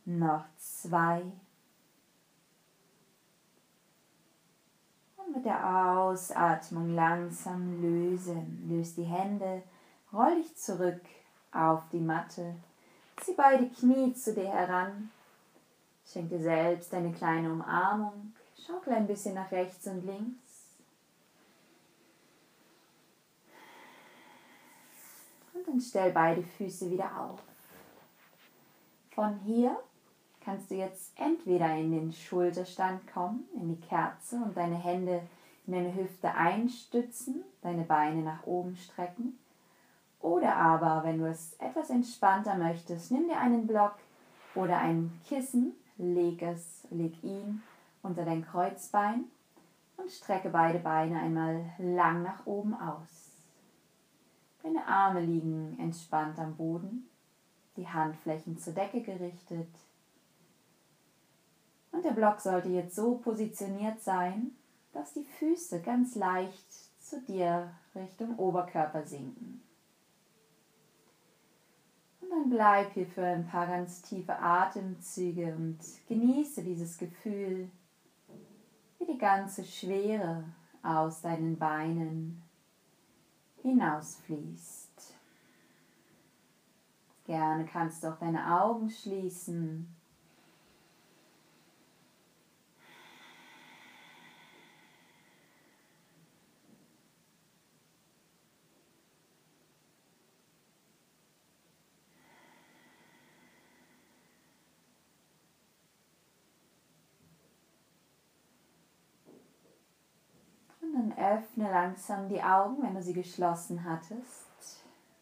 Noch 0.04 0.44
zwei. 0.58 1.22
Und 5.16 5.36
mit 5.38 5.46
der 5.46 5.90
Ausatmung 5.90 6.96
langsam 6.96 7.82
lösen. 7.82 8.68
Löst 8.68 8.98
die 8.98 9.04
Hände, 9.04 9.64
roll 10.12 10.36
dich 10.36 10.54
zurück 10.58 11.02
auf 11.54 11.84
die 11.94 12.02
Matte. 12.02 12.54
Zieh 13.22 13.36
beide 13.38 13.70
Knie 13.70 14.14
zu 14.14 14.34
dir 14.34 14.50
heran. 14.50 15.12
Schenk 16.06 16.28
dir 16.28 16.42
selbst 16.42 16.94
eine 16.94 17.14
kleine 17.14 17.54
Umarmung. 17.54 18.34
Schaukle 18.68 18.98
ein 18.98 19.08
bisschen 19.08 19.36
nach 19.36 19.50
rechts 19.50 19.88
und 19.88 20.06
links. 20.06 20.43
Und 25.74 25.82
stell 25.82 26.12
beide 26.12 26.44
Füße 26.44 26.92
wieder 26.92 27.10
auf. 27.20 27.42
Von 29.10 29.40
hier 29.40 29.76
kannst 30.46 30.70
du 30.70 30.76
jetzt 30.76 31.12
entweder 31.16 31.76
in 31.76 31.92
den 31.92 32.14
Schulterstand 32.14 33.12
kommen, 33.12 33.46
in 33.56 33.70
die 33.70 33.82
Kerze 33.82 34.36
und 34.36 34.56
deine 34.56 34.76
Hände 34.76 35.24
in 35.66 35.74
deine 35.74 35.96
Hüfte 35.96 36.32
einstützen, 36.32 37.44
deine 37.64 37.86
Beine 37.86 38.22
nach 38.22 38.46
oben 38.46 38.76
strecken. 38.76 39.40
Oder 40.20 40.56
aber, 40.56 41.04
wenn 41.04 41.18
du 41.18 41.28
es 41.28 41.54
etwas 41.54 41.90
entspannter 41.90 42.56
möchtest, 42.56 43.10
nimm 43.12 43.28
dir 43.28 43.40
einen 43.40 43.66
Block 43.66 43.96
oder 44.54 44.78
ein 44.78 45.20
Kissen, 45.28 45.74
leg 45.98 46.40
es, 46.44 46.86
leg 46.92 47.16
ihn 47.24 47.64
unter 48.04 48.26
dein 48.26 48.46
Kreuzbein 48.46 49.24
und 49.98 50.12
strecke 50.12 50.50
beide 50.50 50.78
Beine 50.78 51.20
einmal 51.20 51.66
lang 51.80 52.22
nach 52.22 52.46
oben 52.46 52.76
aus. 52.76 53.23
Deine 54.64 54.88
Arme 54.88 55.22
liegen 55.22 55.78
entspannt 55.80 56.40
am 56.40 56.56
Boden, 56.56 57.08
die 57.78 57.88
Handflächen 57.88 58.58
zur 58.58 58.74
Decke 58.74 59.02
gerichtet, 59.02 59.70
und 61.94 62.04
der 62.04 62.12
Block 62.12 62.42
sollte 62.42 62.70
jetzt 62.70 62.96
so 62.96 63.16
positioniert 63.16 64.02
sein, 64.02 64.52
dass 64.92 65.14
die 65.14 65.24
Füße 65.24 65.82
ganz 65.82 66.16
leicht 66.16 66.74
zu 67.00 67.22
dir 67.22 67.72
Richtung 67.96 68.38
Oberkörper 68.38 69.06
sinken. 69.06 69.62
Und 72.20 72.30
dann 72.32 72.50
bleib 72.50 72.94
hier 72.94 73.06
für 73.06 73.24
ein 73.24 73.48
paar 73.48 73.68
ganz 73.68 74.02
tiefe 74.02 74.38
Atemzüge 74.38 75.56
und 75.56 75.80
genieße 76.08 76.64
dieses 76.64 76.98
Gefühl, 76.98 77.70
wie 78.98 79.06
die 79.06 79.20
ganze 79.20 79.64
Schwere 79.64 80.44
aus 80.82 81.22
deinen 81.22 81.58
Beinen 81.58 82.43
hinausfließt. 83.64 85.16
Gerne 87.26 87.66
kannst 87.66 88.04
du 88.04 88.10
auch 88.10 88.20
deine 88.20 88.62
Augen 88.62 88.90
schließen 88.90 89.96
öffne 111.32 111.70
langsam 111.72 112.28
die 112.30 112.42
Augen, 112.42 112.84
wenn 112.84 112.96
du 112.96 113.02
sie 113.02 113.14
geschlossen 113.14 113.84
hattest. 113.84 114.44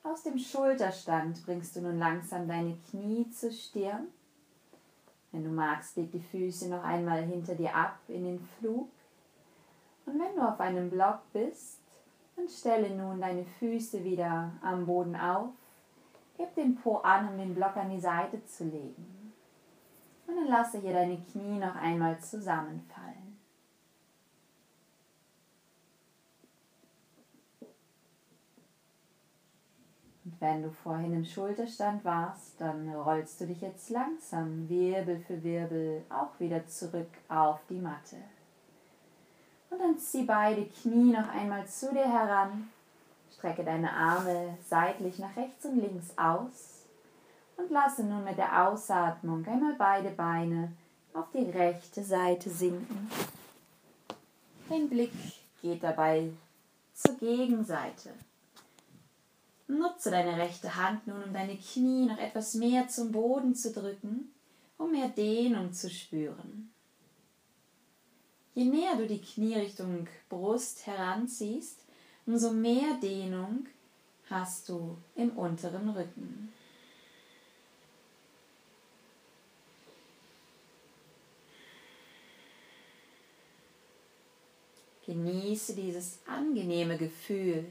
Aus 0.04 0.24
dem 0.24 0.38
Schulterstand 0.38 1.46
bringst 1.46 1.76
du 1.76 1.82
nun 1.82 2.00
langsam 2.00 2.48
deine 2.48 2.76
Knie 2.90 3.30
zur 3.30 3.52
Stirn. 3.52 4.08
Wenn 5.32 5.44
du 5.44 5.50
magst, 5.50 5.96
leg 5.96 6.12
die 6.12 6.20
Füße 6.20 6.70
noch 6.70 6.84
einmal 6.84 7.24
hinter 7.24 7.56
dir 7.56 7.76
ab 7.76 8.00
in 8.08 8.24
den 8.24 8.40
Flug. 8.40 8.90
Und 10.06 10.20
wenn 10.20 10.36
du 10.36 10.42
auf 10.42 10.60
einem 10.60 10.90
Block 10.90 11.20
bist, 11.32 11.80
dann 12.36 12.50
stelle 12.50 12.90
nun 12.96 13.22
deine 13.22 13.46
Füße 13.46 14.04
wieder 14.04 14.52
am 14.62 14.86
Boden 14.86 15.16
auf. 15.16 15.50
Gib 16.38 16.56
den 16.56 16.76
Po 16.76 16.98
an, 16.98 17.30
um 17.30 17.38
den 17.38 17.54
Block 17.54 17.78
an 17.78 17.92
die 17.92 18.00
Seite 18.00 18.44
zu 18.46 18.64
legen. 18.64 19.34
Und 20.28 20.36
dann 20.36 20.48
lasse 20.48 20.80
hier 20.80 20.94
deine 20.94 21.18
Knie 21.32 21.60
noch 21.60 21.76
einmal 21.76 22.20
zusammenfallen. 22.20 23.21
Wenn 30.42 30.64
du 30.64 30.72
vorhin 30.72 31.14
im 31.14 31.24
Schulterstand 31.24 32.04
warst, 32.04 32.60
dann 32.60 32.92
rollst 32.96 33.40
du 33.40 33.46
dich 33.46 33.62
jetzt 33.62 33.92
langsam 33.92 34.68
Wirbel 34.68 35.20
für 35.20 35.44
Wirbel 35.44 36.04
auch 36.10 36.40
wieder 36.40 36.66
zurück 36.66 37.12
auf 37.30 37.60
die 37.70 37.80
Matte. 37.80 38.16
Und 39.70 39.78
dann 39.78 40.00
zieh 40.00 40.24
beide 40.24 40.66
Knie 40.66 41.12
noch 41.12 41.30
einmal 41.30 41.68
zu 41.68 41.92
dir 41.94 42.12
heran, 42.12 42.72
strecke 43.38 43.64
deine 43.64 43.94
Arme 43.94 44.58
seitlich 44.68 45.20
nach 45.20 45.38
rechts 45.38 45.64
und 45.66 45.80
links 45.80 46.10
aus 46.18 46.88
und 47.58 47.70
lasse 47.70 48.04
nun 48.04 48.24
mit 48.24 48.40
der 48.40 48.68
Ausatmung 48.68 49.46
einmal 49.46 49.76
beide 49.78 50.10
Beine 50.10 50.72
auf 51.14 51.26
die 51.32 51.52
rechte 51.52 52.04
Seite 52.04 52.50
sinken. 52.50 53.12
Dein 54.68 54.90
Blick 54.90 55.14
geht 55.62 55.84
dabei 55.84 56.32
zur 56.96 57.16
Gegenseite. 57.20 58.10
Nutze 59.72 60.12
deine 60.12 60.38
rechte 60.38 60.76
Hand 60.76 61.08
nun, 61.08 61.24
um 61.24 61.34
deine 61.34 61.56
Knie 61.56 62.06
noch 62.06 62.18
etwas 62.18 62.56
mehr 62.56 62.90
zum 62.90 63.14
Boden 63.14 63.56
zu 63.56 63.72
drücken, 63.72 64.34
um 64.78 64.92
mehr 64.92 65.08
Dehnung 65.08 65.72
zu 65.72 65.90
spüren. 65.90 66.74
Je 68.54 68.66
näher 68.66 68.98
du 68.98 69.08
die 69.08 69.22
Knie 69.22 69.54
Richtung 69.56 70.08
Brust 70.28 70.86
heranziehst, 70.88 71.86
umso 72.26 72.52
mehr 72.52 73.00
Dehnung 73.02 73.66
hast 74.30 74.68
du 74.68 74.98
im 75.16 75.38
unteren 75.38 75.88
Rücken. 75.90 76.52
Genieße 85.06 85.76
dieses 85.76 86.20
angenehme 86.28 86.98
Gefühl 86.98 87.66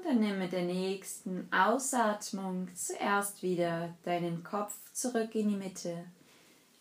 Und 0.00 0.06
dann 0.06 0.20
nimm 0.20 0.38
mit 0.38 0.52
der 0.52 0.62
nächsten 0.62 1.46
Ausatmung 1.52 2.68
zuerst 2.74 3.42
wieder 3.42 3.92
deinen 4.02 4.42
Kopf 4.42 4.74
zurück 4.94 5.34
in 5.34 5.50
die 5.50 5.56
Mitte. 5.56 6.06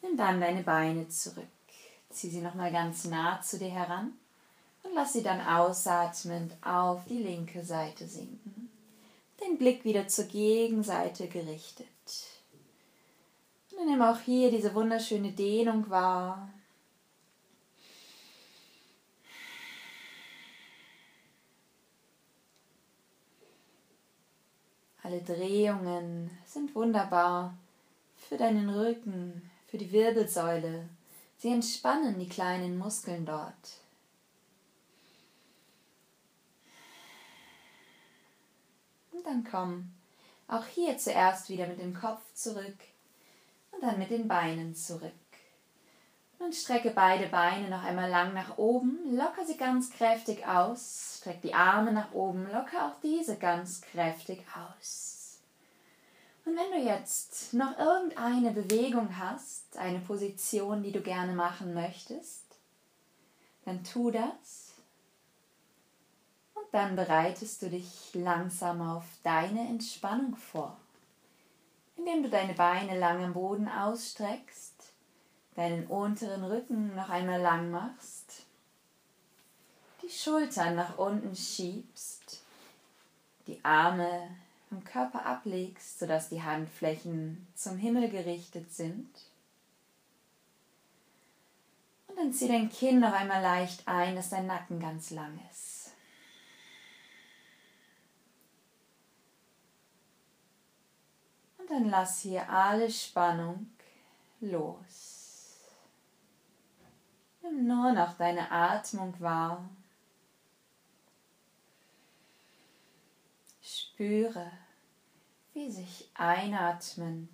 Nimm 0.01 0.15
dann 0.15 0.39
deine 0.39 0.63
Beine 0.63 1.09
zurück. 1.09 1.43
Zieh 2.09 2.29
sie 2.29 2.39
nochmal 2.39 2.71
ganz 2.71 3.03
nah 3.03 3.41
zu 3.41 3.59
dir 3.59 3.71
heran 3.71 4.13
Und 4.83 4.93
lass 4.95 5.11
sie 5.11 5.21
dann 5.21 5.45
ausatmend 5.45 6.55
auf 6.63 7.03
die 7.09 7.17
linke 7.17 7.61
Seite 7.61 8.07
sinken. 8.07 8.71
Den 9.43 9.57
Blick 9.57 9.83
wieder 9.83 10.07
zur 10.07 10.25
Gegenseite 10.25 11.27
gerichtet. 11.27 11.87
Und 13.77 13.85
nimm 13.85 14.01
auch 14.01 14.19
hier 14.19 14.49
diese 14.49 14.73
wunderschöne 14.73 15.33
Dehnung 15.33 15.89
wahr. 15.89 16.49
Alle 25.09 25.21
Drehungen 25.21 26.29
sind 26.45 26.75
wunderbar 26.75 27.57
für 28.15 28.37
deinen 28.37 28.69
Rücken, 28.69 29.49
für 29.65 29.79
die 29.79 29.91
Wirbelsäule. 29.91 30.87
Sie 31.39 31.51
entspannen 31.51 32.19
die 32.19 32.29
kleinen 32.29 32.77
Muskeln 32.77 33.25
dort. 33.25 33.79
Und 39.11 39.25
dann 39.25 39.43
komm 39.49 39.91
auch 40.47 40.67
hier 40.67 40.95
zuerst 40.99 41.49
wieder 41.49 41.65
mit 41.65 41.79
dem 41.79 41.95
Kopf 41.95 42.21
zurück 42.35 42.77
und 43.71 43.81
dann 43.81 43.97
mit 43.97 44.11
den 44.11 44.27
Beinen 44.27 44.75
zurück. 44.75 45.11
Und 46.39 46.55
strecke 46.55 46.91
beide 46.91 47.27
Beine 47.27 47.69
noch 47.69 47.83
einmal 47.83 48.09
lang 48.09 48.33
nach 48.33 48.57
oben, 48.57 48.97
locker 49.15 49.45
sie 49.45 49.57
ganz 49.57 49.91
kräftig 49.91 50.47
aus, 50.47 51.17
streck 51.19 51.41
die 51.41 51.53
Arme 51.53 51.91
nach 51.91 52.13
oben, 52.13 52.49
locker 52.49 52.87
auch 52.87 53.01
diese 53.03 53.35
ganz 53.35 53.81
kräftig 53.81 54.45
aus. 54.55 55.39
Und 56.45 56.55
wenn 56.55 56.71
du 56.71 56.89
jetzt 56.89 57.53
noch 57.53 57.77
irgendeine 57.77 58.51
Bewegung 58.51 59.17
hast, 59.19 59.77
eine 59.77 59.99
Position, 59.99 60.81
die 60.81 60.93
du 60.93 61.01
gerne 61.01 61.33
machen 61.33 61.73
möchtest, 61.73 62.45
dann 63.65 63.83
tu 63.83 64.09
das. 64.09 64.73
Und 66.55 66.65
dann 66.71 66.95
bereitest 66.95 67.61
du 67.61 67.69
dich 67.69 68.11
langsam 68.13 68.81
auf 68.81 69.03
deine 69.23 69.67
Entspannung 69.67 70.35
vor, 70.37 70.77
indem 71.97 72.23
du 72.23 72.29
deine 72.29 72.53
Beine 72.53 72.97
lang 72.97 73.23
am 73.23 73.33
Boden 73.33 73.67
ausstreckst 73.67 74.68
deinen 75.59 75.87
unteren 75.87 76.45
Rücken 76.45 76.95
noch 76.95 77.09
einmal 77.09 77.41
lang 77.41 77.69
machst, 77.69 78.43
die 80.01 80.09
Schultern 80.09 80.75
nach 80.77 80.97
unten 80.97 81.35
schiebst, 81.35 82.43
die 83.45 83.59
Arme 83.65 84.29
vom 84.69 84.85
Körper 84.85 85.25
ablegst, 85.25 85.99
sodass 85.99 86.29
die 86.29 86.41
Handflächen 86.41 87.45
zum 87.55 87.75
Himmel 87.75 88.09
gerichtet 88.09 88.71
sind. 88.71 89.09
Und 92.07 92.15
dann 92.15 92.31
zieh 92.31 92.47
dein 92.47 92.69
Kinn 92.69 93.01
noch 93.01 93.11
einmal 93.11 93.41
leicht 93.41 93.85
ein, 93.85 94.15
dass 94.15 94.29
dein 94.29 94.47
Nacken 94.47 94.79
ganz 94.79 95.09
lang 95.09 95.37
ist. 95.51 95.91
Und 101.57 101.69
dann 101.69 101.89
lass 101.89 102.21
hier 102.21 102.49
alle 102.49 102.89
Spannung 102.89 103.69
los. 104.39 105.08
Nimm 107.49 107.67
nur 107.67 107.91
noch 107.93 108.17
deine 108.17 108.51
Atmung 108.51 109.19
wahr. 109.19 109.69
Spüre, 113.61 114.51
wie 115.53 115.71
sich 115.71 116.09
einatmend 116.13 117.29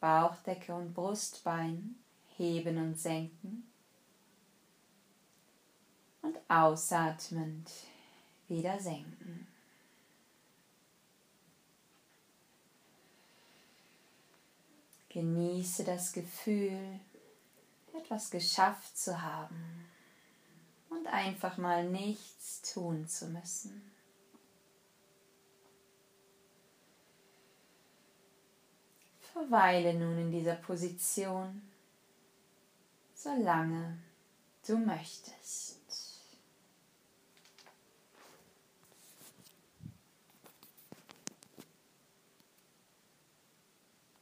Bauchdecke 0.00 0.74
und 0.74 0.94
Brustbein 0.94 1.96
heben 2.36 2.78
und 2.78 2.98
senken 2.98 3.70
und 6.22 6.38
ausatmend 6.48 7.70
wieder 8.48 8.78
senken. 8.78 9.46
Genieße 15.08 15.84
das 15.84 16.12
Gefühl, 16.12 17.00
etwas 17.94 18.30
geschafft 18.30 18.96
zu 18.96 19.22
haben 19.22 19.86
und 20.90 21.06
einfach 21.06 21.56
mal 21.56 21.88
nichts 21.88 22.62
tun 22.72 23.06
zu 23.08 23.26
müssen. 23.28 23.90
Verweile 29.32 29.94
nun 29.94 30.18
in 30.18 30.30
dieser 30.30 30.54
Position, 30.54 31.62
solange 33.14 33.98
du 34.66 34.78
möchtest. 34.78 35.73